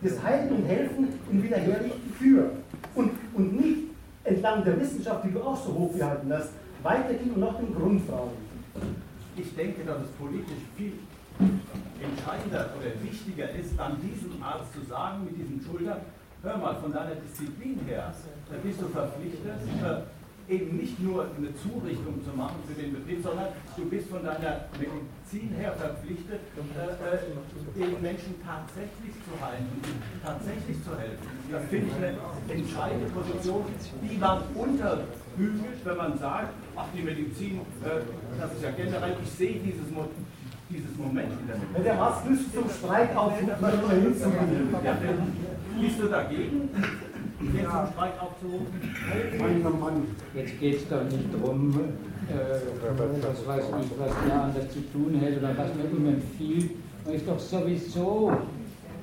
[0.04, 2.52] Das Heilen und Helfen in Wiederherrichten für.
[2.94, 3.90] Und, und nicht
[4.24, 6.52] entlang der Wissenschaft, die du auch so hochgehalten hast,
[6.84, 8.38] weitergehen und nach den Grundfragen.
[9.36, 10.94] Ich denke, dass es politisch viel
[12.00, 16.02] entscheidender oder wichtiger ist, dann diesem Arzt zu sagen, mit diesem Schulter,
[16.44, 18.14] hör mal, von deiner Disziplin her,
[18.50, 20.19] da bist du verpflichtet, äh,
[20.50, 23.48] eben nicht nur eine Zurichtung zu machen für den Betrieb, sondern
[23.78, 30.26] du bist von deiner Medizin her verpflichtet, äh, äh den Menschen tatsächlich zu heilen und
[30.26, 31.30] tatsächlich zu helfen.
[31.52, 32.18] Das finde ich eine
[32.50, 33.64] entscheidende Position,
[34.02, 38.02] die man unterbügelt, wenn man sagt, ach die Medizin, äh,
[38.40, 40.26] das ist ja generell, ich sehe dieses Motiv
[40.70, 44.70] dieses Moment in der Wenn der Arzt nicht zum Streik aufruft, dann hinzugehen.
[44.84, 44.98] Ja,
[45.82, 46.70] bist du dagegen?
[50.36, 51.74] Jetzt geht es doch nicht darum,
[52.30, 56.72] äh, was weiß ich, was der andere zu tun hätte oder was man ihm empfiehlt.
[57.06, 58.32] Man ist doch sowieso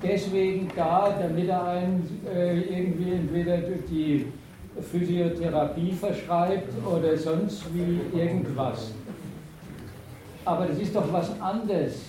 [0.02, 4.26] deswegen da, damit er einen äh, irgendwie entweder die
[4.80, 8.92] Physiotherapie verschreibt oder sonst wie irgendwas.
[10.44, 12.02] Aber das ist doch was anderes.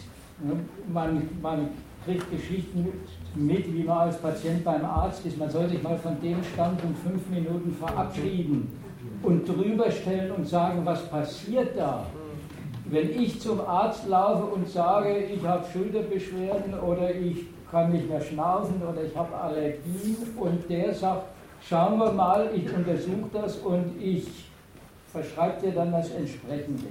[0.93, 1.69] Man, man
[2.05, 2.87] kriegt Geschichten
[3.37, 5.37] mit, wie man als Patient beim Arzt ist.
[5.37, 8.79] Man soll sich mal von dem Standpunkt fünf Minuten verabschieden
[9.23, 12.05] und drüber stellen und sagen, was passiert da.
[12.85, 18.21] Wenn ich zum Arzt laufe und sage, ich habe Schulterbeschwerden oder ich kann nicht mehr
[18.21, 21.27] schnaufen oder ich habe Allergien und der sagt,
[21.61, 24.25] schauen wir mal, ich untersuche das und ich
[25.11, 26.87] verschreibe dir dann das entsprechende.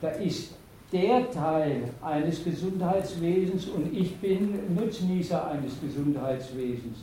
[0.00, 0.53] Da ist
[0.94, 6.98] der Teil eines Gesundheitswesens und ich bin Nutznießer eines Gesundheitswesens.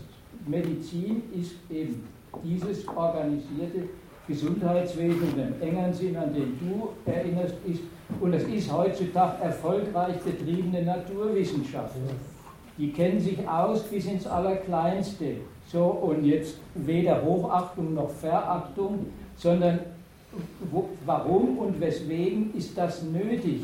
[0.48, 2.02] Medizin ist eben
[2.42, 3.90] dieses organisierte
[4.30, 7.82] Gesundheitswesen im engeren Sinn, an den du erinnerst, ist,
[8.22, 11.96] und es ist heutzutage erfolgreich betriebene Naturwissenschaft,
[12.78, 15.36] die kennen sich aus bis ins Allerkleinste.
[15.68, 19.80] So, und jetzt weder Hochachtung noch Verachtung, sondern
[20.72, 23.62] wo, warum und weswegen ist das nötig?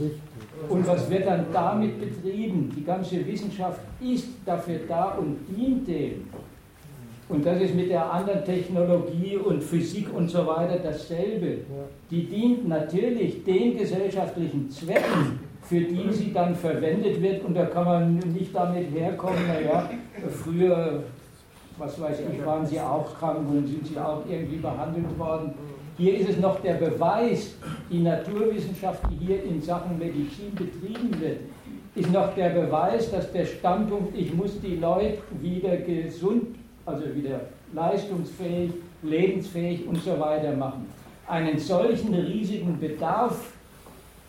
[0.70, 2.72] Und was wird dann damit betrieben?
[2.76, 6.26] Die ganze Wissenschaft ist dafür da und dient dem.
[7.30, 11.60] Und das ist mit der anderen Technologie und Physik und so weiter dasselbe.
[12.10, 17.44] Die dient natürlich den gesellschaftlichen Zwecken, für die sie dann verwendet wird.
[17.44, 19.90] Und da kann man nicht damit herkommen, naja,
[20.42, 21.04] früher,
[21.78, 25.54] was weiß ich, waren sie auch krank und sind sie auch irgendwie behandelt worden.
[25.98, 27.56] Hier ist es noch der Beweis,
[27.92, 31.40] die Naturwissenschaft, die hier in Sachen Medizin betrieben wird,
[31.96, 36.56] ist noch der Beweis, dass der Standpunkt, ich muss die Leute wieder gesund,
[36.86, 37.42] also wieder
[37.74, 40.86] leistungsfähig, lebensfähig und so weiter machen,
[41.28, 43.54] einen solchen riesigen Bedarf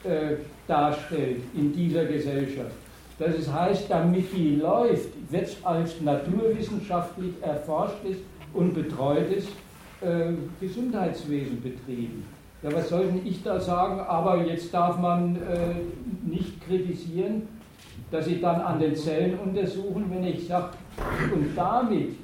[0.05, 0.36] äh,
[0.66, 2.73] darstellt in dieser Gesellschaft.
[3.19, 8.16] Das heißt, damit die läuft, wird es als naturwissenschaftlich erforschtes
[8.55, 9.49] und betreutes
[10.01, 12.25] äh, Gesundheitswesen betrieben.
[12.62, 14.01] Ja, was soll denn ich da sagen?
[14.01, 17.49] Aber jetzt darf man äh, nicht kritisieren,
[18.11, 20.70] dass sie dann an den Zellen untersuchen, wenn ich sage,
[21.33, 22.16] und damit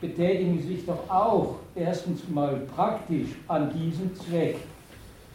[0.00, 4.58] betätigen sie sich doch auch erstens mal praktisch an diesem Zweck.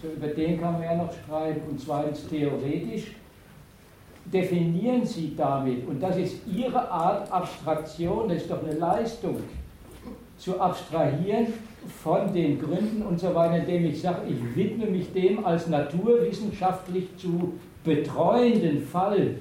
[0.01, 1.61] So, über den kann man ja noch streiten.
[1.69, 3.15] Und zweitens theoretisch
[4.25, 9.37] definieren sie damit, und das ist ihre Art Abstraktion, das ist doch eine Leistung
[10.41, 11.53] zu abstrahieren
[12.03, 17.15] von den Gründen und so weiter, indem ich sage, ich widme mich dem als naturwissenschaftlich
[17.15, 17.53] zu
[17.83, 19.35] betreuenden Fall.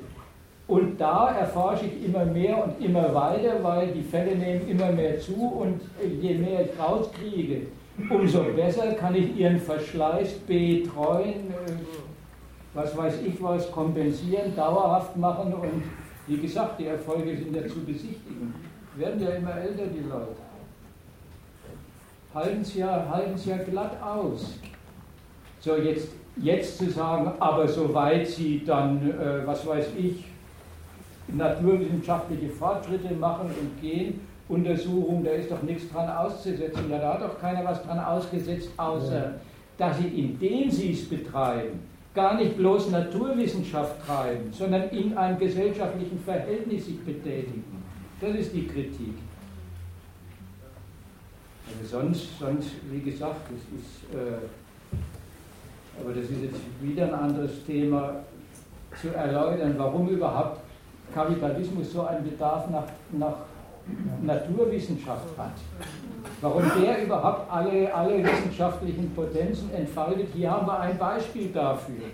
[0.67, 5.19] Und da erforsche ich immer mehr und immer weiter, weil die Fälle nehmen immer mehr
[5.19, 5.81] zu und
[6.21, 7.63] je mehr ich rauskriege,
[8.11, 11.73] umso besser kann ich ihren Verschleiß betreuen, äh,
[12.75, 15.83] was weiß ich was, kompensieren, dauerhaft machen und
[16.27, 18.55] wie gesagt, die Erfolge sind ja zu besichtigen.
[18.97, 20.50] Werden ja immer älter, die Leute
[22.35, 24.59] halten es ja, ja glatt aus.
[25.61, 30.25] So, jetzt, jetzt zu sagen, aber soweit sie dann, äh, was weiß ich,
[31.29, 36.91] naturwissenschaftliche Fortschritte machen und gehen, Untersuchungen, da ist doch nichts dran auszusetzen.
[36.91, 39.35] Da hat doch keiner was dran ausgesetzt, außer
[39.79, 41.81] dass sie, indem sie es betreiben,
[42.15, 47.65] gar nicht bloß Naturwissenschaft treiben, sondern in einem gesellschaftlichen Verhältnis sich betätigen.
[48.21, 49.15] Das ist die Kritik.
[51.79, 54.39] Also sonst, sonst, wie gesagt, das ist, äh,
[56.01, 58.17] aber das ist jetzt wieder ein anderes Thema
[59.01, 60.61] zu erläutern, warum überhaupt
[61.15, 63.37] Kapitalismus so einen Bedarf nach, nach
[64.23, 65.53] Naturwissenschaft hat.
[66.41, 70.29] Warum der überhaupt alle, alle wissenschaftlichen Potenzen entfaltet.
[70.35, 72.05] Hier haben wir ein Beispiel dafür.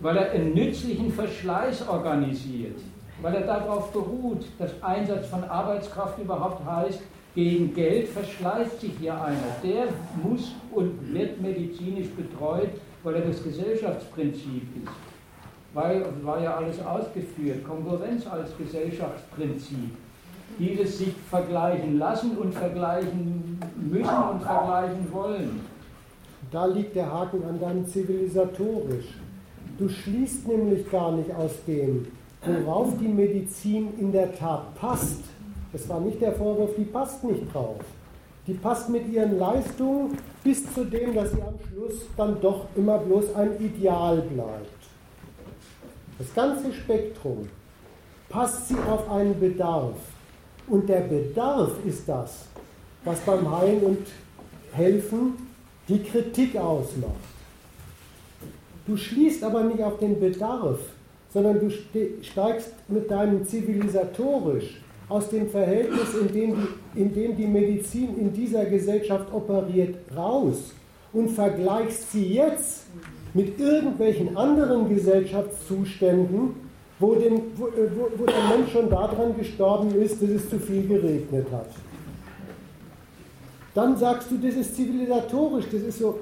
[0.00, 2.78] Weil er einen nützlichen Verschleiß organisiert.
[3.22, 7.00] Weil er darauf beruht, dass Einsatz von Arbeitskraft überhaupt heißt,
[7.34, 9.56] gegen Geld verschleißt sich hier einer.
[9.62, 9.88] Der
[10.22, 12.70] muss und wird medizinisch betreut,
[13.04, 14.92] weil er das Gesellschaftsprinzip ist.
[15.72, 19.90] Weil, war ja alles ausgeführt, Konkurrenz als Gesellschaftsprinzip.
[20.58, 25.60] Dieses sich vergleichen lassen und vergleichen müssen und vergleichen wollen.
[26.50, 29.14] Da liegt der Haken an deinem zivilisatorisch.
[29.78, 32.08] Du schließt nämlich gar nicht aus dem,
[32.44, 35.22] worauf die Medizin in der Tat passt,
[35.72, 37.80] das war nicht der Vorwurf, die passt nicht drauf.
[38.46, 42.98] Die passt mit ihren Leistungen bis zu dem, dass sie am Schluss dann doch immer
[42.98, 44.80] bloß ein Ideal bleibt.
[46.18, 47.48] Das ganze Spektrum
[48.28, 49.94] passt sie auf einen Bedarf.
[50.66, 52.46] Und der Bedarf ist das,
[53.04, 54.06] was beim Heilen und
[54.72, 55.34] Helfen
[55.88, 57.14] die Kritik ausmacht.
[58.86, 60.78] Du schließt aber nicht auf den Bedarf,
[61.32, 61.70] sondern du
[62.22, 64.80] steigst mit deinem zivilisatorisch
[65.10, 66.56] aus dem Verhältnis, in dem,
[66.94, 70.72] die, in dem die Medizin in dieser Gesellschaft operiert, raus
[71.12, 72.84] und vergleichst sie jetzt
[73.34, 76.54] mit irgendwelchen anderen Gesellschaftszuständen,
[77.00, 80.86] wo, den, wo, wo, wo der Mensch schon daran gestorben ist, dass es zu viel
[80.86, 81.70] geregnet hat.
[83.74, 86.20] Dann sagst du, das ist zivilisatorisch, das ist so.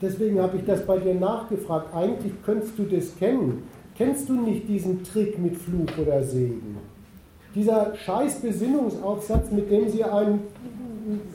[0.00, 1.94] Deswegen habe ich das bei dir nachgefragt.
[1.94, 3.62] Eigentlich könntest du das kennen.
[3.96, 6.76] Kennst du nicht diesen Trick mit Fluch oder Segen?
[7.54, 10.42] Dieser scheiß Besinnungsaufsatz, mit dem sie einen,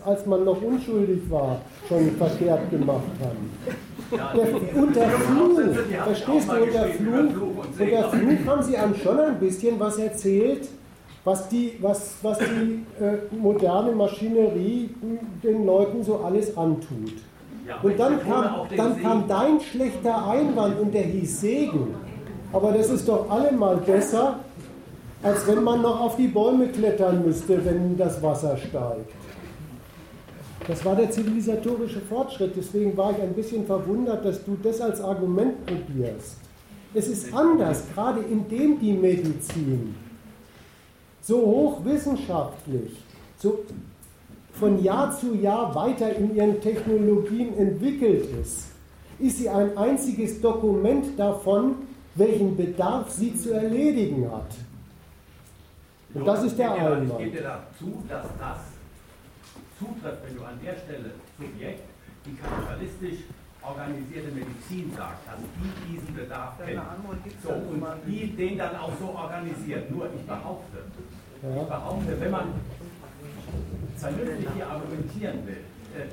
[0.05, 3.49] als man noch unschuldig war, schon verkehrt gemacht haben.
[4.11, 5.59] Der, unter Fluch,
[6.03, 7.41] verstehst du, unter Fluch,
[7.79, 10.67] unter Fluch haben sie einem schon ein bisschen was erzählt,
[11.23, 14.89] was die, was, was die äh, moderne Maschinerie
[15.43, 17.13] den Leuten so alles antut.
[17.83, 21.93] Und dann kam, dann kam dein schlechter Einwand und der hieß Segen.
[22.51, 24.39] Aber das ist doch allemal besser,
[25.21, 29.11] als wenn man noch auf die Bäume klettern müsste, wenn das Wasser steigt.
[30.67, 32.53] Das war der zivilisatorische Fortschritt.
[32.55, 36.37] Deswegen war ich ein bisschen verwundert, dass du das als Argument probierst.
[36.93, 39.95] Es ist anders, gerade indem die Medizin
[41.21, 42.91] so hochwissenschaftlich,
[43.37, 43.59] so
[44.53, 48.65] von Jahr zu Jahr weiter in ihren Technologien entwickelt ist,
[49.19, 51.75] ist sie ein einziges Dokument davon,
[52.15, 54.47] welchen Bedarf sie zu erledigen hat.
[56.13, 57.11] Und das ist der Einwand.
[57.11, 58.59] Ich gebe dir dazu, dass das
[59.77, 61.83] zutrifft, wenn du an der Stelle Subjekt
[62.25, 63.25] die kapitalistisch
[63.61, 66.81] organisierte Medizin sagt, dass die diesen Bedarf kennt.
[67.43, 69.91] So, und die den dann auch so organisiert.
[69.91, 70.79] Nur ich behaupte,
[71.41, 72.53] ich behaupte, wenn man
[73.97, 75.63] vernünftig hier argumentieren will,
[75.95, 76.07] äh,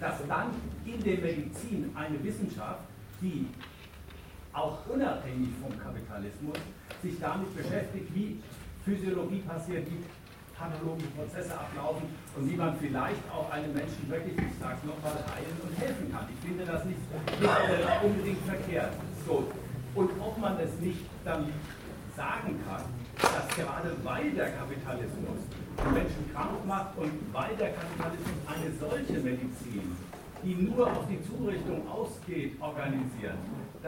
[0.00, 0.48] dass dann
[0.86, 2.80] in der Medizin eine Wissenschaft,
[3.20, 3.46] die
[4.52, 6.56] auch unabhängig vom Kapitalismus
[7.02, 8.40] sich damit beschäftigt, wie
[8.88, 10.00] Physiologie passiert, wie
[10.56, 15.60] pathologische Prozesse ablaufen und wie man vielleicht auch einem Menschen wirklich, ich sage nochmal, heilen
[15.60, 16.24] und helfen kann.
[16.32, 16.98] Ich finde das nicht,
[17.38, 18.92] nicht unbedingt verkehrt.
[19.26, 19.44] So.
[19.94, 21.52] Und ob man es nicht dann
[22.16, 22.82] sagen kann,
[23.20, 29.20] dass gerade weil der Kapitalismus die Menschen krank macht und weil der Kapitalismus eine solche
[29.20, 29.96] Medizin,
[30.42, 33.38] die nur auf die Zurichtung ausgeht, organisiert,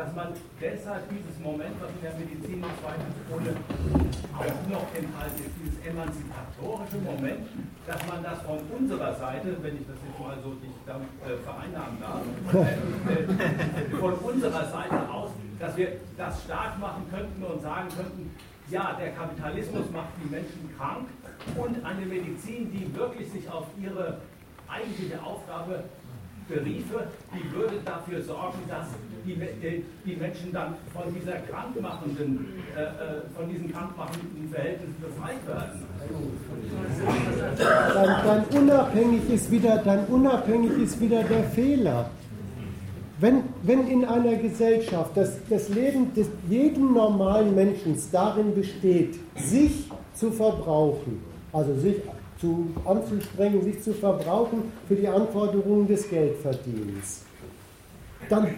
[0.01, 3.53] dass man deshalb dieses Moment, was in der Medizin zweifelsohne
[4.33, 7.45] auch noch enthalten ist, dieses emanzipatorische Moment,
[7.87, 12.01] dass man das von unserer Seite, wenn ich das jetzt mal so nicht äh, vereinnahmen
[12.01, 12.25] darf,
[12.65, 18.35] äh, von unserer Seite aus, dass wir das stark machen könnten und sagen könnten,
[18.71, 21.09] ja, der Kapitalismus macht die Menschen krank
[21.57, 24.17] und eine Medizin, die wirklich sich auf ihre
[24.67, 25.85] eigentliche Aufgabe
[26.51, 28.89] beriefe, die würde dafür sorgen, dass
[29.25, 29.37] die,
[30.05, 32.47] die Menschen dann von dieser krankmachenden,
[32.77, 32.87] äh, äh,
[33.37, 35.83] von diesen krankmachenden Verhältnissen befreit werden.
[37.95, 42.11] Dann, dann, unabhängig ist wieder, dann unabhängig ist wieder der Fehler.
[43.21, 49.91] Wenn, wenn in einer Gesellschaft das, das Leben des jeden normalen Menschen darin besteht, sich
[50.15, 51.23] zu verbrauchen,
[51.53, 51.97] also sich
[52.41, 57.23] zu, anzustrengen, sich zu verbrauchen für die Anforderungen des Geldverdienens.
[58.29, 58.49] Dann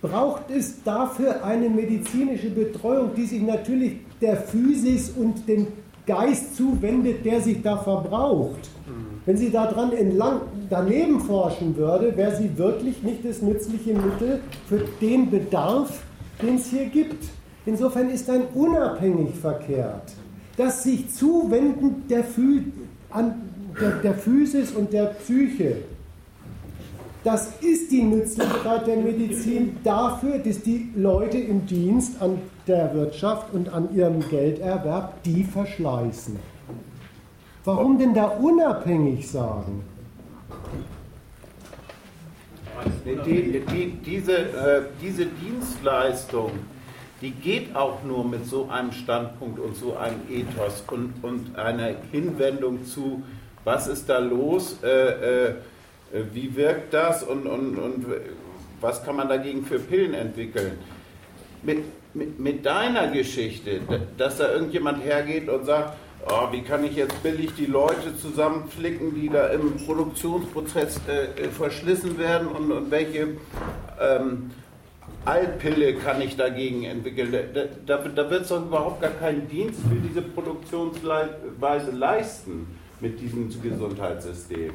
[0.00, 5.66] braucht es dafür eine medizinische Betreuung, die sich natürlich der Physis und dem
[6.06, 8.70] Geist zuwendet, der sich da verbraucht.
[9.26, 14.84] Wenn sie daran entlang, daneben forschen würde, wäre sie wirklich nicht das nützliche Mittel für
[15.00, 16.04] den Bedarf,
[16.40, 17.24] den es hier gibt.
[17.66, 20.12] Insofern ist ein unabhängig verkehrt.
[20.56, 22.24] Das sich Zuwenden der,
[23.16, 23.34] an
[23.80, 25.76] der, der Physis und der Psyche.
[27.24, 32.38] Das ist die Nützlichkeit der Medizin dafür, dass die Leute im Dienst an
[32.68, 36.36] der Wirtschaft und an ihrem Gelderwerb die verschleißen.
[37.64, 39.82] Warum denn da unabhängig sagen?
[43.04, 46.52] Die, die, diese, äh, diese Dienstleistung,
[47.20, 51.94] die geht auch nur mit so einem Standpunkt und so einem Ethos und, und einer
[52.12, 53.22] Hinwendung zu,
[53.64, 55.54] was ist da los, äh, äh,
[56.32, 58.06] wie wirkt das und, und, und
[58.80, 60.72] was kann man dagegen für Pillen entwickeln.
[61.62, 61.84] Mit,
[62.14, 63.80] mit, mit deiner Geschichte,
[64.18, 65.96] dass da irgendjemand hergeht und sagt,
[66.28, 71.48] oh, wie kann ich jetzt billig die Leute zusammenflicken, die da im Produktionsprozess äh, äh
[71.48, 73.36] verschlissen werden und, und welche
[74.00, 74.50] ähm,
[75.26, 77.32] Altpille kann ich dagegen entwickeln.
[77.32, 82.66] Da, da, da wird es doch überhaupt gar keinen Dienst für diese Produktionsweise leisten
[83.00, 84.72] mit diesem Gesundheitssystem.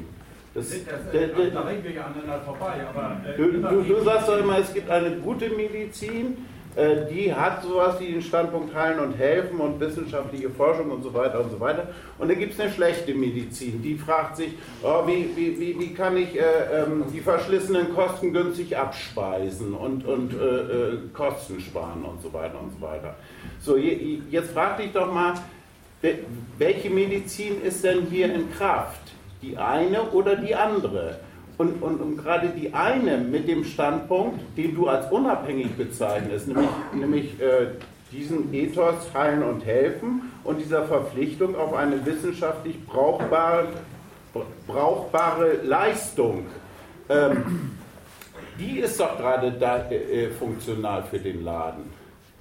[0.54, 2.74] Das, das, der, der, da reden wir ja aneinander vorbei.
[2.86, 6.36] Aber, äh, du, du, du sagst doch immer, es gibt eine gute Medizin,
[6.74, 11.40] die hat sowas wie den Standpunkt Heilen und Helfen und wissenschaftliche Forschung und so weiter
[11.40, 11.88] und so weiter.
[12.18, 15.94] Und dann gibt es eine schlechte Medizin, die fragt sich, oh, wie, wie, wie, wie
[15.94, 22.04] kann ich äh, ähm, die verschlissenen Kosten günstig abspeisen und, und äh, äh, Kosten sparen
[22.04, 23.16] und so weiter und so weiter.
[23.60, 25.34] So, je, jetzt frag dich doch mal,
[26.58, 29.12] welche Medizin ist denn hier in Kraft?
[29.40, 31.18] Die eine oder die andere?
[31.58, 36.68] Und, und, und gerade die eine mit dem Standpunkt, den du als unabhängig bezeichnest, nämlich,
[36.92, 37.68] nämlich äh,
[38.10, 43.68] diesen Ethos heilen und helfen und dieser Verpflichtung auf eine wissenschaftlich brauchbare,
[44.66, 46.46] brauchbare Leistung,
[47.08, 47.72] ähm,
[48.58, 51.84] die ist doch gerade da, äh, funktional für den Laden.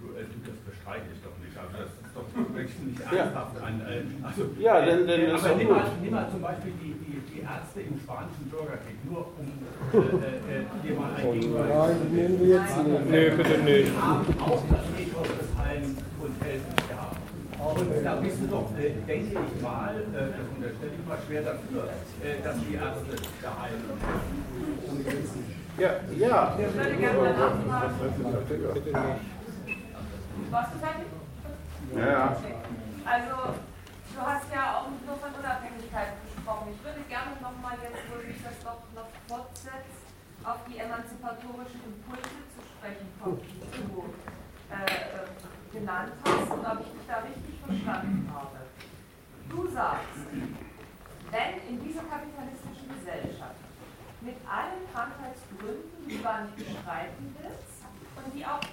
[0.02, 1.58] Äh, das bestreite ich doch nicht.
[1.58, 3.56] Also das ist doch wirklich nicht ernsthaft.
[3.58, 6.74] Ja, ein, äh, also, ja denn, denn äh, aber nimm mal, nimm mal zum Beispiel
[6.82, 6.94] die,
[7.42, 9.48] die Ärzte im spanischen Bürgerkrieg, nur um
[9.94, 12.78] äh, äh, dir mal ein Gegenbeispiel zu nehmen wir jetzt
[13.10, 13.92] Nee, bitte nicht.
[13.98, 17.18] Auch das Ethos des Heilen und Helfens gehabt.
[17.62, 21.42] Und da bist du doch, äh, denke ich mal, äh, das unterstelle ich mal schwer
[21.42, 21.90] dafür,
[22.22, 23.84] äh, dass die Ärzte da heilen.
[25.78, 26.58] Ja, ja.
[26.60, 27.96] Ich würde gerne mal nachfragen.
[30.50, 31.08] Warst du fertig?
[31.96, 32.38] Ja, ja.
[33.06, 33.36] Also,
[34.16, 36.74] du hast ja auch nur von Unabhängigkeit gesprochen.
[36.74, 40.02] Ich würde gerne nochmal jetzt, wo sich das doch noch fortsetzt,
[40.44, 44.10] auf die emanzipatorischen Impulse zu sprechen kommen, die du
[44.74, 45.30] äh,
[45.70, 48.58] genannt hast und ob ich dich da richtig verstanden habe.
[49.50, 50.26] Du sagst,
[51.30, 53.62] wenn in dieser kapitalistischen Gesellschaft
[54.22, 57.86] mit allen Krankheitsgründen, die man bestreiten willst
[58.18, 58.66] und die auch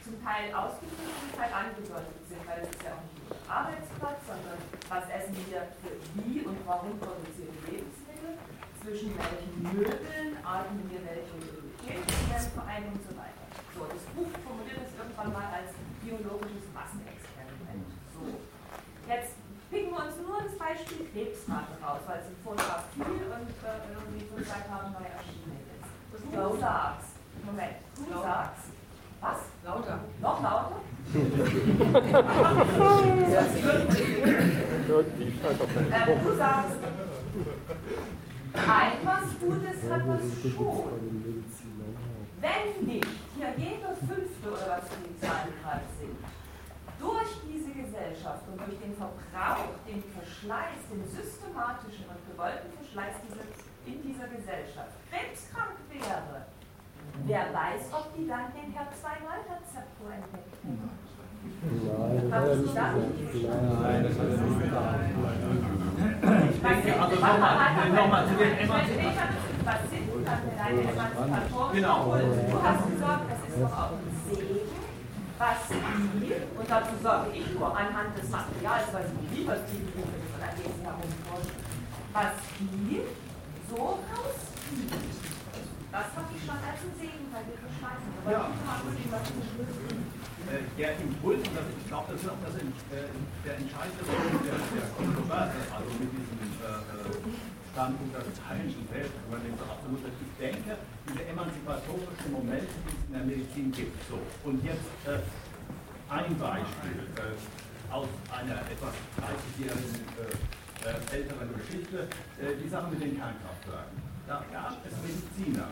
[0.00, 3.09] zum Teil ausgeführt, zum Teil angedeutet sind, weil es ist ja auch nicht
[3.50, 8.38] Arbeitsplatz, sondern was essen wir für wie und warum produzieren Lebensmittel,
[8.78, 13.44] zwischen welchen Möbeln atmen wir welche Mobilitätsvereine und so weiter.
[13.74, 17.90] So, das Buch formuliert es irgendwann mal als biologisches Massenexperiment.
[18.14, 18.38] So.
[19.10, 19.34] Jetzt
[19.68, 23.82] picken wir uns nur das Beispiel Krebsrate raus, weil es im Vortrag viel und äh,
[23.90, 25.90] irgendwie vor zwei Tagen neu erschienen ist.
[26.30, 28.69] Du sagst, Moment, du sagst,
[29.20, 29.38] was?
[29.64, 30.00] Lauter.
[30.20, 30.76] Noch lauter?
[35.90, 36.76] äh, du sagst,
[38.54, 40.84] etwas Gutes hat das schon.
[42.40, 43.06] Wenn nicht
[43.36, 46.16] hier jeder Fünfte oder was für die Zahlen gerade sind,
[46.98, 53.16] durch diese Gesellschaft und durch den Verbrauch, den Verschleiß, den systematischen und gewollten Verschleiß
[53.86, 56.46] in dieser Gesellschaft krebskrank wäre,
[57.26, 60.90] wer weiß, ob die dann den Herz-2-Malter-Rezeptor entdecken.
[61.62, 64.60] Nein, das hat er nicht Nein, das hat er nicht
[66.50, 67.16] Ich denke, also
[67.94, 69.50] nochmal zu den Emanzipatoren.
[69.64, 71.72] Was sind dann deine Emanzipatoren?
[71.76, 72.16] Genau.
[72.16, 74.60] Du hast gesagt, das ist doch auch ein Segen,
[75.38, 80.20] was die, und dazu sage ich nur anhand des Materials, weil ich was die Berufe
[80.30, 81.56] von der Lesen herumforschen,
[82.12, 83.00] was die
[83.68, 85.09] so rausziehen.
[85.90, 87.58] Das habe ich schon als ein Segen bei dir.
[87.58, 88.46] Aber ja.
[90.46, 93.10] äh, der Impuls, und das, ich glaube, das ist auch das, äh,
[93.42, 96.78] der entscheidende Punkt der, der Kontroverse, also mit diesem äh,
[97.74, 100.18] Standpunkt, dass Menschen selbst, den so absolut ist.
[100.22, 100.78] Ich denke,
[101.10, 103.98] diese emanzipatorischen Momente, die es in der Medizin gibt.
[104.06, 105.18] So, und jetzt äh,
[106.06, 107.34] ein Beispiel äh,
[107.90, 112.08] aus einer etwas 30-jährigen äh, älteren Geschichte,
[112.40, 114.09] die Sache mit den Kernkraftwerken.
[114.30, 115.66] Da gab es Mediziner,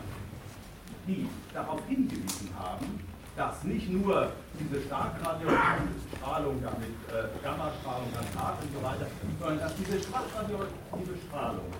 [1.07, 2.99] die darauf hingewiesen haben,
[3.37, 9.07] dass nicht nur diese stark radioaktive Strahlung damit, äh, Gammastrahlung Tag und so weiter,
[9.39, 11.71] sondern dass diese schwach radioaktive Strahlung,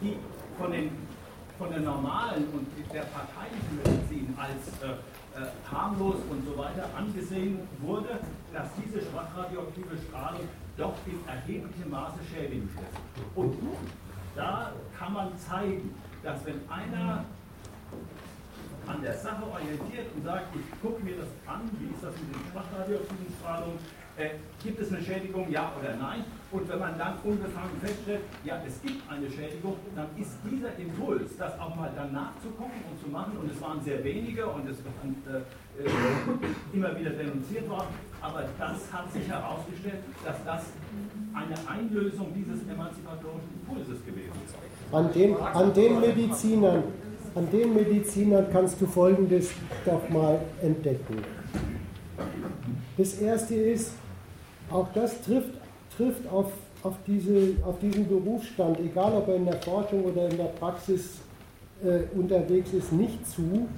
[0.00, 0.16] die
[0.56, 0.90] von, den,
[1.58, 4.96] von der normalen und der parteilichen Medizin als äh,
[5.36, 8.20] äh, harmlos und so weiter angesehen wurde,
[8.54, 13.36] dass diese schwach radioaktive Strahlung doch in erheblichem Maße schädigend ist.
[13.36, 13.54] Und
[14.38, 17.24] da kann man zeigen, dass wenn einer
[18.86, 22.34] an der Sache orientiert und sagt, ich gucke mir das an, wie ist das mit
[22.34, 23.28] den schwachradioaktiven
[24.16, 24.30] äh,
[24.62, 26.24] gibt es eine Schädigung, ja oder nein?
[26.50, 31.36] Und wenn man dann unbefangen feststellt, ja, es gibt eine Schädigung, dann ist dieser Impuls,
[31.36, 34.78] das auch mal dann nachzugucken und zu machen, und es waren sehr wenige und es
[34.78, 35.46] wird
[35.78, 35.90] äh, äh,
[36.72, 40.62] immer wieder denunziert worden, aber das hat sich herausgestellt, dass das
[41.34, 44.54] eine Einlösung dieses emanzipatorischen Impulses gewesen ist.
[44.92, 46.82] An den, an den Medizinern,
[47.34, 49.50] an den Medizinern kannst du Folgendes
[49.84, 51.22] doch mal entdecken.
[52.96, 53.92] Das erste ist,
[54.70, 55.54] auch das trifft,
[55.96, 56.50] trifft auf,
[56.82, 61.18] auf, diese, auf diesen Berufsstand, egal ob er in der Forschung oder in der Praxis
[61.84, 63.68] äh, unterwegs ist, nicht zu,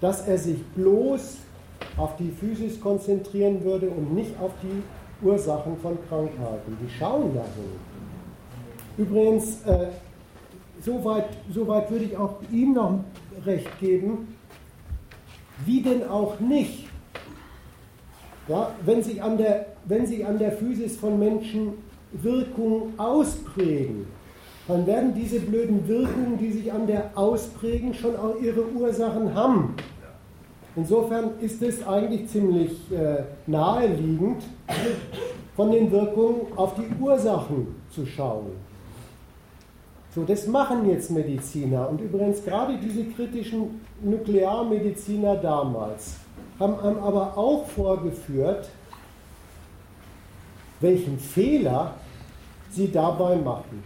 [0.00, 1.36] dass er sich bloß
[1.96, 4.82] auf die Physis konzentrieren würde und nicht auf die
[5.24, 6.76] Ursachen von Krankheiten.
[6.82, 7.90] Die schauen dahin.
[8.96, 9.88] Übrigens, äh,
[10.80, 13.00] soweit, soweit würde ich auch ihm noch
[13.44, 14.36] recht geben,
[15.64, 16.88] wie denn auch nicht.
[18.48, 21.74] Ja, wenn, sich an der, wenn sich an der Physis von Menschen
[22.12, 24.06] Wirkungen ausprägen,
[24.66, 29.74] dann werden diese blöden Wirkungen, die sich an der ausprägen, schon auch ihre Ursachen haben.
[30.76, 34.42] Insofern ist es eigentlich ziemlich äh, naheliegend,
[35.56, 38.52] von den Wirkungen auf die Ursachen zu schauen.
[40.14, 41.88] So, das machen jetzt Mediziner.
[41.88, 46.16] Und übrigens gerade diese kritischen Nuklearmediziner damals
[46.58, 48.68] haben einem aber auch vorgeführt,
[50.80, 51.94] welchen Fehler
[52.70, 53.82] sie dabei machen.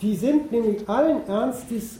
[0.00, 1.98] Die sind nämlich allen Ernstes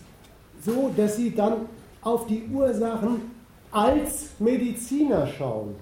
[0.64, 1.66] so, dass sie dann
[2.02, 3.30] auf die Ursachen
[3.70, 5.74] als Mediziner schauen.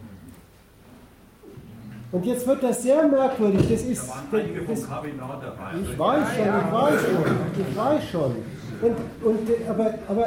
[2.12, 3.68] Und jetzt wird das sehr merkwürdig.
[3.70, 5.80] Das ist, Da waren einige das, vom dabei.
[5.80, 8.36] ich weiß schon, ich weiß schon, ich weiß schon.
[8.82, 10.26] Und, und, aber, aber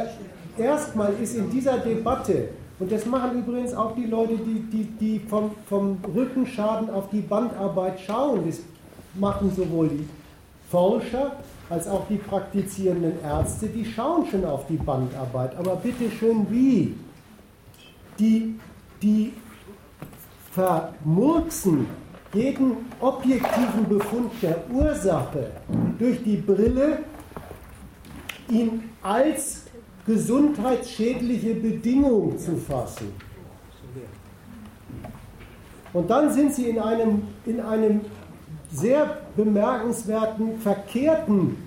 [0.58, 2.50] erstmal ist in dieser Debatte,
[2.80, 7.22] und das machen übrigens auch die Leute, die, die, die vom, vom Rückenschaden auf die
[7.22, 8.60] Bandarbeit schauen, das
[9.16, 10.08] machen sowohl die
[10.70, 11.38] Forscher
[11.70, 15.56] als auch die praktizierenden Ärzte, die schauen schon auf die Bandarbeit.
[15.56, 16.96] Aber bitte schön, wie?
[18.20, 18.56] Die,
[19.02, 19.34] die
[20.52, 21.88] vermurksen
[22.34, 25.52] jeden objektiven Befund der Ursache
[26.00, 27.00] durch die Brille,
[28.50, 29.64] ihn als
[30.06, 33.14] gesundheitsschädliche Bedingung zu fassen.
[35.94, 38.02] Und dann sind sie in einem, in einem
[38.72, 41.58] sehr bemerkenswerten, verkehrten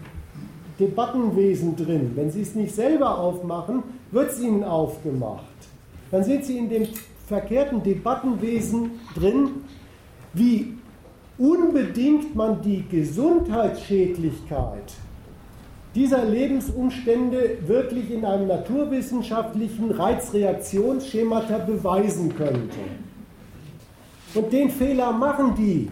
[0.79, 2.13] Debattenwesen drin.
[2.15, 5.45] Wenn sie es nicht selber aufmachen, wird es ihnen aufgemacht.
[6.11, 6.87] Dann sind sie in dem
[7.27, 9.49] verkehrten Debattenwesen drin,
[10.33, 10.75] wie
[11.39, 14.95] unbedingt man die Gesundheitsschädlichkeit
[15.97, 22.79] dieser Lebensumstände wirklich in einem naturwissenschaftlichen Reizreaktionsschemata beweisen könnte.
[24.35, 25.91] Und den Fehler machen die.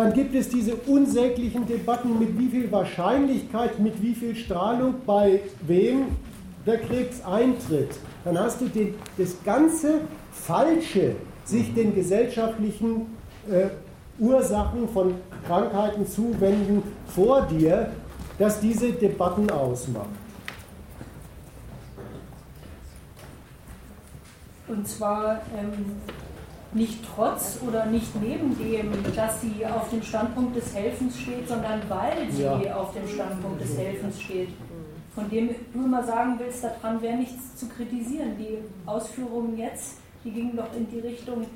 [0.00, 5.42] Dann gibt es diese unsäglichen Debatten, mit wie viel Wahrscheinlichkeit, mit wie viel Strahlung bei
[5.60, 6.16] wem
[6.64, 7.90] der Krebs eintritt.
[8.24, 10.00] Dann hast du den, das ganze
[10.32, 13.08] Falsche, sich den gesellschaftlichen
[13.50, 13.66] äh,
[14.18, 15.16] Ursachen von
[15.46, 17.90] Krankheiten zuwenden, vor dir,
[18.38, 20.08] das diese Debatten ausmacht.
[24.66, 25.96] Und zwar ähm,
[26.72, 31.80] nicht trotz oder nicht neben dem, dass sie auf dem Standpunkt des Helfens steht, sondern
[31.88, 32.76] weil sie Ja.
[32.76, 34.48] auf dem Standpunkt des Helfens steht.
[35.14, 38.36] Von dem du immer sagen willst, daran wäre nichts zu kritisieren.
[38.38, 41.46] Die Ausführungen jetzt, die gingen doch in die Richtung,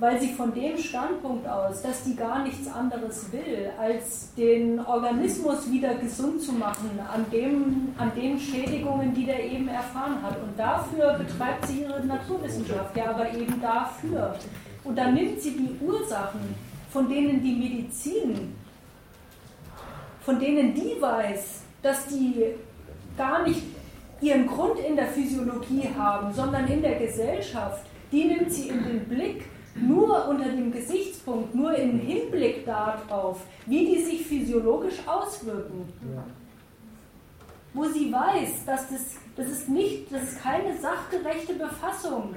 [0.00, 5.70] weil sie von dem Standpunkt aus, dass die gar nichts anderes will, als den Organismus
[5.70, 10.42] wieder gesund zu machen an, dem, an den Schädigungen, die der eben erfahren hat.
[10.42, 14.34] Und dafür betreibt sie ihre Naturwissenschaft, ja, aber eben dafür.
[14.84, 16.54] Und dann nimmt sie die Ursachen,
[16.90, 18.56] von denen die Medizin,
[20.22, 22.54] von denen die weiß, dass die
[23.18, 23.62] gar nicht
[24.22, 29.04] ihren Grund in der Physiologie haben, sondern in der Gesellschaft, die nimmt sie in den
[29.06, 29.44] Blick
[29.80, 35.88] nur unter dem Gesichtspunkt, nur im Hinblick darauf, wie die sich physiologisch auswirken.
[37.72, 42.34] Wo sie weiß, dass das, das ist nicht, das ist keine sachgerechte Befassung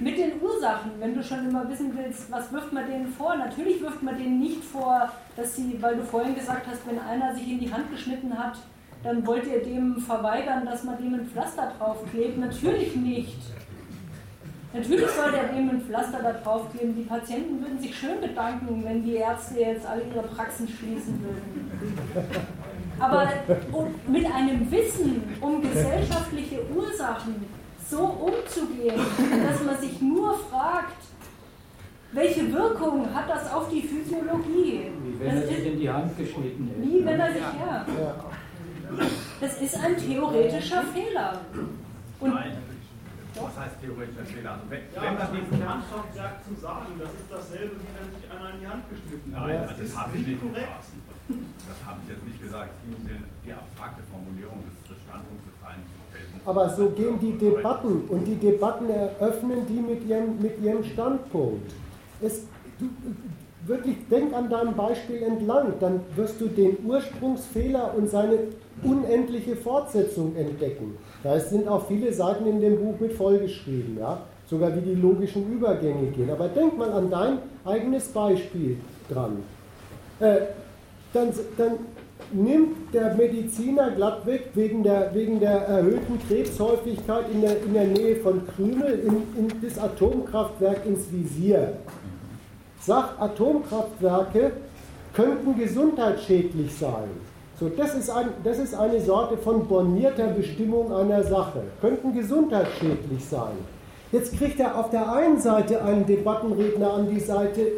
[0.00, 3.36] mit den Ursachen, wenn du schon immer wissen willst, was wirft man denen vor?
[3.36, 7.34] Natürlich wirft man denen nicht vor, dass sie, weil du vorhin gesagt hast, wenn einer
[7.34, 8.58] sich in die Hand geschnitten hat,
[9.02, 12.38] dann wollt ihr dem verweigern, dass man dem ein Pflaster draufklebt.
[12.38, 13.38] Natürlich nicht.
[14.72, 16.94] Natürlich soll der dem ein Pflaster da draufkleben.
[16.94, 21.98] Die Patienten würden sich schön bedanken, wenn die Ärzte jetzt alle ihre Praxen schließen würden.
[23.00, 23.28] Aber
[24.08, 27.36] mit einem Wissen um gesellschaftliche Ursachen
[27.88, 28.96] so umzugehen,
[29.48, 30.96] dass man sich nur fragt,
[32.12, 34.90] welche Wirkung hat das auf die Physiologie?
[35.02, 36.82] Wie wenn Das er sich ist, in die Hand geschnitten hätte.
[36.90, 37.86] wie wenn er sich, ja.
[39.40, 41.40] Das ist ein theoretischer Fehler.
[42.20, 42.52] Und Nein,
[43.42, 44.52] was heißt theoretischer Fehler?
[44.58, 47.90] Also wenn, Ja, wenn aber man diesen diesen Handschaftswerk zu sagen, das ist dasselbe, wie
[47.96, 49.46] wenn sich einer in die Hand geschnitten hat.
[49.46, 50.72] Nein, das das ist habe ich nicht korrekt.
[50.78, 51.08] gesagt.
[51.68, 52.68] Das habe ich jetzt nicht gesagt.
[52.72, 54.76] Es ging den- die abstrakte Formulierung des,
[56.12, 56.46] Helfens.
[56.46, 61.72] Aber so gehen die Debatten und die Debatten eröffnen die mit ihrem, mit ihrem Standpunkt.
[62.20, 62.42] Es,
[62.78, 62.88] du,
[63.68, 68.38] wirklich, denk an deinem Beispiel entlang, dann wirst du den Ursprungsfehler und seine
[68.82, 70.96] unendliche Fortsetzung entdecken.
[71.22, 74.22] Da sind auch viele Seiten in dem Buch mit vollgeschrieben, ja?
[74.46, 76.30] sogar wie die logischen Übergänge gehen.
[76.30, 78.78] Aber denk mal an dein eigenes Beispiel
[79.10, 79.42] dran.
[80.20, 80.40] Äh,
[81.12, 81.72] dann, dann
[82.32, 88.16] nimmt der Mediziner glattweg wegen der, wegen der erhöhten Krebshäufigkeit in der, in der Nähe
[88.16, 91.74] von Krümel in, in das Atomkraftwerk ins Visier.
[92.88, 94.52] Sagt, Atomkraftwerke
[95.12, 97.10] könnten gesundheitsschädlich sein.
[97.60, 101.64] So, das, ist ein, das ist eine Sorte von bornierter Bestimmung einer Sache.
[101.82, 103.58] Könnten gesundheitsschädlich sein.
[104.10, 107.72] Jetzt kriegt er auf der einen Seite einen Debattenredner an die Seite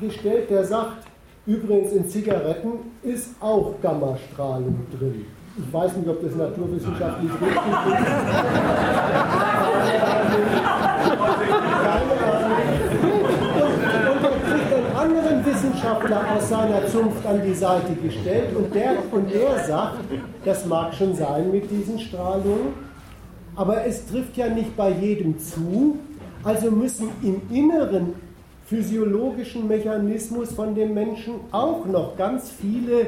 [0.00, 1.08] gestellt, der sagt,
[1.44, 5.26] übrigens in Zigaretten ist auch Gammastrahlung drin.
[5.58, 7.58] Ich weiß nicht, ob das naturwissenschaftlich richtig ist.
[11.82, 12.52] Keine Ahnung.
[13.02, 14.72] Und, und er kriegt
[15.42, 19.98] einen Wissenschaftler aus seiner Zunft an die Seite gestellt und der, und der sagt,
[20.44, 22.74] das mag schon sein mit diesen Strahlungen,
[23.56, 25.98] aber es trifft ja nicht bei jedem zu,
[26.44, 28.14] also müssen im Inneren
[28.66, 33.06] physiologischen Mechanismus von dem Menschen auch noch ganz viele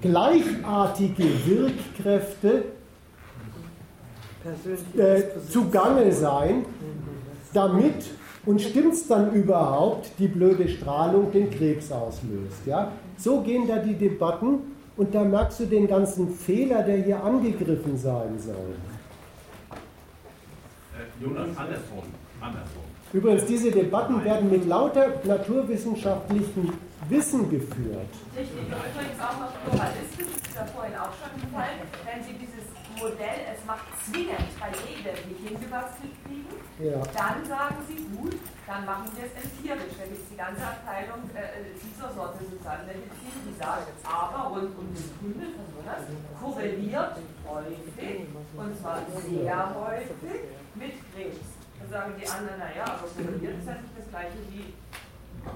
[0.00, 2.64] gleichartige Wirkkräfte
[4.96, 6.64] äh, zugange sein,
[7.52, 8.04] damit,
[8.46, 12.64] und stimmt es dann überhaupt, die blöde Strahlung den Krebs auslöst.
[12.64, 12.92] Ja?
[13.18, 14.60] So gehen da die Debatten
[14.96, 18.76] und da merkst du den ganzen Fehler, der hier angegriffen sein soll.
[20.94, 22.04] Äh, Jonas, andersrum.
[22.40, 22.82] andersrum.
[23.12, 26.72] Übrigens, diese Debatten werden mit lauter naturwissenschaftlichen
[27.08, 28.10] Wissen geführt.
[28.36, 32.34] Richtig, und übrigens auch noch pluralistisch, das ist ja vorhin auch schon gefallen, wenn Sie
[32.34, 32.66] dieses
[32.98, 36.45] Modell, es macht zwingend bei jedem nicht hingebastelt kriegen,
[36.78, 37.00] ja.
[37.14, 38.36] dann sagen Sie, gut,
[38.66, 39.94] dann machen wir es empirisch.
[39.96, 45.08] Gibt es die ganze Abteilung äh, dieser Sorte Medizin, die sagt, aber rund um den
[45.18, 45.46] Grüne,
[45.86, 46.04] das
[46.40, 47.16] korreliert
[47.46, 48.26] häufig,
[48.56, 50.40] und zwar sehr häufig,
[50.74, 51.46] mit Krebs.
[51.78, 54.74] Dann sagen die anderen, naja, aber korreliert ist ja nicht das gleiche wie.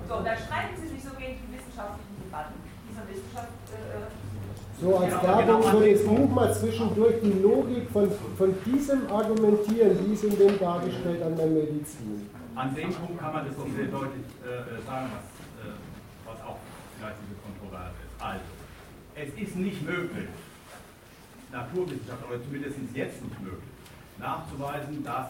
[0.06, 2.54] So, und da streiten sie sich so gegen die wissenschaftlichen Debatten
[2.86, 3.58] dieser Wissenschaft.
[3.74, 4.29] Äh,
[4.80, 10.14] so als Werbung würde ich Buch mal zwischendurch die Logik von, von diesem Argumentieren, wie
[10.14, 12.28] es in dem dargestellt an der Medizin.
[12.54, 15.26] An dem Punkt kann man das doch sehr deutlich äh, sagen, was,
[15.64, 15.72] äh,
[16.26, 16.56] was auch
[16.96, 18.22] vielleicht diese Kontroverse ist.
[18.22, 18.44] Also,
[19.14, 20.28] es ist nicht möglich,
[21.52, 23.70] Naturwissenschaft, oder zumindest jetzt nicht möglich,
[24.18, 25.28] nachzuweisen, dass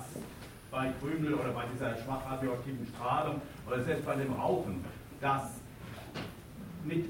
[0.71, 4.85] bei Krümel oder bei dieser schwach radioaktiven Strahlung oder selbst bei dem Rauchen,
[5.21, 5.43] das
[6.85, 7.07] mit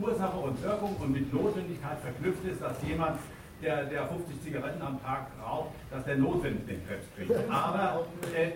[0.00, 3.18] Ursache und Wirkung und mit Notwendigkeit verknüpft ist, dass jemand,
[3.62, 7.50] der, der 50 Zigaretten am Tag raucht, dass der notwendig den Krebs kriegt.
[7.50, 8.52] Aber äh,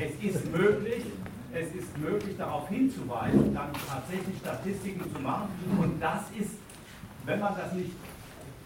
[0.00, 1.04] es ist möglich,
[1.52, 5.48] es ist möglich, darauf hinzuweisen, dann tatsächlich Statistiken zu machen.
[5.78, 6.54] Und das ist,
[7.24, 7.90] wenn man das nicht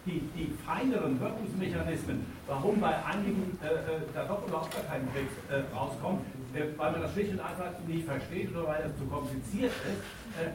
[0.06, 5.32] die, die feineren Wirkungsmechanismen, warum bei einigen äh, äh, da doch überhaupt gar kein Krebs
[5.50, 6.20] äh, rauskommt,
[6.54, 10.40] äh, weil man das schlicht und einfach nicht versteht oder weil es zu kompliziert ist,
[10.40, 10.50] äh,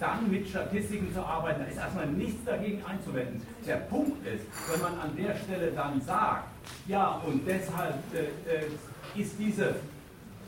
[0.00, 1.60] dann mit Statistiken zu arbeiten.
[1.60, 3.42] Da ist erstmal nichts dagegen einzuwenden.
[3.66, 6.48] Der Punkt ist, wenn man an der Stelle dann sagt,
[6.86, 9.76] ja, und deshalb äh, ist diese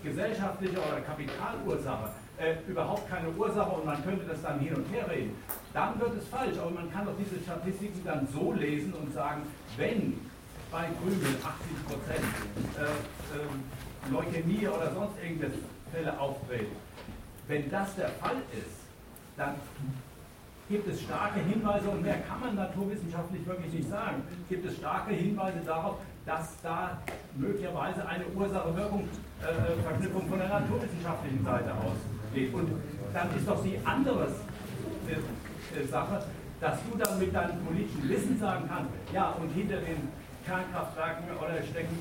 [0.02, 5.08] gesellschaftliche oder Kapitalursache äh, überhaupt keine Ursache und man könnte das dann hin und her
[5.10, 5.36] reden,
[5.72, 6.58] dann wird es falsch.
[6.58, 9.42] Aber man kann doch diese Statistiken dann so lesen und sagen,
[9.76, 10.20] wenn
[10.70, 12.24] bei Krümel 80 Prozent
[12.78, 15.58] äh, äh, Leukämie oder sonst irgendwelche
[15.92, 16.76] Fälle auftreten,
[17.46, 18.84] wenn das der Fall ist,
[19.36, 19.55] dann
[20.69, 25.12] gibt es starke Hinweise, und mehr kann man naturwissenschaftlich wirklich nicht sagen, gibt es starke
[25.12, 26.98] Hinweise darauf, dass da
[27.36, 32.55] möglicherweise eine Ursache-Wirkung-Verknüpfung von der naturwissenschaftlichen Seite ausgeht.
[32.55, 32.70] Und
[33.12, 34.28] dann ist doch die andere
[35.90, 36.24] Sache,
[36.61, 40.09] dass du dann mit deinem politischen Wissen sagen kannst, ja, und hinter den
[40.47, 41.98] Kernkraftwerken oder stecken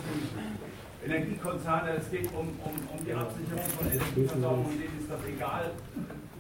[1.05, 5.71] Energiekonzerne, es geht um, um, um die Absicherung von Energieversorgung, denen ist das egal,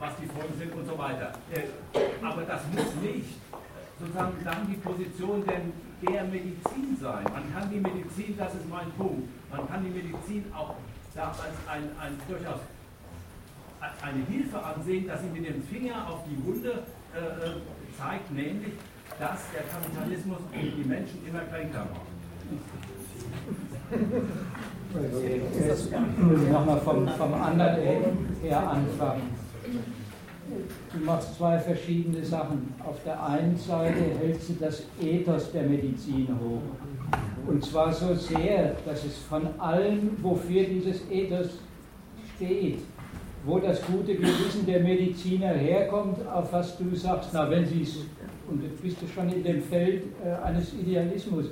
[0.03, 1.31] was die Folgen sind und so weiter.
[1.55, 1.71] Äh,
[2.21, 3.39] aber das muss nicht
[3.99, 5.61] sozusagen dann die Position der,
[6.03, 7.23] der Medizin sein.
[7.23, 10.75] Man kann die Medizin, das ist mein Punkt, man kann die Medizin auch
[11.15, 12.59] als ein, ein durchaus
[14.01, 17.55] eine Hilfe ansehen, dass sie mit dem Finger auf die Wunde äh, äh
[17.97, 18.73] zeigt, nämlich,
[19.19, 22.09] dass der Kapitalismus die Menschen immer kränker macht.
[26.17, 29.42] Muss nochmal vom, vom anderen her anfangen.
[30.93, 32.73] Du machst zwei verschiedene Sachen.
[32.85, 36.61] Auf der einen Seite hältst du das Ethos der Medizin hoch.
[37.47, 41.59] Und zwar so sehr, dass es von allem, wofür dieses Ethos
[42.35, 42.79] steht,
[43.45, 47.97] wo das gute Gewissen der Mediziner herkommt, auf was du sagst, na, wenn sie es,
[48.49, 51.45] und jetzt bist du schon in dem Feld äh, eines Idealismus,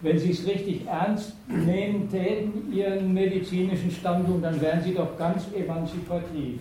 [0.00, 5.46] wenn sie es richtig ernst nehmen täten, ihren medizinischen Standpunkt, dann wären sie doch ganz
[5.56, 6.60] emanzipativ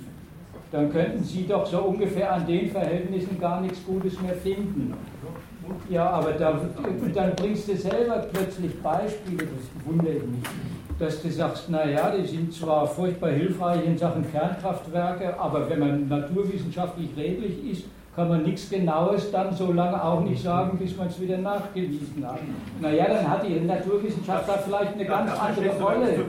[0.71, 4.93] dann könnten Sie doch so ungefähr an den Verhältnissen gar nichts Gutes mehr finden.
[5.89, 6.59] Ja, aber da,
[7.13, 10.43] dann bringst du selber plötzlich Beispiele, das wundert mich,
[10.99, 16.07] dass du sagst, naja, die sind zwar furchtbar hilfreich in Sachen Kernkraftwerke, aber wenn man
[16.07, 17.83] naturwissenschaftlich redlich ist,
[18.17, 22.25] kann man nichts Genaues dann so lange auch nicht sagen, bis man es wieder nachgewiesen
[22.27, 22.39] hat.
[22.81, 26.25] Naja, dann hat die Naturwissenschaft da vielleicht eine ganz andere Rolle.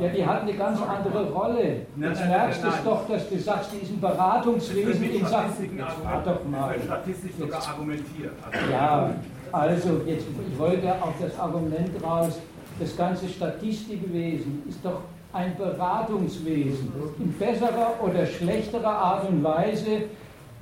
[0.00, 1.86] Ja, die hat eine ganz andere Rolle.
[1.96, 5.82] Jetzt merkst du es doch, dass du sagst, die ist ein Beratungswesen in Sachen.
[6.24, 6.76] doch mal.
[6.84, 8.34] Statistisch sogar argumentiert.
[8.70, 9.10] Ja,
[9.50, 12.38] also jetzt, ich wollte auf das Argument raus,
[12.78, 15.00] das ganze Statistikwesen ist doch
[15.32, 16.92] ein Beratungswesen.
[17.18, 20.02] In besserer oder schlechterer Art und Weise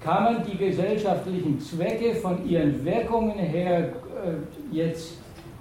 [0.05, 5.19] kann man die gesellschaftlichen Zwecke von ihren Wirkungen her äh, jetzt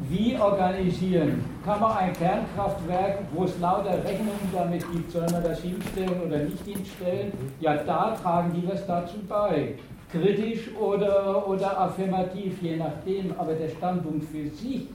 [0.09, 1.43] wie organisieren?
[1.63, 6.39] Kann man ein Kernkraftwerk, wo es lauter Rechnungen damit gibt, soll man das hinstellen oder
[6.39, 7.31] nicht hinstellen?
[7.59, 9.75] Ja, da tragen die was dazu bei.
[10.11, 13.33] Kritisch oder, oder affirmativ, je nachdem.
[13.37, 14.87] Aber der Standpunkt für sich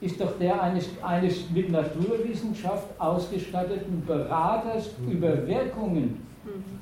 [0.00, 6.20] ist doch der eines, eines mit Naturwissenschaft ausgestatteten Beraters über Wirkungen,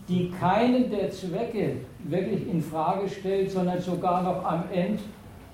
[0.09, 5.01] die keinen der Zwecke wirklich in Frage stellt, sondern sogar noch am Ende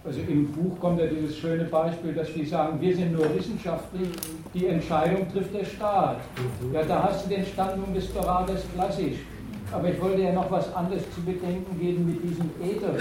[0.02, 4.08] also im Buch kommt ja dieses schöne Beispiel, dass die sagen, wir sind nur wissenschaftlich,
[4.54, 6.16] die Entscheidung trifft der Staat.
[6.72, 9.18] Ja, da hast du den Standpunkt des Beraters klassisch.
[9.70, 12.94] Aber ich wollte ja noch was anderes zu bedenken geben mit diesem Äther.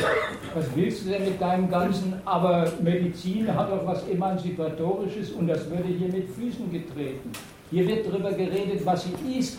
[0.53, 5.69] Was willst du denn mit deinem ganzen, aber Medizin hat doch was Emanzipatorisches und das
[5.69, 7.31] würde hier mit Füßen getreten.
[7.71, 9.57] Hier wird darüber geredet, was sie ist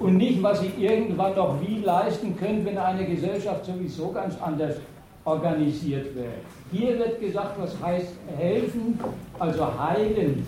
[0.00, 4.76] und nicht, was sie irgendwann noch wie leisten können, wenn eine Gesellschaft sowieso ganz anders
[5.24, 6.32] organisiert wird.
[6.72, 8.98] Hier wird gesagt, was heißt helfen,
[9.38, 10.46] also heilen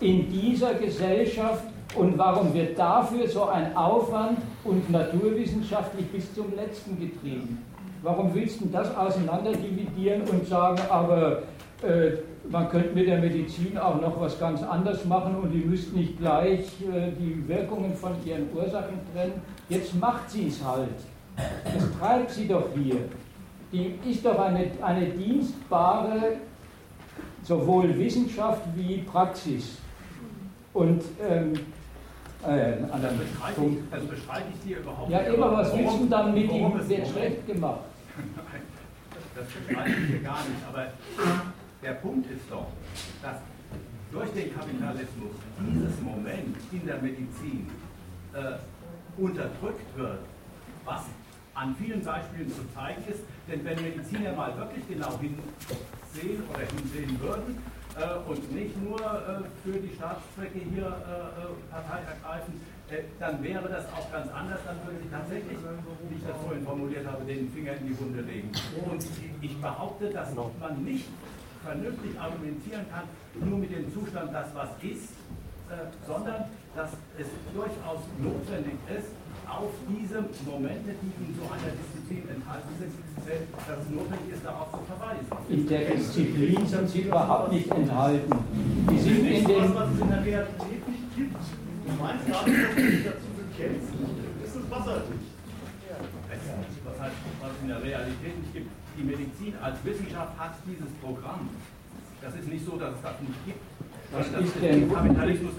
[0.00, 1.64] in dieser Gesellschaft
[1.96, 7.64] und warum wird dafür so ein Aufwand und naturwissenschaftlich bis zum Letzten getrieben?
[8.06, 11.42] Warum willst du das auseinander dividieren und sagen, aber
[11.82, 12.12] äh,
[12.48, 16.18] man könnte mit der Medizin auch noch was ganz anderes machen und die müsste nicht
[16.18, 19.42] gleich äh, die Wirkungen von ihren Ursachen trennen?
[19.68, 20.88] Jetzt macht sie es halt.
[21.36, 22.96] Das treibt sie doch hier
[23.72, 26.36] die ist doch eine, eine dienstbare
[27.42, 29.78] sowohl Wissenschaft wie Praxis.
[30.72, 31.52] Und ähm,
[32.44, 33.12] äh, an der
[33.54, 33.92] Punkt.
[33.92, 35.10] Das bestreite ich dir überhaupt.
[35.10, 36.72] Ja, immer, was willst du dann mit ihm?
[36.88, 37.80] Wird schlecht gemacht.
[39.34, 40.62] Das bestreite ich dir gar nicht.
[40.68, 40.86] Aber
[41.82, 42.68] der Punkt ist doch,
[43.22, 43.36] dass
[44.10, 47.68] durch den Kapitalismus dieses Moment in der Medizin
[48.32, 50.20] äh, unterdrückt wird,
[50.84, 51.02] was
[51.54, 53.20] an vielen Beispielen zu zeigen ist.
[53.48, 57.58] Denn wenn Mediziner mal wirklich genau hinsehen oder hinsehen würden
[57.96, 62.60] äh, und nicht nur äh, für die Staatszwecke hier äh, äh Partei ergreifen,
[63.18, 64.60] dann wäre das auch ganz anders.
[64.64, 65.58] Dann würden sie tatsächlich,
[66.08, 68.50] wie ich das vorhin formuliert habe, den Finger in die Wunde legen.
[68.88, 69.04] Und
[69.40, 71.06] ich behaupte, dass man nicht
[71.64, 73.04] vernünftig argumentieren kann,
[73.42, 75.10] nur mit dem Zustand, dass was ist,
[75.66, 76.44] äh, sondern
[76.76, 79.10] dass es durchaus notwendig ist,
[79.48, 82.92] auf diese Momente, die in so einer Disziplin enthalten sind,
[83.66, 85.26] dass es notwendig ist, darauf zu verweisen.
[85.48, 88.30] In der Disziplin sind sie überhaupt nicht enthalten.
[88.90, 89.74] Die sind in dem.
[89.74, 91.36] Was es in der Realität nicht gibt.
[91.86, 93.92] Du meinst gar nicht, dass du dich dazu bekennst.
[94.42, 95.30] Das ist wasserdicht.
[96.84, 98.70] Was heißt, was es in der Realität nicht gibt?
[98.98, 101.48] Die Medizin als Wissenschaft hat dieses Programm.
[102.20, 103.60] Das ist nicht so, dass es das nicht gibt.
[104.12, 105.52] Was ist denn Kapitalismus,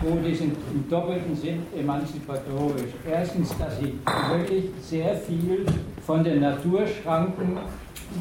[0.00, 2.92] wo die sind im doppelten Sinn emanzipatorisch?
[3.08, 3.98] Erstens, dass sie
[4.30, 5.66] wirklich sehr viel
[6.06, 7.58] von den Naturschranken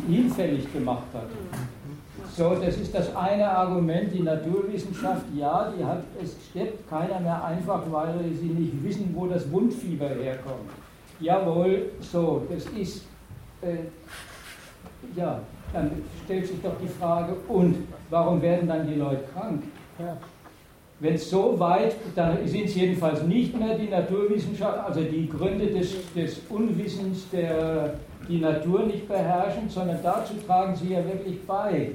[0.07, 1.29] hinfällig gemacht hat.
[2.37, 4.13] So, das ist das eine Argument.
[4.13, 9.25] Die Naturwissenschaft, ja, die hat, es stirbt keiner mehr einfach, weil sie nicht wissen, wo
[9.25, 10.69] das Wundfieber herkommt.
[11.19, 13.05] Jawohl, so, das ist,
[13.63, 13.77] äh,
[15.15, 15.39] ja,
[15.73, 15.89] dann
[16.25, 19.63] stellt sich doch die Frage, und warum werden dann die Leute krank?
[19.97, 20.15] Ja.
[20.99, 25.65] Wenn es so weit, dann sind es jedenfalls nicht mehr die Naturwissenschaft, also die Gründe
[25.65, 27.95] des, des Unwissens, der
[28.29, 31.93] die Natur nicht beherrschen, sondern dazu tragen sie ja wirklich bei.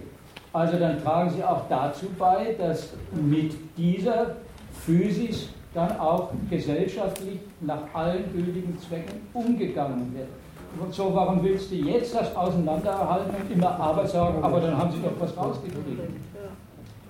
[0.53, 4.37] Also dann tragen sie auch dazu bei, dass mit dieser
[4.85, 10.29] Physis dann auch gesellschaftlich nach allen gültigen Zwecken umgegangen wird.
[10.79, 14.93] Und so, warum willst du jetzt das auseinanderhalten und immer aber sagen, aber dann haben
[14.93, 15.85] sie doch was rausgekriegt.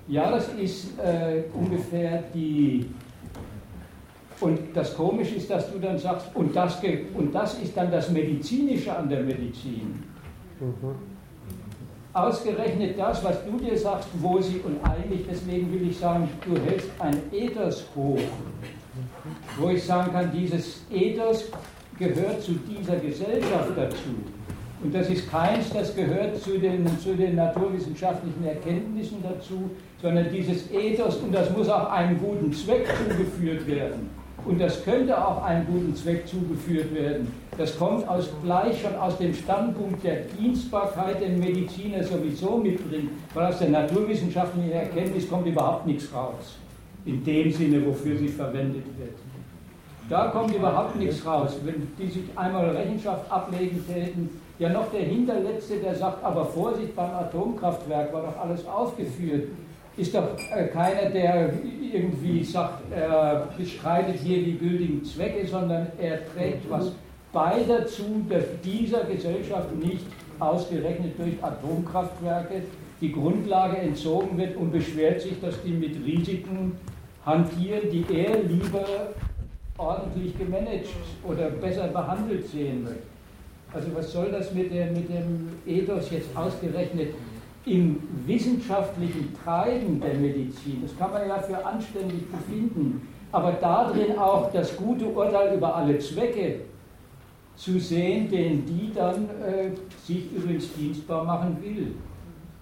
[0.08, 2.86] Ja, das ist äh, ungefähr die.
[4.40, 6.80] Und das Komische ist, dass du dann sagst, und das,
[7.14, 10.02] und das ist dann das Medizinische an der Medizin.
[10.58, 11.11] Mhm.
[12.14, 16.60] Ausgerechnet das, was du dir sagst, wo sie, und eigentlich deswegen will ich sagen, du
[16.60, 18.18] hältst ein Ethos hoch,
[19.58, 21.46] wo ich sagen kann, dieses Ethos
[21.98, 24.10] gehört zu dieser Gesellschaft dazu.
[24.82, 29.70] Und das ist keins, das gehört zu den, zu den naturwissenschaftlichen Erkenntnissen dazu,
[30.02, 34.10] sondern dieses Ethos, und das muss auch einem guten Zweck zugeführt werden.
[34.44, 37.32] Und das könnte auch einem guten Zweck zugeführt werden.
[37.56, 43.46] Das kommt aus, gleich schon aus dem Standpunkt der Dienstbarkeit, den Mediziner sowieso mitbringt, weil
[43.46, 46.56] aus der naturwissenschaftlichen Erkenntnis kommt überhaupt nichts raus.
[47.04, 49.16] In dem Sinne, wofür sie verwendet wird.
[50.08, 51.56] Da kommt überhaupt nichts raus.
[51.64, 54.28] Wenn die sich einmal Rechenschaft ablegen täten,
[54.58, 59.48] ja noch der Hinterletzte, der sagt, aber Vorsicht beim Atomkraftwerk war doch alles aufgeführt.
[59.96, 61.52] Ist doch äh, keiner, der
[61.92, 66.92] irgendwie sagt, er bestreitet hier die gültigen Zwecke, sondern er trägt was
[67.32, 70.06] bei dazu, dass dieser Gesellschaft nicht
[70.38, 72.62] ausgerechnet durch Atomkraftwerke
[73.00, 76.76] die Grundlage entzogen wird und beschwert sich, dass die mit Risiken
[77.24, 78.84] hantieren, die er lieber
[79.76, 80.86] ordentlich gemanagt
[81.26, 83.02] oder besser behandelt sehen möchte.
[83.72, 87.14] Also was soll das mit, der, mit dem Ethos jetzt ausgerechnet
[87.64, 90.82] im wissenschaftlichen Treiben der Medizin?
[90.82, 93.08] Das kann man ja für anständig befinden.
[93.30, 96.60] Aber darin auch das gute Urteil über alle Zwecke
[97.56, 99.70] zu sehen, den die dann äh,
[100.04, 101.94] sich übrigens dienstbar machen will.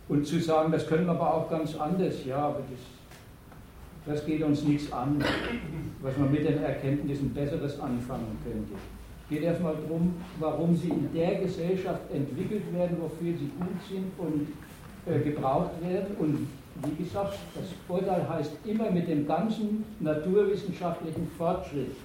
[0.09, 4.43] Und zu sagen, das können wir aber auch ganz anders, ja, aber das, das geht
[4.43, 5.23] uns nichts an,
[6.03, 8.75] was man mit den Erkenntnissen Besseres anfangen könnte.
[9.23, 14.11] Es geht erstmal darum, warum sie in der Gesellschaft entwickelt werden, wofür sie gut sind
[14.19, 14.49] und
[15.07, 16.17] gebraucht werden.
[16.19, 16.49] Und
[16.85, 21.97] wie gesagt, das Urteil heißt immer mit dem ganzen naturwissenschaftlichen Fortschritt.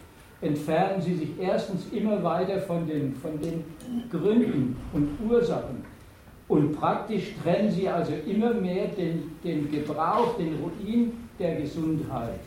[0.41, 3.63] Entfernen sie sich erstens immer weiter von den, von den
[4.09, 5.84] Gründen und Ursachen.
[6.47, 12.39] Und praktisch trennen sie also immer mehr den, den Gebrauch, den Ruin der Gesundheit,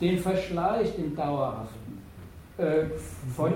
[0.00, 1.98] den Verschleiß, den dauerhaften,
[2.58, 2.86] äh,
[3.36, 3.52] von,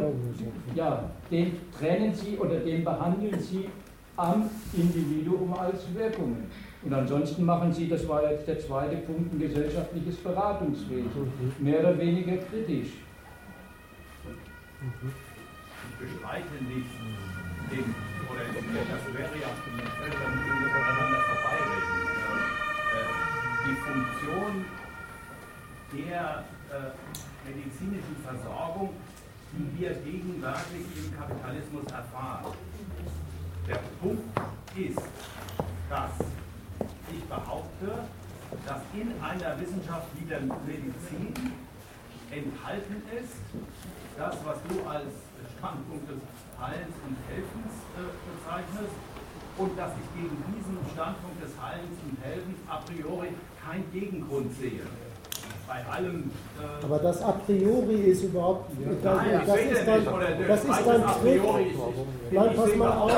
[0.74, 3.68] ja, den trennen sie oder den behandeln sie
[4.16, 6.46] am Individuum als Wirkungen.
[6.82, 11.98] Und ansonsten machen sie, das war jetzt der zweite Punkt, ein gesellschaftliches Beratungswesen, mehr oder
[11.98, 12.92] weniger kritisch.
[15.90, 16.90] Ich bestreite nicht
[17.70, 17.94] den
[18.34, 21.94] oder das wäre ja miteinander vorbeireden.
[22.94, 23.08] Äh,
[23.64, 24.64] die Funktion
[25.92, 28.90] der äh, medizinischen Versorgung,
[29.52, 32.52] die wir gegenwärtig im Kapitalismus erfahren.
[33.66, 34.22] Der Punkt
[34.76, 35.00] ist,
[35.88, 36.10] dass
[37.10, 38.04] ich behaupte,
[38.66, 41.32] dass in einer Wissenschaft wie der Medizin
[42.30, 43.40] enthalten ist,
[44.18, 45.12] das, was du als
[45.58, 46.20] Standpunkt des
[46.60, 48.04] Heilens und Helfens äh,
[48.36, 48.94] bezeichnest
[49.56, 53.28] und dass ich gegen diesen Standpunkt des Heilens und Helfens a priori
[53.64, 54.84] keinen Gegengrund sehe.
[55.66, 56.30] Bei allem.
[56.58, 58.70] Äh Aber das a priori ist überhaupt.
[58.80, 58.90] Ja.
[59.02, 60.04] Das, Nein, das, ist dann,
[60.48, 61.42] das ist dann Trick.
[62.30, 63.12] Nein, pass mal auf.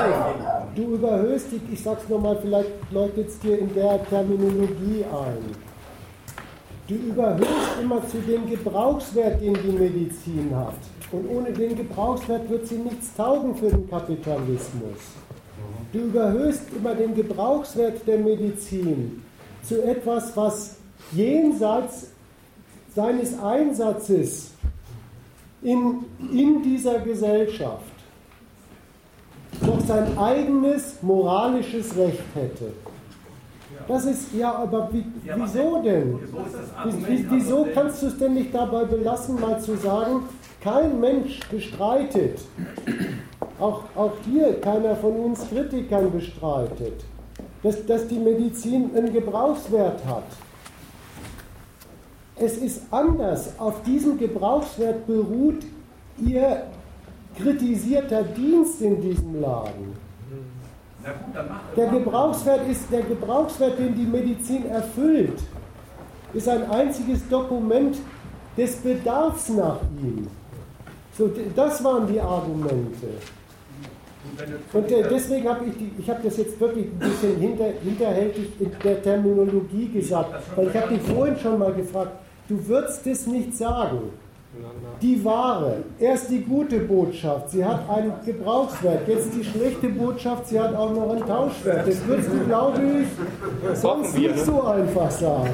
[0.75, 5.55] Du überhöhst die, ich sag's nochmal, vielleicht leuchtet es dir in der Terminologie ein.
[6.87, 10.75] Du überhöhst immer zu dem Gebrauchswert, den die Medizin hat.
[11.11, 14.97] Und ohne den Gebrauchswert wird sie nichts taugen für den Kapitalismus.
[15.91, 19.23] Du überhöhst immer den Gebrauchswert der Medizin
[19.63, 20.77] zu etwas, was
[21.11, 22.11] jenseits
[22.97, 24.49] seines Einsatzes
[25.61, 26.03] in,
[26.33, 27.83] in dieser Gesellschaft
[29.61, 32.71] doch sein eigenes moralisches Recht hätte.
[33.87, 36.19] Das ist, ja, aber wie, wieso denn?
[37.29, 40.23] Wieso kannst du es denn nicht dabei belassen, mal zu sagen,
[40.63, 42.39] kein Mensch bestreitet,
[43.59, 47.05] auch, auch hier keiner von uns Kritikern bestreitet,
[47.61, 50.46] dass, dass die Medizin einen Gebrauchswert hat.
[52.39, 53.51] Es ist anders.
[53.57, 55.63] Auf diesem Gebrauchswert beruht
[56.19, 56.63] ihr
[57.37, 59.95] kritisierter Dienst in diesem Laden.
[61.75, 65.39] Der Gebrauchswert ist der Gebrauchswert, den die Medizin erfüllt,
[66.33, 67.97] ist ein einziges Dokument
[68.57, 70.27] des Bedarfs nach ihm.
[71.17, 73.07] So, das waren die Argumente.
[74.73, 78.49] Und äh, deswegen habe ich, die, ich habe das jetzt wirklich ein bisschen hinter, hinterhältig
[78.59, 82.11] in der Terminologie gesagt, weil ich habe dich vorhin schon mal gefragt,
[82.47, 84.11] du würdest es nicht sagen.
[85.01, 90.59] Die wahre, erst die gute Botschaft, sie hat einen Gebrauchswert, jetzt die schlechte Botschaft, sie
[90.59, 91.87] hat auch noch einen Tauschwert.
[91.87, 95.49] Das würdest du, glaube ich, sonst nicht so einfach sagen.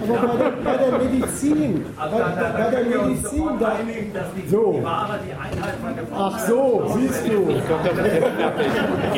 [0.00, 3.72] Aber bei der, bei der Medizin, bei, bei der Medizin, da,
[4.48, 4.82] so.
[6.14, 7.46] Ach so, siehst du.
[7.46, 7.64] Gibt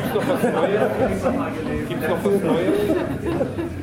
[0.08, 0.82] es noch was Neues?
[1.88, 3.79] Gibt es noch was Neues?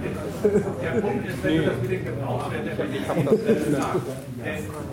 [0.54, 4.02] Der Punkt ist, wenn du das mit dem Gebrauchswert der Medizin sagst,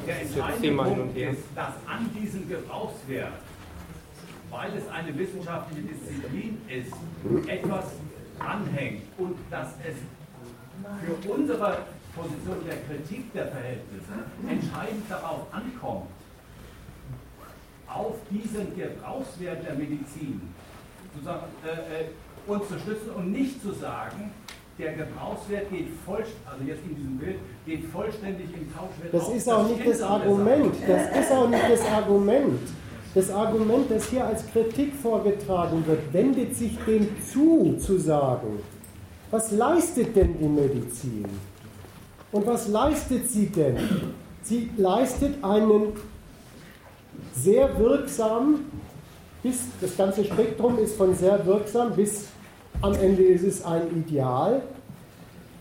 [0.07, 3.33] der entscheidende Punkt ist, dass an diesem Gebrauchswert,
[4.51, 6.93] weil es eine wissenschaftliche Disziplin ist,
[7.49, 7.85] etwas
[8.39, 9.97] anhängt und dass es
[11.05, 11.79] für unsere
[12.15, 14.13] Position der Kritik der Verhältnisse
[14.49, 16.11] entscheidend darauf ankommt,
[17.87, 20.41] auf diesen Gebrauchswert der Medizin
[21.13, 22.07] sozusagen, äh, äh,
[22.47, 24.33] uns zu stützen und nicht zu sagen,
[24.79, 29.37] der Gebrauchswert geht vollständig, also jetzt in diesem Bild, geht vollständig im Tauschwert Das auf.
[29.37, 30.75] ist auch das nicht das Argument.
[30.87, 32.61] Das ist auch nicht das Argument.
[33.15, 38.59] Das Argument, das hier als Kritik vorgetragen wird, wendet sich dem zu, zu sagen,
[39.31, 41.27] was leistet denn die Medizin?
[42.33, 43.77] Und was leistet sie denn?
[44.43, 45.93] Sie leistet einen
[47.33, 48.61] sehr wirksam,
[49.45, 52.27] bis das ganze Spektrum ist von sehr wirksam bis
[52.85, 54.61] am Ende ist es ein Ideal,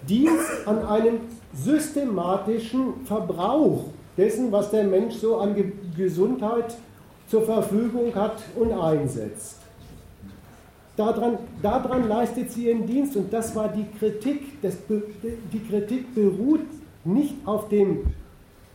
[0.09, 1.19] Dienst an einem
[1.53, 3.85] systematischen Verbrauch
[4.17, 5.55] dessen, was der Mensch so an
[5.95, 6.75] Gesundheit
[7.29, 9.59] zur Verfügung hat und einsetzt.
[10.97, 14.61] Daran, daran leistet sie ihren Dienst und das war die Kritik.
[14.61, 16.67] Das, die Kritik beruht
[17.05, 18.03] nicht auf dem,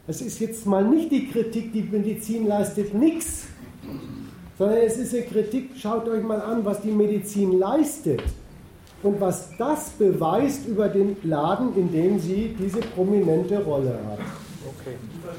[0.06, 3.46] es ist jetzt mal nicht die Kritik, die Medizin leistet nichts,
[4.58, 8.22] sondern es ist eine Kritik, schaut euch mal an, was die Medizin leistet
[9.02, 14.18] und was das beweist über den Laden, in dem sie diese prominente Rolle hat.
[14.80, 14.96] Okay.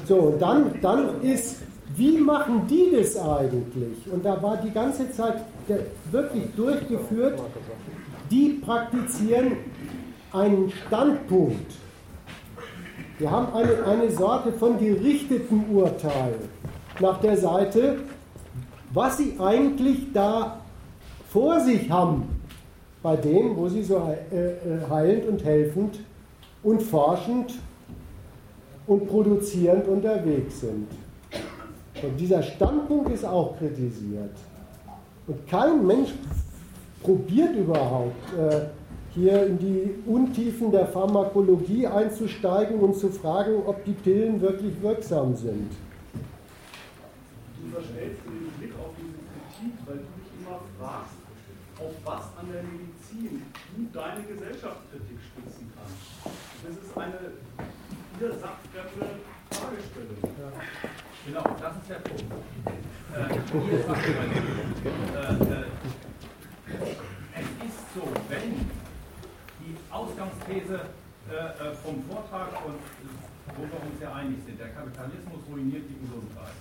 [0.08, 1.56] So, und dann, dann ist,
[1.96, 4.10] wie machen die das eigentlich?
[4.10, 5.44] Und da war die ganze Zeit
[6.10, 7.38] wirklich durchgeführt,
[8.30, 9.52] die praktizieren
[10.32, 11.72] einen Standpunkt.
[13.18, 16.36] Wir haben eine, eine Sorte von gerichteten Urteil
[17.00, 17.98] nach der Seite,
[18.90, 20.60] was sie eigentlich da
[21.30, 22.40] vor sich haben,
[23.02, 23.96] bei dem, wo sie so
[24.32, 24.54] äh, äh,
[24.90, 26.00] heilend und helfend
[26.62, 27.54] und forschend
[28.86, 30.88] und produzierend unterwegs sind.
[32.02, 34.34] Und dieser Standpunkt ist auch kritisiert.
[35.26, 36.10] Und kein Mensch
[37.02, 38.66] probiert überhaupt, äh,
[39.14, 45.34] hier in die Untiefen der Pharmakologie einzusteigen und zu fragen, ob die Pillen wirklich wirksam
[45.34, 45.72] sind.
[47.62, 51.20] Du verstellst den Blick auf diese Kritik, weil du dich immer fragst,
[51.78, 53.44] auf was an der Medizin
[53.76, 56.34] du deine Gesellschaftskritik stützen kannst.
[56.64, 57.20] Das ist eine
[58.18, 59.20] dir sachfremde
[59.50, 60.20] Fragestellung.
[60.22, 60.52] Ja.
[61.26, 62.32] Genau, das ist der Punkt.
[63.12, 63.28] Äh, äh,
[65.40, 65.66] äh,
[67.34, 68.52] es ist so, wenn
[69.60, 70.80] die Ausgangsthese
[71.28, 72.80] äh, vom Vortrag und
[73.56, 76.56] wo wir uns ja einig sind, der Kapitalismus ruiniert die Gesundheit.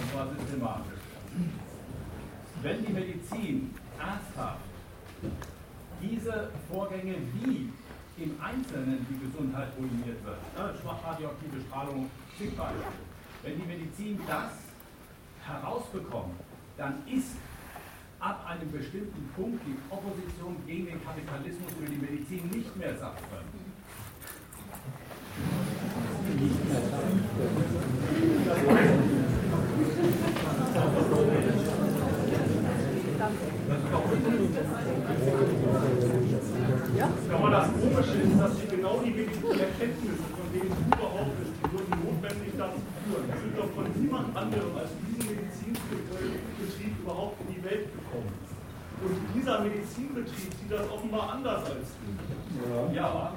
[0.00, 0.99] Und zwar systematisch.
[2.62, 4.60] Wenn die Medizin ernsthaft
[6.02, 7.72] diese Vorgänge, wie
[8.22, 12.84] im Einzelnen die Gesundheit ruiniert wird, ne, schwach radioaktive Strahlung, zig Beispiele,
[13.42, 14.52] wenn die Medizin das
[15.46, 16.36] herausbekommt,
[16.76, 17.36] dann ist
[18.18, 23.48] ab einem bestimmten Punkt die Opposition gegen den Kapitalismus über die Medizin nicht mehr sachfremd.
[37.50, 41.66] Aber das Komische ist, dass sie genau die medizinischen Erkenntnisse, von denen du behauptest, die
[41.74, 47.48] würden notwendig dazu führen, die sind doch von niemand anderem als diesem Medizinbetrieb überhaupt in
[47.50, 48.30] die Welt gekommen.
[49.02, 52.06] Und dieser Medizinbetrieb sieht das offenbar anders als du.
[52.94, 53.02] Ja.
[53.02, 53.34] ja.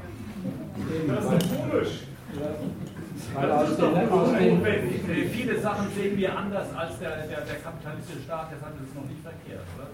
[1.10, 1.94] Das ist doch komisch.
[2.38, 3.50] Ja.
[3.50, 5.02] Das ist doch notwendig.
[5.34, 9.10] Viele Sachen sehen wir anders als der, der, der kapitalistische Staat, deshalb ist es noch
[9.10, 9.90] nicht verkehrt, oder?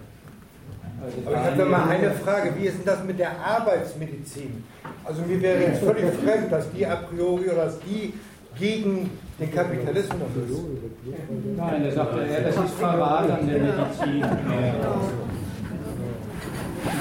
[1.00, 4.64] Aber ich habe mal eine Frage, wie ist denn das mit der Arbeitsmedizin?
[5.04, 8.12] Also mir wäre jetzt völlig fremd, dass die a priori oder dass die
[8.58, 10.60] gegen den Kapitalismus ist.
[11.56, 14.20] Nein, er sagte, ja, das ist Verrat an der Medizin.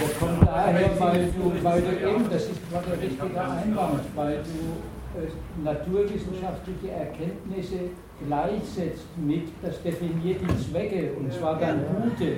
[0.01, 4.37] Das kommt daher, weil du, weil du eben, das ist gerade der richtige Einwand, weil
[4.37, 5.27] du äh,
[5.63, 7.89] naturwissenschaftliche Erkenntnisse
[8.25, 12.37] gleichsetzt mit, das definiert die Zwecke, und zwar dann gute.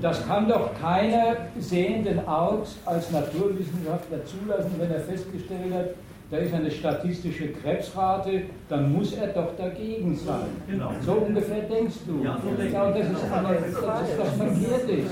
[0.00, 5.90] Das kann doch keiner sehenden Augs als Naturwissenschaftler zulassen, wenn er festgestellt hat,
[6.30, 10.46] da ist eine statistische Krebsrate, dann muss er doch dagegen sein.
[10.68, 10.92] Genau.
[11.04, 12.22] So ungefähr denkst du.
[12.22, 15.10] Ja, so denke das ist, eine, das ist was verkehrt ist.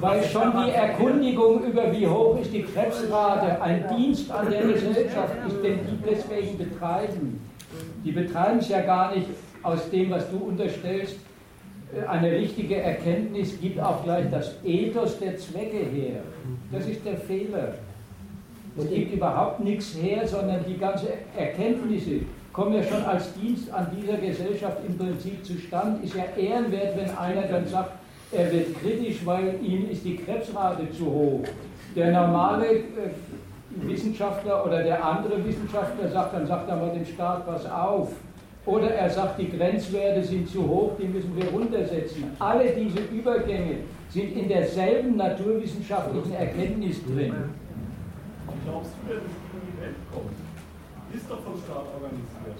[0.00, 5.34] Weil schon die Erkundigung über wie hoch ist die Krebsrate ein Dienst an der Gesellschaft
[5.46, 7.40] ist, den die deswegen betreiben.
[8.04, 9.28] Die betreiben es ja gar nicht
[9.62, 11.16] aus dem, was du unterstellst,
[12.08, 16.20] eine richtige Erkenntnis gibt auch gleich das Ethos der Zwecke her.
[16.72, 17.74] Das ist der Fehler.
[18.76, 22.20] Es gibt überhaupt nichts her, sondern die ganzen Erkenntnisse
[22.52, 26.04] kommen ja schon als Dienst an dieser Gesellschaft im Prinzip zustande.
[26.04, 27.92] Ist ja ehrenwert, wenn einer dann sagt,
[28.32, 31.44] er wird kritisch, weil ihm ist die Krebsrate zu hoch.
[31.94, 32.82] Der normale äh,
[33.70, 38.10] Wissenschaftler oder der andere Wissenschaftler sagt, dann sagt er mal dem Staat was auf.
[38.66, 42.24] Oder er sagt, die Grenzwerte sind zu hoch, die müssen wir runtersetzen.
[42.38, 47.34] Alle diese Übergänge sind in derselben naturwissenschaftlichen Erkenntnis drin.
[48.64, 50.32] Glaubst du denn, dass die in die Welt kommt?
[51.14, 52.58] Ist doch vom Staat organisiert.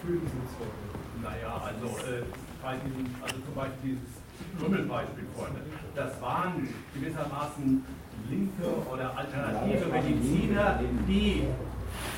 [0.00, 0.84] Für diese Zwecke.
[1.22, 2.24] Naja, also äh,
[2.62, 4.24] bei diesem, also zum Beispiel dieses
[4.58, 5.60] Krümmelbeispiel vorne,
[5.94, 7.84] das waren gewissermaßen
[8.30, 11.44] linke oder alternative Mediziner, die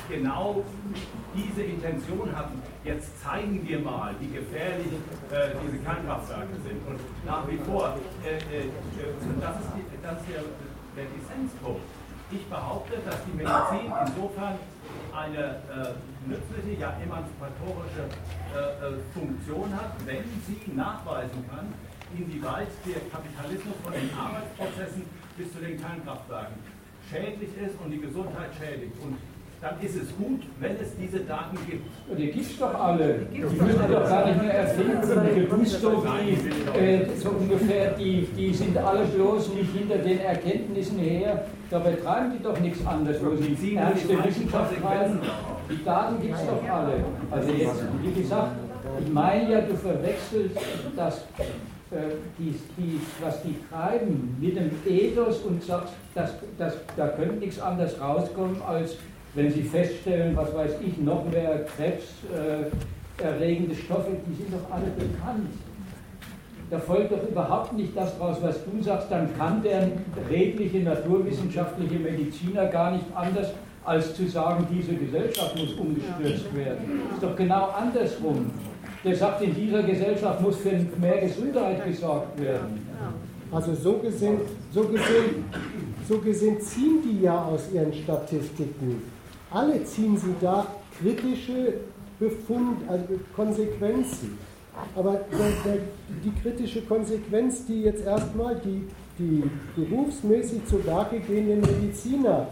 [0.09, 0.63] genau
[1.35, 4.87] diese Intention hatten, jetzt zeigen wir mal, wie gefährlich
[5.31, 6.79] äh, diese Kernkraftwerke sind.
[6.87, 8.69] Und nach wie vor, äh, äh,
[9.41, 10.43] das, ist die, das ist der
[10.97, 11.85] der Dissenspunkt.
[12.31, 14.57] Ich behaupte, dass die Medizin insofern
[15.13, 18.09] eine äh, nützliche, ja emanzipatorische
[18.51, 21.71] äh, äh, Funktion hat, wenn sie nachweisen kann,
[22.17, 25.03] inwieweit der Kapitalismus von den Arbeitsprozessen
[25.37, 26.57] bis zu den Kernkraftwerken
[27.09, 28.97] schädlich ist und die Gesundheit schädigt.
[28.99, 29.15] Und
[29.61, 31.83] dann ist es gut, wenn es diese Daten gibt.
[32.17, 33.25] Die gibt es doch alle.
[33.33, 35.01] Die müssen wir doch gar nicht mehr erfinden.
[35.35, 40.99] Die Gusto, die, äh, so ungefähr, die, die sind alle bloß nicht hinter den Erkenntnissen
[40.99, 41.45] her.
[41.71, 45.19] Da betreiben die doch nichts anderes, wo sie ernste Wissenschaft treiben.
[45.69, 47.03] Die Daten gibt es doch alle.
[47.31, 48.51] Also jetzt, wie gesagt,
[49.03, 50.55] ich meine ja, du verwechselst
[50.95, 51.23] das
[51.89, 57.35] äh, die, die, was die treiben mit dem Ethos und sagst, das, das, da könnte
[57.35, 58.97] nichts anderes rauskommen, als
[59.37, 65.51] wenn Sie feststellen, was weiß ich, noch mehr krebserregende Stoffe, die sind doch alle bekannt.
[66.71, 69.89] Da folgt doch überhaupt nicht das daraus, was du sagst, dann kann der
[70.27, 73.51] redliche naturwissenschaftliche Mediziner gar nicht anders,
[73.85, 77.01] als zu sagen, diese Gesellschaft muss umgestürzt werden.
[77.13, 78.49] Ist doch genau andersrum.
[79.03, 82.87] Der sagt, in dieser Gesellschaft muss für mehr Gesundheit gesorgt werden.
[83.51, 84.39] Also so gesehen,
[84.73, 85.45] so gesehen,
[86.09, 89.16] so gesehen ziehen die ja aus ihren Statistiken
[89.51, 90.67] alle ziehen sie da
[90.99, 91.75] kritische
[92.19, 93.05] Befund, also
[93.35, 94.37] Konsequenzen.
[94.95, 95.81] Aber der, der,
[96.23, 98.87] die kritische Konsequenz, die jetzt erstmal die,
[99.17, 99.43] die
[99.75, 102.47] berufsmäßig zu Werke gehenden Mediziner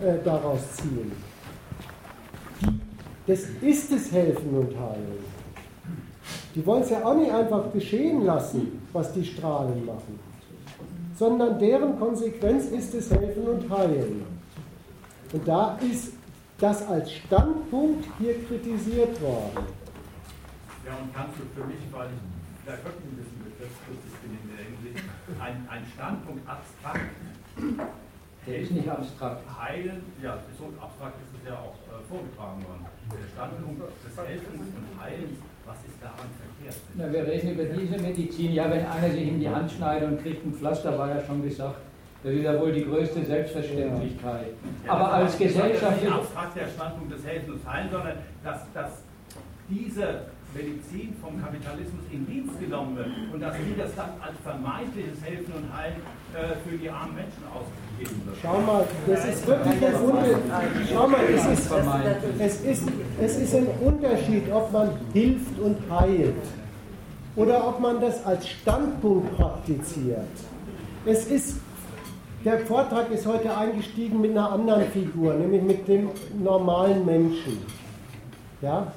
[0.00, 1.12] äh, daraus ziehen,
[3.26, 5.32] das ist es Helfen und Heilen.
[6.54, 10.18] Die wollen es ja auch nicht einfach geschehen lassen, was die Strahlen machen,
[11.16, 14.22] sondern deren Konsequenz ist es Helfen und Heilen.
[15.32, 16.12] Und da ist
[16.62, 19.66] das als Standpunkt hier kritisiert worden.
[20.86, 22.22] Ja, und kannst du für mich, weil ich
[22.62, 25.02] vielleicht wirklich ein bisschen begriffsstutzig bin in der Hinsicht,
[25.42, 27.10] ein, ein Standpunkt abstrakt.
[28.46, 29.42] Der ist nicht abstrakt.
[29.58, 32.86] Heilen, ja, so abstrakt ist es ja auch äh, vorgetragen worden.
[33.10, 36.78] Der Standpunkt des Helfens und Heilens, was ist daran verkehrt?
[36.94, 38.52] Na, wir reden über diese Medizin.
[38.52, 41.42] Ja, wenn einer sich in die Hand schneidet und kriegt ein Pflaster, war ja schon
[41.42, 41.78] gesagt
[42.22, 44.54] das ist ja wohl die größte Selbstverständlichkeit.
[44.86, 45.82] Ja, Aber als Gesellschaft.
[45.82, 48.90] Das ist nicht abstrakt der Standpunkt des Helfen und Heilen, sondern dass, dass
[49.68, 50.22] diese
[50.54, 55.52] Medizin vom Kapitalismus in Dienst genommen wird und dass die das dann als vermeintliches Helfen
[55.54, 55.96] und Heilen
[56.34, 58.36] äh, für die armen Menschen ausgegeben wird.
[58.42, 60.88] Schau mal, das ist wirklich ein Unterschied.
[60.92, 61.72] Schau mal, es ist,
[62.38, 62.88] es, ist,
[63.20, 66.34] es ist ein Unterschied, ob man hilft und heilt
[67.34, 70.28] oder ob man das als Standpunkt praktiziert.
[71.06, 71.56] Es ist
[72.44, 76.10] der Vortrag ist heute eingestiegen mit einer anderen Figur, nämlich mit dem
[76.42, 77.58] normalen Menschen.
[78.60, 78.92] Ja?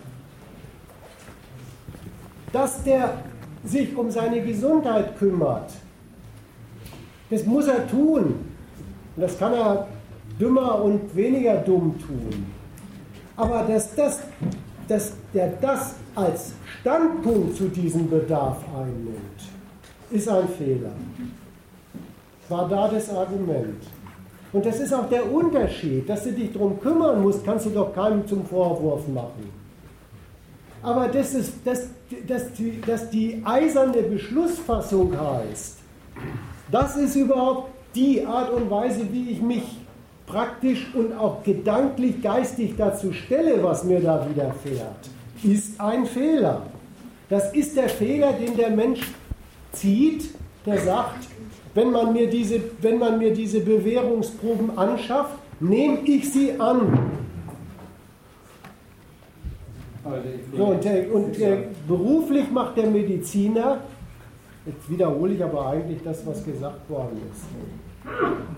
[2.52, 3.20] Dass der
[3.64, 5.72] sich um seine Gesundheit kümmert,
[7.30, 8.36] das muss er tun.
[9.16, 9.88] Und das kann er
[10.40, 12.46] dümmer und weniger dumm tun.
[13.36, 14.22] Aber dass, das,
[14.88, 19.42] dass der das als Standpunkt zu diesem Bedarf einnimmt,
[20.12, 20.92] ist ein Fehler
[22.50, 23.84] war da das Argument.
[24.54, 27.94] Und das ist auch der Unterschied, dass du dich darum kümmern musst, kannst du doch
[27.94, 29.52] keinem zum Vorwurf machen.
[30.82, 31.88] Aber das ist, dass,
[32.28, 35.80] dass, die, dass die eiserne Beschlussfassung heißt,
[36.72, 39.64] das ist überhaupt die Art und Weise, wie ich mich
[40.28, 45.10] praktisch und auch gedanklich, geistig dazu stelle, was mir da widerfährt,
[45.44, 46.62] ist ein Fehler.
[47.30, 49.02] Das ist der Fehler, den der Mensch
[49.72, 50.30] zieht,
[50.66, 51.26] der sagt,
[51.76, 56.98] wenn man mir diese, wenn man mir diese Bewährungsproben anschafft, nehme ich sie an.
[60.56, 63.80] So, und, der, und der, beruflich macht der Mediziner,
[64.66, 67.44] jetzt wiederhole ich aber eigentlich das, was gesagt worden ist,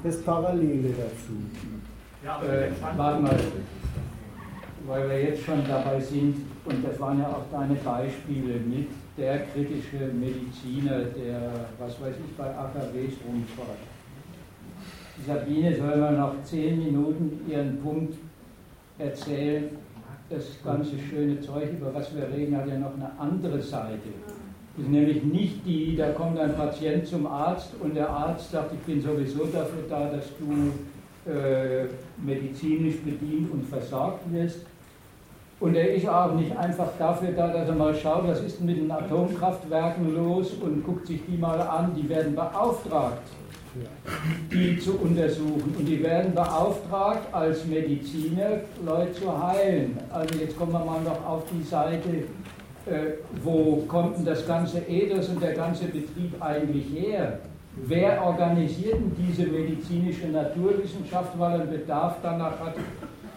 [0.04, 1.34] das Parallele dazu.
[2.24, 3.40] Ja, äh, warte mal,
[4.86, 6.36] weil wir jetzt schon dabei sind,
[6.66, 12.38] und das waren ja auch deine Beispiele mit der kritische Mediziner, der, was weiß ich,
[12.38, 13.80] bei AKWs rumfährt.
[15.26, 18.16] Sabine soll mal nach zehn Minuten ihren Punkt
[19.00, 19.70] erzählen.
[20.30, 24.10] Das ganze schöne Zeug, über was wir reden, hat ja noch eine andere Seite.
[24.76, 28.74] Das ist nämlich nicht die, da kommt ein Patient zum Arzt und der Arzt sagt,
[28.74, 31.86] ich bin sowieso dafür da, dass du äh,
[32.24, 34.66] medizinisch bedient und versorgt wirst,
[35.60, 38.78] und er ist auch nicht einfach dafür da, dass er mal schaut, was ist mit
[38.78, 41.96] den Atomkraftwerken los und guckt sich die mal an.
[41.96, 43.24] Die werden beauftragt,
[44.52, 45.74] die zu untersuchen.
[45.80, 49.98] Und die werden beauftragt, als Mediziner Leute zu heilen.
[50.12, 52.10] Also jetzt kommen wir mal noch auf die Seite,
[52.86, 57.40] äh, wo kommt denn das ganze Ethos und der ganze Betrieb eigentlich her?
[57.86, 62.76] wer organisiert denn diese medizinische Naturwissenschaft, weil er Bedarf danach hat.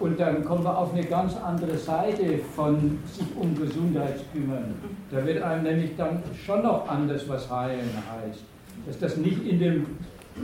[0.01, 4.75] Und dann kommen wir auf eine ganz andere Seite von sich um Gesundheit kümmern.
[5.11, 8.41] Da wird einem nämlich dann schon noch anders was heilen heißt.
[8.87, 9.87] Dass das nicht in dem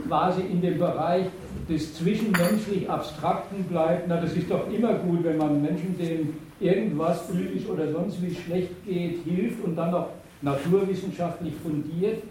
[0.07, 1.25] quasi in dem Bereich
[1.67, 4.07] des zwischenmenschlich Abstrakten bleibt.
[4.07, 8.35] Na, das ist doch immer gut, wenn man Menschen, denen irgendwas physisch oder sonst wie
[8.35, 10.09] schlecht geht, hilft und dann noch
[10.41, 12.21] naturwissenschaftlich fundiert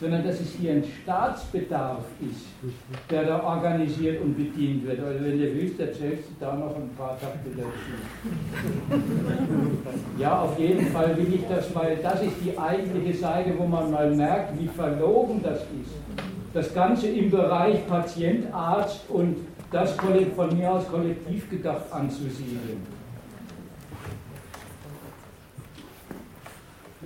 [0.00, 2.46] sondern dass es hier ein Staatsbedarf ist,
[3.10, 5.00] der da organisiert und bedient wird.
[5.00, 7.70] Also wenn du willst, erzählst du da noch ein paar Takte dazu.
[10.18, 13.90] Ja, auf jeden Fall will ich das, weil das ist die eigentliche Seite, wo man
[13.90, 15.94] mal merkt, wie verlogen das ist.
[16.52, 19.36] Das Ganze im Bereich Patient, Arzt und
[19.70, 19.94] das
[20.34, 22.82] von mir aus kollektiv gedacht anzusiedeln.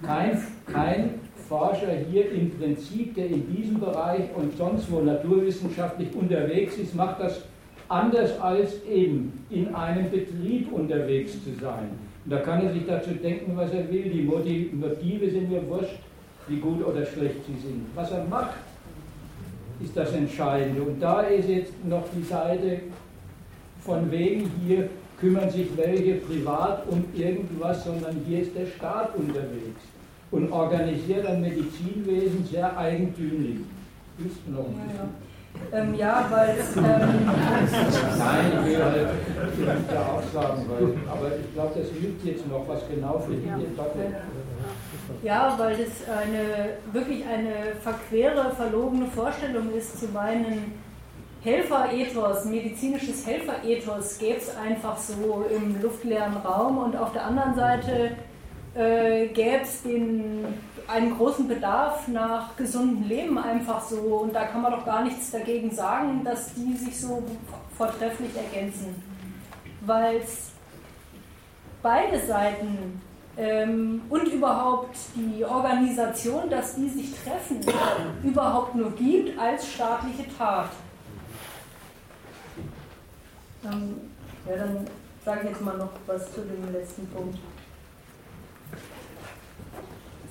[0.02, 0.42] Kein,
[0.72, 1.20] kein
[1.50, 7.20] Forscher hier im Prinzip, der in diesem Bereich und sonst wo naturwissenschaftlich unterwegs ist, macht
[7.20, 7.42] das
[7.88, 11.90] anders als eben in einem Betrieb unterwegs zu sein.
[12.24, 14.10] Und da kann er sich dazu denken, was er will.
[14.10, 15.98] Die Motive sind mir wurscht,
[16.46, 17.84] wie gut oder schlecht sie sind.
[17.96, 18.54] Was er macht,
[19.82, 20.82] ist das Entscheidende.
[20.82, 22.78] Und da ist jetzt noch die Seite
[23.80, 29.82] von wegen hier kümmern sich welche privat um irgendwas, sondern hier ist der Staat unterwegs
[30.30, 33.58] und organisiert ein Medizinwesen sehr eigentümlich.
[34.18, 35.30] Du noch ein bisschen?
[35.72, 36.76] Ähm, ja, weil es.
[36.76, 42.48] Ähm, Nein, ich will halt ja auch sagen, weil, aber ich glaube, das hilft jetzt
[42.48, 43.98] noch, was genau für die Debatte.
[45.22, 50.72] Ja, weil das eine wirklich eine verquere, verlogene Vorstellung ist, zu meinen
[51.42, 58.10] Helferethos, medizinisches Helferethos gäbe es einfach so im luftleeren Raum und auf der anderen Seite
[58.74, 63.96] äh, gäbe es einen großen Bedarf nach gesundem Leben einfach so.
[63.96, 67.22] Und da kann man doch gar nichts dagegen sagen, dass die sich so
[67.76, 69.02] vortrefflich ergänzen.
[69.82, 70.50] Weil es
[71.82, 73.00] beide Seiten
[73.36, 77.60] ähm, und überhaupt die Organisation, dass die sich treffen,
[78.22, 80.70] überhaupt nur gibt als staatliche Tat.
[83.64, 83.96] Ähm,
[84.48, 84.86] ja, dann
[85.24, 87.38] sage ich jetzt mal noch was zu dem letzten Punkt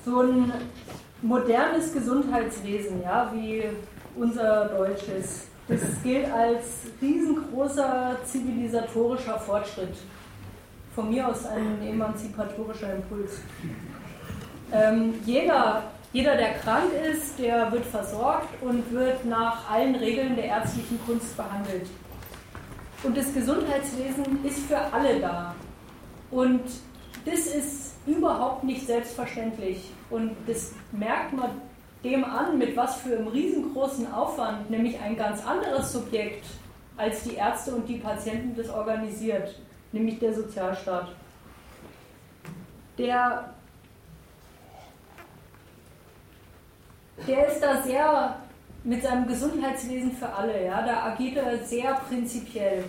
[0.04, 0.52] so ein
[1.22, 3.64] modernes Gesundheitswesen, ja, wie
[4.16, 6.64] unser deutsches, das gilt als
[7.00, 9.94] riesengroßer zivilisatorischer Fortschritt.
[10.94, 13.38] Von mir aus ein emanzipatorischer Impuls.
[14.72, 20.46] Ähm, jeder, jeder, der krank ist, der wird versorgt und wird nach allen Regeln der
[20.46, 21.86] ärztlichen Kunst behandelt.
[23.02, 25.54] Und das Gesundheitswesen ist für alle da.
[26.30, 26.62] Und
[27.24, 29.90] das ist überhaupt nicht selbstverständlich.
[30.10, 31.50] Und das merkt man
[32.02, 36.44] dem an, mit was für einem riesengroßen Aufwand, nämlich ein ganz anderes Subjekt
[36.96, 39.54] als die Ärzte und die Patienten das organisiert,
[39.92, 41.08] nämlich der Sozialstaat.
[42.98, 43.54] Der,
[47.26, 48.36] der ist da sehr
[48.82, 52.84] mit seinem Gesundheitswesen für alle, ja, da agiert er sehr prinzipiell.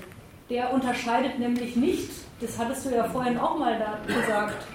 [0.50, 2.12] Der unterscheidet nämlich nicht,
[2.42, 4.66] das hattest du ja vorhin auch mal gesagt,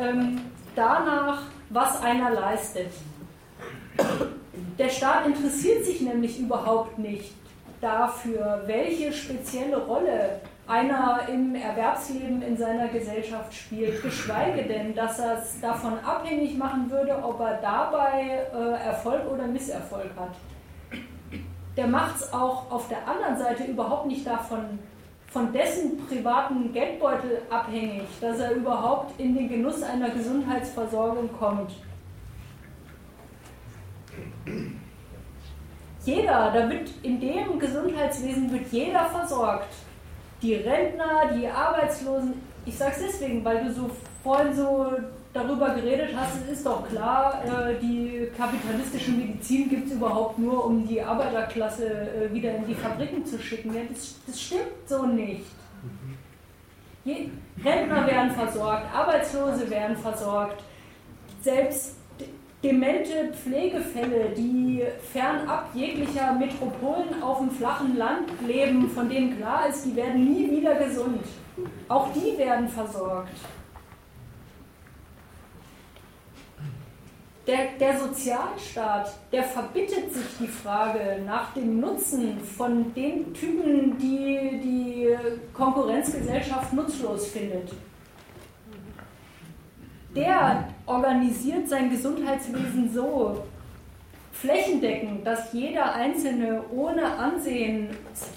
[0.00, 0.40] ähm,
[0.74, 2.92] danach, was einer leistet.
[4.78, 7.34] Der Staat interessiert sich nämlich überhaupt nicht
[7.80, 15.38] dafür, welche spezielle Rolle einer im Erwerbsleben in seiner Gesellschaft spielt, geschweige denn, dass er
[15.38, 20.34] es davon abhängig machen würde, ob er dabei äh, Erfolg oder Misserfolg hat.
[21.76, 24.78] Der macht es auch auf der anderen Seite überhaupt nicht davon
[25.30, 31.72] von dessen privaten Geldbeutel abhängig, dass er überhaupt in den Genuss einer Gesundheitsversorgung kommt.
[36.04, 36.70] Jeder, da
[37.02, 39.68] in dem Gesundheitswesen wird jeder versorgt.
[40.40, 42.40] Die Rentner, die Arbeitslosen.
[42.64, 43.90] Ich sage es deswegen, weil du so
[44.22, 44.92] vorhin so
[45.32, 50.64] darüber geredet hast, es ist doch klar, äh, die kapitalistische Medizin gibt es überhaupt nur,
[50.64, 53.74] um die Arbeiterklasse äh, wieder in die Fabriken zu schicken.
[53.88, 55.46] Das, das stimmt so nicht.
[57.04, 57.28] Je,
[57.64, 60.62] Rentner werden versorgt, Arbeitslose werden versorgt,
[61.40, 61.96] selbst
[62.62, 64.82] demente Pflegefälle, die
[65.12, 70.50] fernab jeglicher Metropolen auf dem flachen Land leben, von denen klar ist, die werden nie
[70.50, 71.22] wieder gesund.
[71.88, 73.30] Auch die werden versorgt.
[77.48, 84.60] Der, der Sozialstaat, der verbittet sich die Frage nach dem Nutzen von den Typen, die
[84.62, 85.16] die
[85.54, 87.72] Konkurrenzgesellschaft nutzlos findet.
[90.14, 93.42] Der organisiert sein Gesundheitswesen so,
[94.32, 97.88] flächendeckend, dass jeder Einzelne ohne Ansehen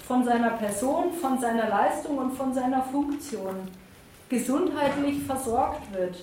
[0.06, 3.56] von seiner Person, von seiner Leistung und von seiner Funktion
[4.30, 6.16] gesundheitlich versorgt wird.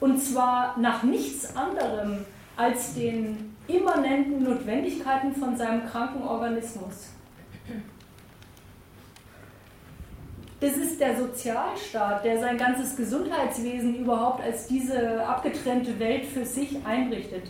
[0.00, 2.24] Und zwar nach nichts anderem
[2.56, 7.10] als den immanenten Notwendigkeiten von seinem kranken Organismus.
[10.60, 16.84] Das ist der Sozialstaat, der sein ganzes Gesundheitswesen überhaupt als diese abgetrennte Welt für sich
[16.84, 17.44] einrichtet.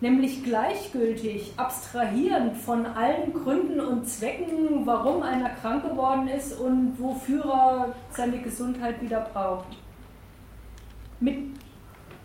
[0.00, 7.44] Nämlich gleichgültig, abstrahierend von allen Gründen und Zwecken, warum einer krank geworden ist und wofür
[7.44, 9.76] er seine Gesundheit wieder braucht.
[11.20, 11.57] Mit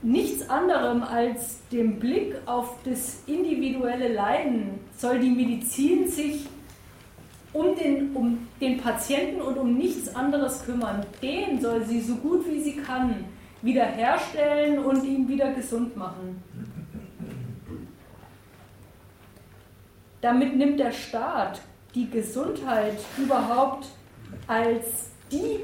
[0.04, 6.48] nichts anderem als dem Blick auf das individuelle Leiden soll die Medizin sich
[7.54, 11.06] um den, um den Patienten und um nichts anderes kümmern.
[11.22, 13.26] Den soll sie so gut wie sie kann
[13.62, 16.44] wiederherstellen und ihn wieder gesund machen.
[20.20, 21.62] Damit nimmt der Staat
[21.96, 23.88] die Gesundheit überhaupt
[24.48, 25.60] als die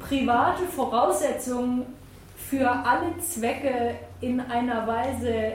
[0.00, 1.86] private Voraussetzung
[2.52, 5.54] für alle Zwecke in einer Weise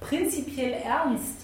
[0.00, 1.36] prinzipiell ernst,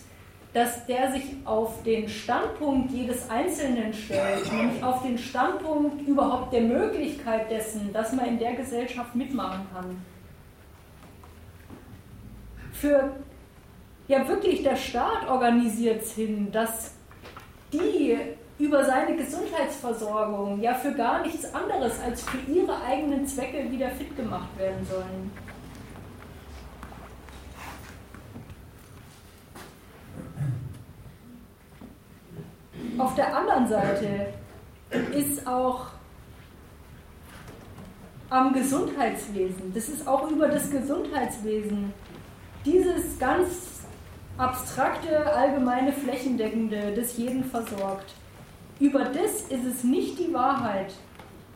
[0.54, 6.62] dass der sich auf den Standpunkt jedes Einzelnen stellt, nämlich auf den Standpunkt überhaupt der
[6.62, 10.02] Möglichkeit dessen, dass man in der Gesellschaft mitmachen kann.
[12.72, 13.16] Für
[14.08, 16.94] ja wirklich der Staat organisiert es hin, dass
[17.70, 18.16] die
[18.58, 24.16] über seine Gesundheitsversorgung ja für gar nichts anderes als für ihre eigenen Zwecke wieder fit
[24.16, 25.30] gemacht werden sollen.
[32.98, 34.32] Auf der anderen Seite
[35.12, 35.88] ist auch
[38.30, 41.92] am Gesundheitswesen, das ist auch über das Gesundheitswesen,
[42.64, 43.82] dieses ganz
[44.38, 48.14] abstrakte, allgemeine, flächendeckende, das jeden versorgt.
[48.78, 50.92] Über das ist es nicht die Wahrheit,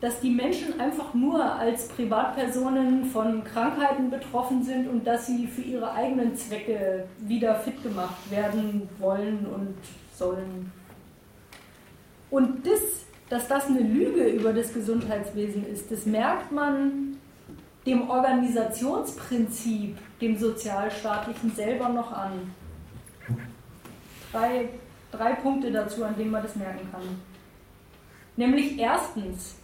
[0.00, 5.60] dass die Menschen einfach nur als Privatpersonen von Krankheiten betroffen sind und dass sie für
[5.60, 9.74] ihre eigenen Zwecke wieder fit gemacht werden wollen und
[10.14, 10.72] sollen.
[12.30, 12.80] Und das,
[13.28, 17.18] dass das eine Lüge über das Gesundheitswesen ist, das merkt man
[17.86, 22.54] dem Organisationsprinzip, dem sozialstaatlichen selber noch an.
[24.32, 24.68] Drei,
[25.10, 27.02] drei Punkte dazu, an denen man das merken kann.
[28.36, 29.56] Nämlich erstens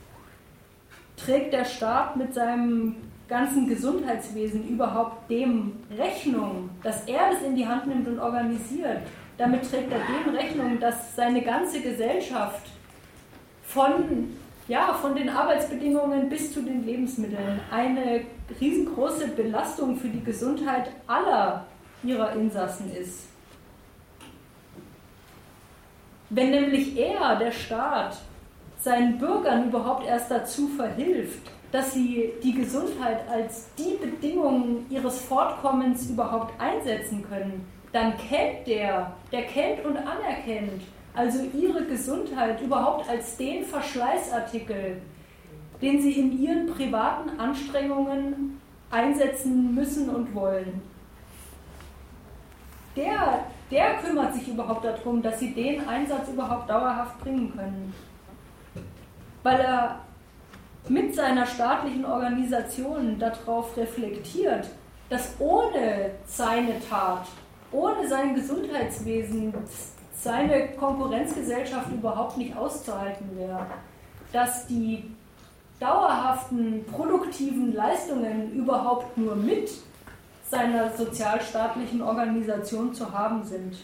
[1.16, 2.96] trägt der Staat mit seinem
[3.28, 9.02] ganzen Gesundheitswesen überhaupt dem Rechnung, dass er das in die Hand nimmt und organisiert,
[9.38, 12.66] damit trägt er dem Rechnung, dass seine ganze Gesellschaft
[13.64, 14.36] von,
[14.68, 18.22] ja, von den Arbeitsbedingungen bis zu den Lebensmitteln eine
[18.60, 21.66] riesengroße Belastung für die Gesundheit aller
[22.02, 23.28] ihrer Insassen ist.
[26.30, 28.18] Wenn nämlich er, der Staat,
[28.78, 36.08] seinen Bürgern überhaupt erst dazu verhilft, dass sie die Gesundheit als die Bedingung ihres Fortkommens
[36.08, 40.82] überhaupt einsetzen können, dann kennt der, der kennt und anerkennt
[41.14, 45.00] also ihre Gesundheit überhaupt als den Verschleißartikel,
[45.80, 50.82] den sie in ihren privaten Anstrengungen einsetzen müssen und wollen.
[52.94, 57.94] Der, der kümmert sich überhaupt darum, dass sie den Einsatz überhaupt dauerhaft bringen können.
[59.42, 60.00] Weil er
[60.88, 64.68] mit seiner staatlichen Organisation darauf reflektiert,
[65.08, 67.26] dass ohne seine Tat
[67.72, 69.52] ohne sein Gesundheitswesen
[70.12, 73.66] seine Konkurrenzgesellschaft überhaupt nicht auszuhalten wäre.
[74.32, 75.10] Dass die
[75.78, 79.70] dauerhaften produktiven Leistungen überhaupt nur mit
[80.50, 83.76] seiner sozialstaatlichen Organisation zu haben sind.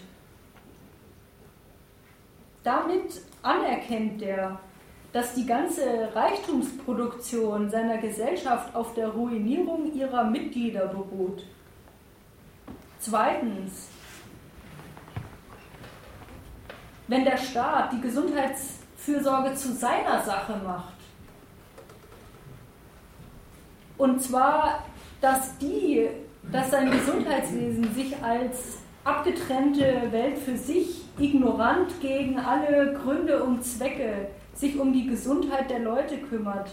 [2.63, 4.61] Damit anerkennt er,
[5.13, 11.45] dass die ganze Reichtumsproduktion seiner Gesellschaft auf der Ruinierung ihrer Mitglieder beruht.
[12.99, 13.89] Zweitens,
[17.09, 20.95] wenn der Staat die Gesundheitsfürsorge zu seiner Sache macht,
[23.99, 24.85] und zwar,
[25.21, 26.09] dass die,
[26.51, 34.29] dass sein Gesundheitswesen sich als abgetrennte Welt für sich, ignorant gegen alle Gründe und Zwecke,
[34.55, 36.71] sich um die Gesundheit der Leute kümmert,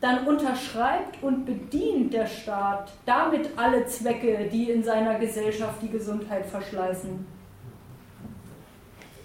[0.00, 6.46] dann unterschreibt und bedient der Staat damit alle Zwecke, die in seiner Gesellschaft die Gesundheit
[6.46, 7.26] verschleißen.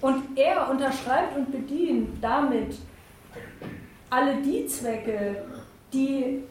[0.01, 2.77] Und er unterschreibt und bedient damit
[4.09, 5.43] alle die Zwecke,
[5.91, 6.43] die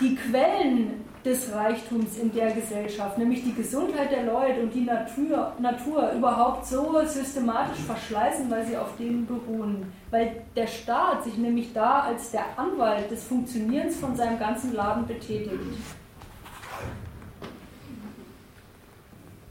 [0.00, 5.52] die Quellen des Reichtums in der Gesellschaft, nämlich die Gesundheit der Leute und die Natur,
[5.58, 9.92] Natur überhaupt so systematisch verschleißen, weil sie auf denen beruhen.
[10.10, 15.06] Weil der Staat sich nämlich da als der Anwalt des Funktionierens von seinem ganzen Laden
[15.06, 15.52] betätigt.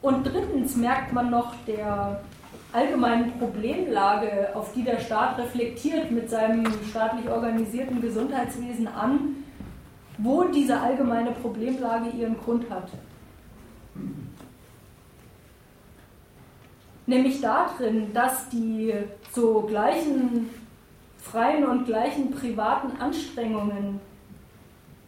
[0.02, 2.22] Und drittens merkt man noch der
[2.72, 9.44] allgemeinen Problemlage, auf die der Staat reflektiert mit seinem staatlich organisierten Gesundheitswesen an,
[10.20, 12.90] wo diese allgemeine Problemlage ihren Grund hat.
[17.06, 18.94] Nämlich darin, dass die
[19.32, 20.50] so gleichen
[21.18, 24.00] freien und gleichen privaten Anstrengungen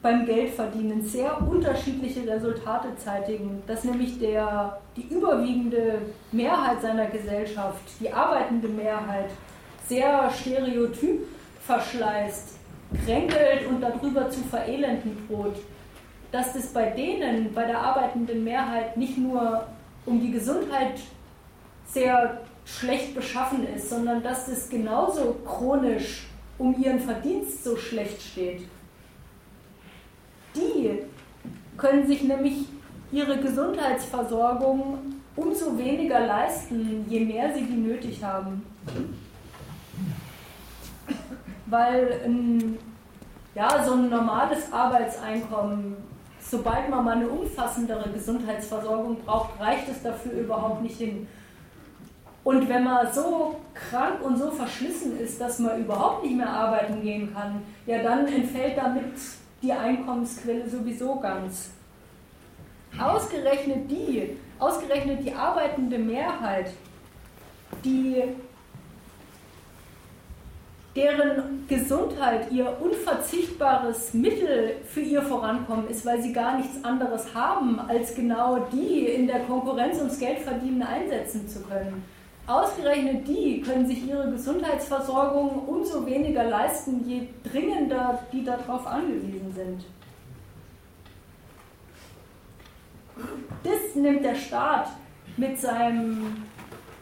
[0.01, 8.11] beim Geldverdienen sehr unterschiedliche Resultate zeitigen, dass nämlich der, die überwiegende Mehrheit seiner Gesellschaft, die
[8.11, 9.29] arbeitende Mehrheit,
[9.87, 11.27] sehr stereotyp
[11.61, 12.60] verschleißt,
[13.05, 15.57] kränkelt und darüber zu verelenden droht,
[16.31, 19.67] dass das bei denen, bei der arbeitenden Mehrheit nicht nur
[20.05, 20.99] um die Gesundheit
[21.85, 28.61] sehr schlecht beschaffen ist, sondern dass es genauso chronisch um ihren Verdienst so schlecht steht.
[30.55, 30.99] Die
[31.77, 32.65] können sich nämlich
[33.11, 34.99] ihre Gesundheitsversorgung
[35.35, 38.63] umso weniger leisten, je mehr sie die nötig haben
[41.71, 42.77] weil ein,
[43.55, 45.95] ja, so ein normales Arbeitseinkommen,
[46.39, 51.27] sobald man mal eine umfassendere Gesundheitsversorgung braucht, reicht es dafür überhaupt nicht hin.
[52.43, 57.01] Und wenn man so krank und so verschlissen ist, dass man überhaupt nicht mehr arbeiten
[57.01, 59.13] gehen kann, ja, dann entfällt damit
[59.61, 61.69] die Einkommensquelle sowieso ganz.
[62.99, 66.71] Ausgerechnet die, ausgerechnet die arbeitende Mehrheit,
[67.85, 68.23] die
[70.95, 77.79] deren Gesundheit ihr unverzichtbares Mittel für ihr Vorankommen ist, weil sie gar nichts anderes haben,
[77.79, 82.03] als genau die in der Konkurrenz ums Geldverdienen einsetzen zu können.
[82.45, 89.85] Ausgerechnet die können sich ihre Gesundheitsversorgung umso weniger leisten, je dringender die darauf angewiesen sind.
[93.63, 94.87] Das nimmt der Staat
[95.37, 96.43] mit seinem,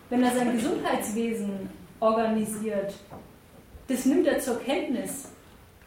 [0.09, 1.69] wenn er sein Gesundheitswesen
[1.99, 2.93] organisiert,
[3.89, 5.27] das nimmt er zur Kenntnis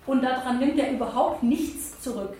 [0.06, 2.34] und daran nimmt er überhaupt nichts zurück,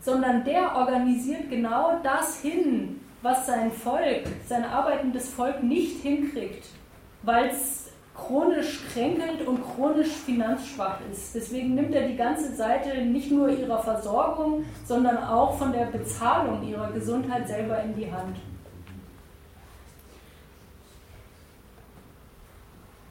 [0.00, 6.66] sondern der organisiert genau das hin, was sein Volk, sein arbeitendes Volk nicht hinkriegt,
[7.22, 11.34] weil es chronisch kränkelnd und chronisch finanzschwach ist.
[11.34, 16.62] Deswegen nimmt er die ganze Seite nicht nur ihrer Versorgung, sondern auch von der Bezahlung
[16.68, 18.36] ihrer Gesundheit selber in die Hand.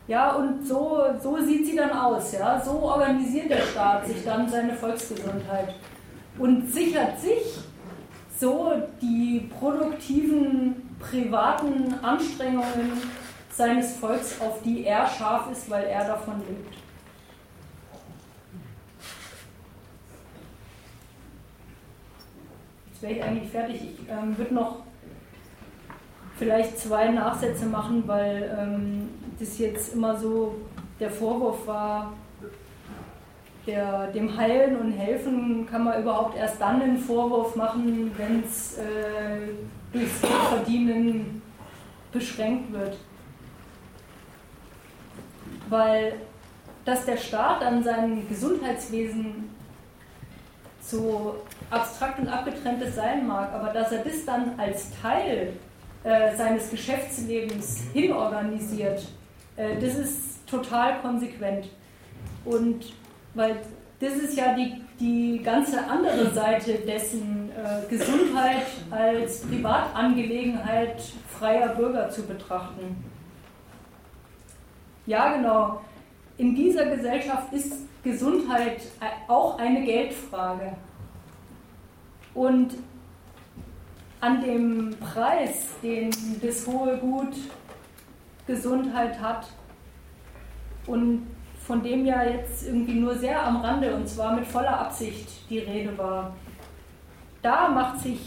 [0.07, 2.33] Ja, und so, so sieht sie dann aus.
[2.33, 2.59] Ja?
[2.59, 5.75] So organisiert der Staat sich dann seine Volksgesundheit
[6.37, 7.59] und sichert sich
[8.37, 12.91] so die produktiven privaten Anstrengungen
[13.51, 16.75] seines Volks, auf die er scharf ist, weil er davon lebt.
[22.91, 23.81] Jetzt wäre ich eigentlich fertig.
[23.81, 24.77] Ich ähm, würde noch
[26.37, 30.55] vielleicht zwei Nachsätze machen, weil ähm, das jetzt immer so
[30.99, 32.13] der Vorwurf war,
[33.65, 38.77] der, dem Heilen und Helfen kann man überhaupt erst dann einen Vorwurf machen, wenn es
[38.77, 39.53] äh,
[39.91, 41.41] durchs Verdienen
[42.11, 42.97] beschränkt wird.
[45.69, 46.13] Weil
[46.85, 49.49] dass der Staat dann sein Gesundheitswesen
[50.81, 51.35] so
[51.69, 55.53] abstrakt und abgetrenntes sein mag, aber dass er das dann als Teil
[56.03, 59.07] äh, seines Geschäftslebens hinorganisiert,
[59.57, 61.69] äh, das ist total konsequent.
[62.45, 62.93] Und
[63.33, 63.57] weil
[63.99, 72.09] das ist ja die, die ganze andere Seite dessen, äh, Gesundheit als Privatangelegenheit freier Bürger
[72.09, 73.03] zu betrachten.
[75.05, 75.81] Ja, genau.
[76.37, 77.73] In dieser Gesellschaft ist
[78.03, 78.81] Gesundheit
[79.27, 80.75] auch eine Geldfrage.
[82.33, 82.75] Und
[84.19, 86.09] an dem Preis, den
[86.41, 87.35] das hohe Gut
[88.47, 89.47] Gesundheit hat
[90.87, 91.27] und
[91.65, 95.59] von dem ja jetzt irgendwie nur sehr am Rande und zwar mit voller Absicht die
[95.59, 96.35] Rede war,
[97.41, 98.19] da macht sich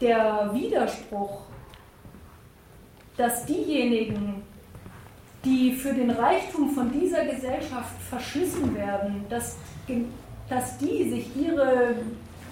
[0.00, 1.42] der Widerspruch,
[3.16, 4.42] dass diejenigen,
[5.44, 9.56] die für den Reichtum von dieser Gesellschaft verschlissen werden, dass,
[10.48, 11.94] dass die sich ihre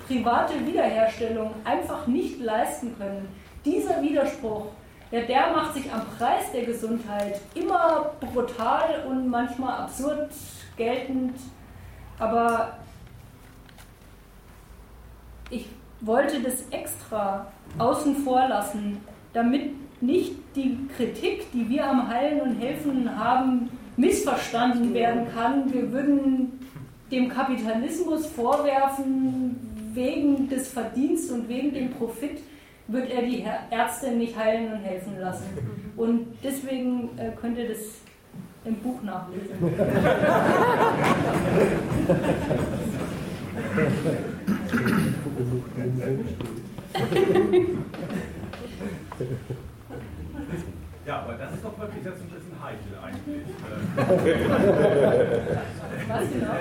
[0.07, 3.29] private Wiederherstellung einfach nicht leisten können.
[3.65, 4.67] Dieser Widerspruch,
[5.15, 10.31] ja, der macht sich am Preis der Gesundheit immer brutal und manchmal absurd
[10.77, 11.37] geltend,
[12.19, 12.79] aber
[15.51, 15.69] ich
[16.01, 17.47] wollte das extra
[17.79, 19.01] außen vor lassen,
[19.33, 19.71] damit
[20.03, 25.73] nicht die Kritik, die wir am Heilen und Helfen haben, missverstanden werden kann.
[25.73, 26.59] Wir würden
[27.13, 32.41] dem Kapitalismus vorwerfen, wegen des Verdienstes und wegen dem Profit
[32.87, 35.47] wird er die Ärzte nicht heilen und helfen lassen.
[35.97, 37.79] Und deswegen äh, könnt ihr das
[38.65, 39.57] im Buch nachlesen.
[51.07, 53.43] Ja, aber das ist doch wirklich jetzt ein bisschen heikel eigentlich.
[56.09, 56.55] Was genau?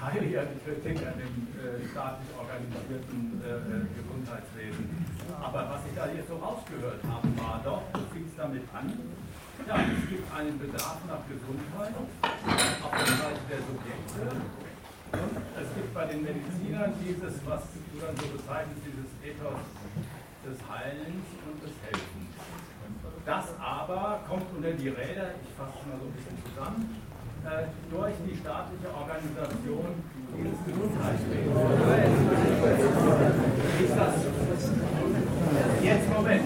[0.00, 4.88] Ja die Kritik an dem äh, staatlich organisierten äh, äh, Gesundheitswesen.
[5.36, 8.88] Aber was ich da jetzt so rausgehört habe, war doch, du fingst damit an,
[9.68, 14.24] ja, es gibt einen Bedarf nach Gesundheit auf der Seite der Subjekte.
[15.20, 19.60] Und es gibt bei den Medizinern dieses, was du dann so bezeichnest, dieses Ethos
[20.48, 22.32] des Heilens und des Helfens.
[23.28, 27.09] Das aber kommt unter die Räder, ich fasse es mal so ein bisschen zusammen,
[27.90, 29.88] durch die staatliche Organisation
[30.36, 31.56] dieses Gesundheitswesens.
[35.82, 36.44] Jetzt Moment,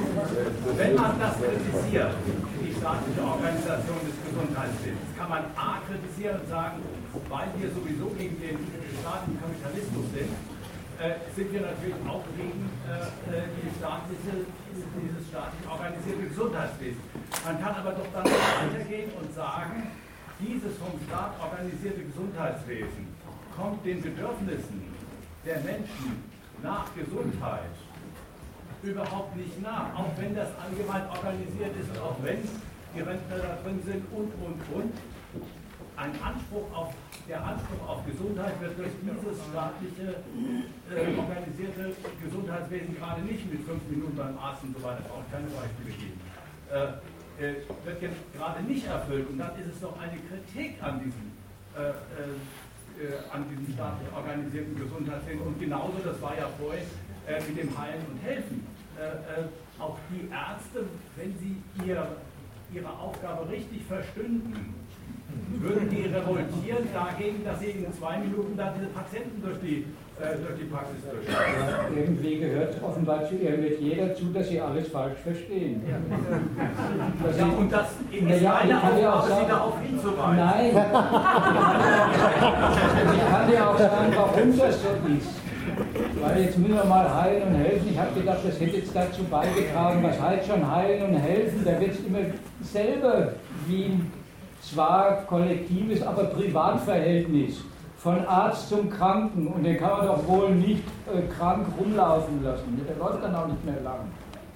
[0.76, 2.14] wenn man das kritisiert,
[2.62, 6.82] die staatliche Organisation des Gesundheitswesens, kann man A kritisieren und sagen,
[7.28, 8.58] weil wir sowieso gegen den
[9.02, 10.30] staatlichen Kapitalismus sind,
[11.02, 13.02] äh, sind wir natürlich auch gegen äh,
[13.34, 17.02] äh, die staatliche, dieses staatlich organisierte Gesundheitswesen.
[17.44, 19.90] Man kann aber doch dann weitergehen und sagen,
[20.44, 23.08] dieses vom Staat organisierte Gesundheitswesen
[23.56, 24.82] kommt den Bedürfnissen
[25.44, 26.24] der Menschen
[26.62, 27.72] nach Gesundheit
[28.82, 32.44] überhaupt nicht nach, auch wenn das allgemein organisiert ist auch wenn
[32.94, 34.92] die Rentner da drin sind und, und, und.
[35.96, 36.92] Ein Anspruch auf,
[37.28, 40.22] der Anspruch auf Gesundheit wird durch dieses staatliche
[40.90, 45.30] äh, organisierte Gesundheitswesen gerade nicht mit fünf Minuten beim Arzt und so weiter, brauche ich
[45.30, 46.20] keine Beispiele geben.
[46.70, 46.98] Äh,
[47.40, 47.54] äh,
[47.84, 49.28] wird jetzt gerade nicht erfüllt.
[49.28, 51.32] Und dann ist es doch eine Kritik an diesem,
[51.76, 55.42] äh, äh, äh an diesem staatlich organisierten Gesundheitswesen.
[55.42, 56.84] Und genauso, das war ja vorhin
[57.26, 58.66] äh, mit dem Heilen und Helfen.
[58.96, 62.16] Äh, auch die Ärzte, wenn sie ihr,
[62.72, 64.74] ihre Aufgabe richtig verstünden,
[65.60, 69.86] würden die revoltieren dagegen, dass sie in zwei Minuten dann diese Patienten durch die
[70.20, 71.96] äh, durch die Praxis durchschauen.
[71.96, 75.82] Irgendwie gehört offenbar zu ihr mit jeder zu, dass sie alles falsch verstehen.
[75.88, 75.96] Ja,
[77.36, 80.36] ja und das ist ja, meine Aufgabe, Sie darauf hinzuweisen.
[80.36, 80.66] Nein.
[83.12, 84.88] ich kann dir auch sagen, warum das so
[85.18, 85.34] ist.
[86.22, 87.88] Weil jetzt müssen wir mal heilen und helfen.
[87.90, 91.64] Ich habe gedacht, das hätte jetzt dazu beigetragen, was heißt schon heilen und helfen.
[91.64, 92.20] Da wird es immer
[92.62, 93.32] selber
[93.66, 94.12] wie ein
[94.70, 97.60] zwar kollektives, aber Privatverhältnis
[97.98, 102.80] von Arzt zum Kranken und den kann man doch wohl nicht äh, krank rumlaufen lassen.
[102.86, 104.00] Der läuft dann auch nicht mehr lang.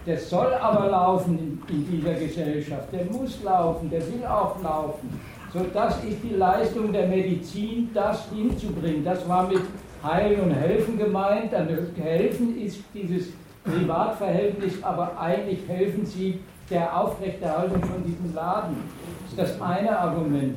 [0.07, 2.93] Der soll aber laufen in, dieser Gesellschaft.
[2.93, 5.21] Der muss laufen, der will auch laufen.
[5.53, 9.05] So, das ist die Leistung der Medizin, das hinzubringen.
[9.05, 9.63] Das war mit
[10.03, 11.53] Heilen und Helfen gemeint.
[11.53, 13.29] Dann helfen ist dieses
[13.65, 16.41] Privatverhältnis, aber eigentlich helfen sie
[16.71, 18.77] der Aufrechterhaltung von diesem Laden.
[19.37, 20.57] Das ist das eine Argument.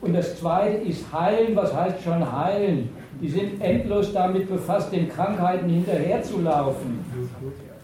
[0.00, 1.54] Und das zweite ist heilen.
[1.54, 2.90] Was heißt schon heilen?
[3.20, 7.04] Die sind endlos damit befasst, den Krankheiten hinterherzulaufen.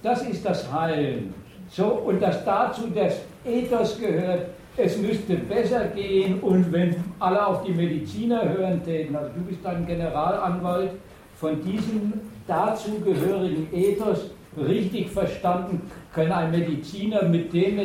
[0.02, 1.34] Das ist das Heilen.
[1.68, 4.46] So, und dass dazu das Ethos gehört,
[4.76, 9.60] es müsste besser gehen und wenn alle auf die Mediziner hören täten, also du bist
[9.64, 10.92] dann Generalanwalt,
[11.34, 12.12] von diesem
[12.46, 15.82] dazugehörigen Ethos richtig verstanden,
[16.16, 17.78] können ein Mediziner mit dem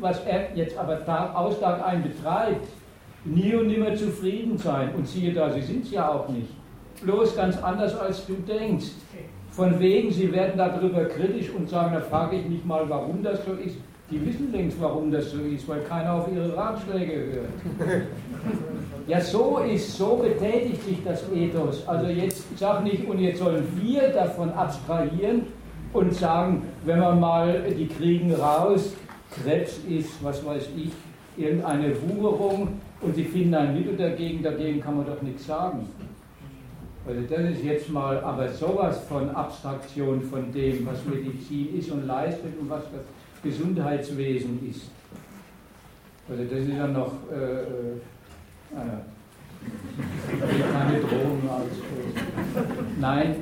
[0.00, 2.68] was er jetzt aber Tag aus Tag ein betreibt,
[3.24, 4.90] nie und nimmer zufrieden sein.
[4.96, 6.48] Und siehe da, sie sind es ja auch nicht.
[7.02, 8.86] Bloß ganz anders, als du denkst.
[9.50, 13.44] Von wegen, sie werden darüber kritisch und sagen, da frage ich mich mal, warum das
[13.44, 13.76] so ist.
[14.10, 18.02] Die wissen längst, warum das so ist, weil keiner auf ihre Ratschläge hört.
[19.08, 21.86] Ja, so ist, so betätigt sich das Ethos.
[21.86, 25.42] Also jetzt sag nicht, und jetzt sollen wir davon abstrahieren
[25.96, 28.94] und sagen, wenn man mal, die kriegen raus,
[29.30, 30.92] Krebs ist, was weiß ich,
[31.36, 35.88] irgendeine Wucherung, und sie finden ein Mittel dagegen, dagegen kann man doch nichts sagen.
[37.06, 42.06] Also das ist jetzt mal aber sowas von Abstraktion von dem, was Medizin ist und
[42.06, 43.02] leistet und was das
[43.42, 44.90] Gesundheitswesen ist.
[46.28, 48.98] Also das ist ja noch äh, äh,
[50.72, 52.66] keine Drohung als
[52.98, 53.36] Nein,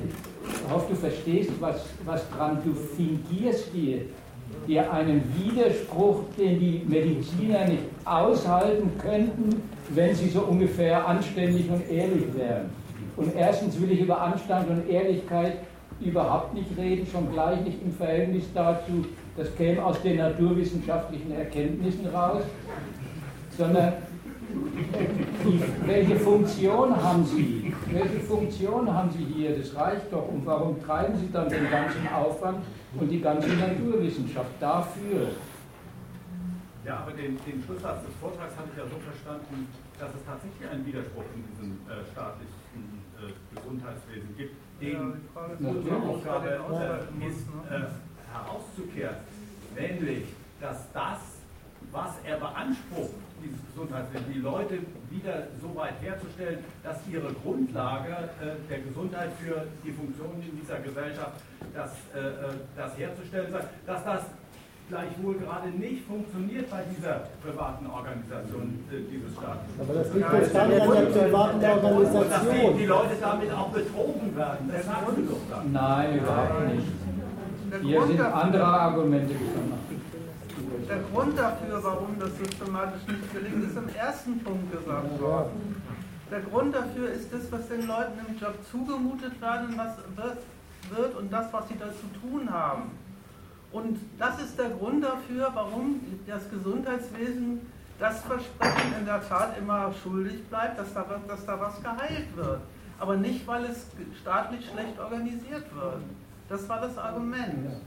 [0.69, 4.01] hoffe, du verstehst, was, was dran du fingierst dir
[4.67, 11.89] dir einen Widerspruch, den die Mediziner nicht aushalten könnten, wenn sie so ungefähr anständig und
[11.89, 12.69] ehrlich wären.
[13.15, 15.57] Und erstens will ich über Anstand und Ehrlichkeit
[16.01, 19.05] überhaupt nicht reden, schon gleich nicht im Verhältnis dazu,
[19.37, 22.43] das käme aus den naturwissenschaftlichen Erkenntnissen raus,
[23.57, 23.93] sondern
[25.45, 27.73] die, welche Funktion haben Sie?
[27.91, 29.57] Welche Funktion haben Sie hier?
[29.57, 30.27] Das reicht doch.
[30.27, 32.63] Und warum treiben Sie dann den ganzen Aufwand
[32.99, 35.29] und die ganze Naturwissenschaft dafür?
[36.85, 39.67] Ja, aber den, den Schlusssatz des Vortrags habe ich ja so verstanden,
[39.99, 44.93] dass es tatsächlich einen Widerspruch in diesem äh, staatlichen äh, Gesundheitswesen gibt, den
[45.33, 47.89] ja, unsere Aufgabe äh, ist äh,
[48.31, 49.17] herauszukehren,
[49.73, 50.25] nämlich,
[50.61, 51.41] dass das,
[51.91, 58.57] was er beansprucht, dieses Gesundheitswesen, die Leute wieder so weit herzustellen, dass ihre Grundlage äh,
[58.69, 61.37] der Gesundheit für die Funktionen in dieser Gesellschaft,
[61.73, 64.21] das, äh, äh das herzustellen sei, dass das
[64.89, 69.69] gleichwohl gerade nicht funktioniert bei dieser privaten Organisation äh, dieses Staates.
[69.81, 72.21] Aber das liegt jetzt gar nicht an der privaten Organisation.
[72.21, 75.71] Und dass die, die Leute damit auch betrogen werden, das sagen Sie doch dann.
[75.71, 76.87] Nein, überhaupt nicht.
[77.81, 79.75] Hier sind andere Argumente gekommen.
[80.87, 85.81] Der Grund dafür, warum das systematisch nicht gelingt, ist im ersten Punkt gesagt worden.
[86.29, 89.95] Der Grund dafür ist das, was den Leuten im Job zugemutet werden, was
[90.95, 92.91] wird und das, was sie da zu tun haben.
[93.71, 97.61] Und das ist der Grund dafür, warum das Gesundheitswesen
[97.99, 102.59] das Versprechen in der Tat immer schuldig bleibt, dass da, dass da was geheilt wird.
[102.99, 103.87] Aber nicht, weil es
[104.21, 106.01] staatlich schlecht organisiert wird.
[106.47, 107.81] Das war das Argument.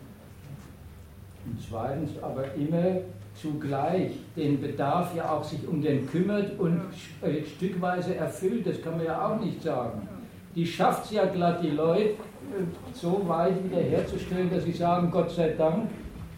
[1.49, 3.01] Und zweitens aber immer
[3.35, 6.81] zugleich den Bedarf ja auch sich um den kümmert und
[7.23, 10.07] äh, stückweise erfüllt, das kann man ja auch nicht sagen.
[10.55, 12.15] Die schafft es ja glatt, die Leute
[12.93, 15.89] so weit wiederherzustellen, dass sie sagen, Gott sei Dank,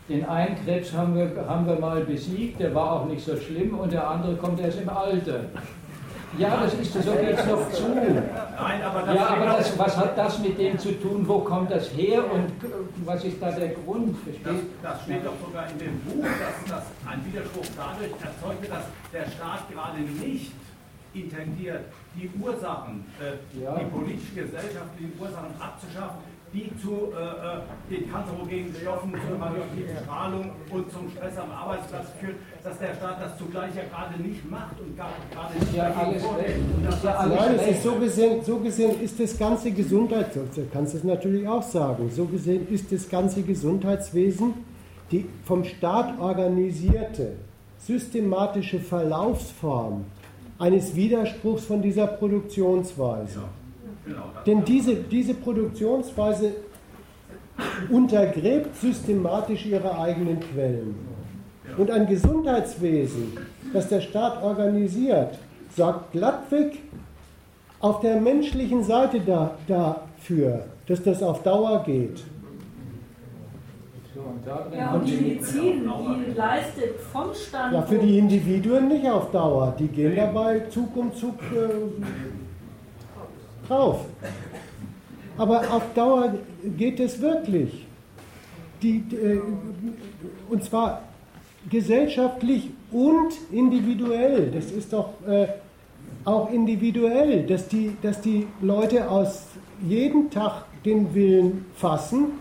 [0.08, 3.78] den einen Krebs haben wir, haben wir mal besiegt, der war auch nicht so schlimm
[3.78, 5.44] und der andere kommt erst im Alter.
[6.38, 7.88] Ja, das ist so geht es doch zu.
[7.88, 11.26] Nein, aber das ja, aber das, was hat das mit dem zu tun?
[11.26, 12.52] Wo kommt das her und
[13.04, 14.16] was ist da der Grund?
[14.44, 18.72] Das, das steht doch sogar in dem Buch, dass das ein Widerspruch dadurch erzeugt wird,
[18.72, 20.52] dass der Staat gerade nicht
[21.12, 23.76] intendiert, die Ursachen, äh, ja.
[23.78, 26.18] die politisch-gesellschaftlichen Ursachen abzuschaffen,
[26.52, 32.06] die zu äh, äh den kanzerogenen Stoffen, zur radioaktiven Strahlung und zum Stress am Arbeitsplatz
[32.20, 36.22] führt, dass der Staat das zugleich ja gerade nicht macht und gerade nicht ja, alles
[36.84, 40.66] das ja alles Nein, es ist so gesehen, so gesehen ist das ganze Gesundheitswesen, du
[40.72, 44.54] kannst es natürlich auch sagen, so gesehen ist das ganze Gesundheitswesen
[45.10, 47.32] die vom Staat organisierte
[47.78, 50.04] systematische Verlaufsform
[50.58, 53.40] eines Widerspruchs von dieser Produktionsweise.
[53.40, 53.59] Genau,
[54.46, 56.52] Denn diese, diese Produktionsweise
[57.90, 60.94] untergräbt systematisch ihre eigenen Quellen.
[61.76, 63.36] Und ein Gesundheitswesen,
[63.72, 65.38] das der Staat organisiert,
[65.76, 66.78] sagt glattweg
[67.80, 72.22] auf der menschlichen Seite da, dafür, dass das auf Dauer geht.
[74.76, 75.90] Ja, und die Medizin,
[76.26, 77.74] die leistet vom Stand.
[77.74, 79.74] Ja, für die Individuen nicht auf Dauer.
[79.78, 82.39] Die gehen dabei Zug um Zug äh,
[83.70, 84.04] drauf.
[85.38, 86.34] Aber auf Dauer
[86.76, 87.86] geht es wirklich.
[88.82, 89.40] Die, äh,
[90.48, 91.02] und zwar
[91.68, 94.50] gesellschaftlich und individuell.
[94.50, 95.46] Das ist doch äh,
[96.24, 99.44] auch individuell, dass die, dass die Leute aus
[99.86, 102.32] jedem Tag den Willen fassen,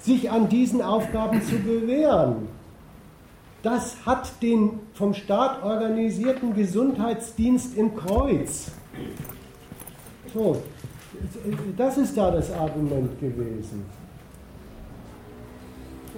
[0.00, 2.48] sich an diesen Aufgaben zu bewähren.
[3.62, 8.70] Das hat den vom Staat organisierten Gesundheitsdienst im Kreuz.
[10.32, 10.62] So,
[11.76, 13.84] das ist da das Argument gewesen.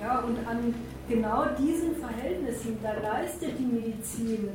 [0.00, 0.74] Ja, und an
[1.08, 4.48] genau diesen Verhältnissen, da leistet die Medizin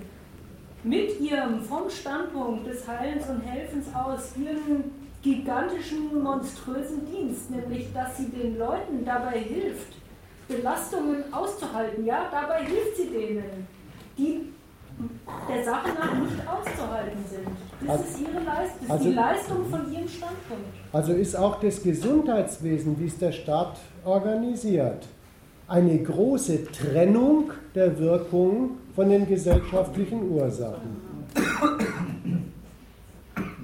[0.84, 8.17] mit ihrem vom Standpunkt des Heilens und Helfens aus ihren gigantischen, monströsen Dienst, nämlich dass
[8.17, 9.93] sie den Leuten dabei hilft,
[10.48, 12.06] Belastungen auszuhalten.
[12.06, 13.67] Ja, dabei hilft sie denen,
[14.17, 14.53] die
[15.49, 17.48] der Sache nach nicht auszuhalten sind.
[17.82, 20.65] Das also, ist ihre Leistung, das also, die Leistung von ihrem Standpunkt.
[20.91, 25.07] Also ist auch das Gesundheitswesen, wie es der Staat organisiert,
[25.67, 31.15] eine große Trennung der Wirkung von den gesellschaftlichen Ursachen.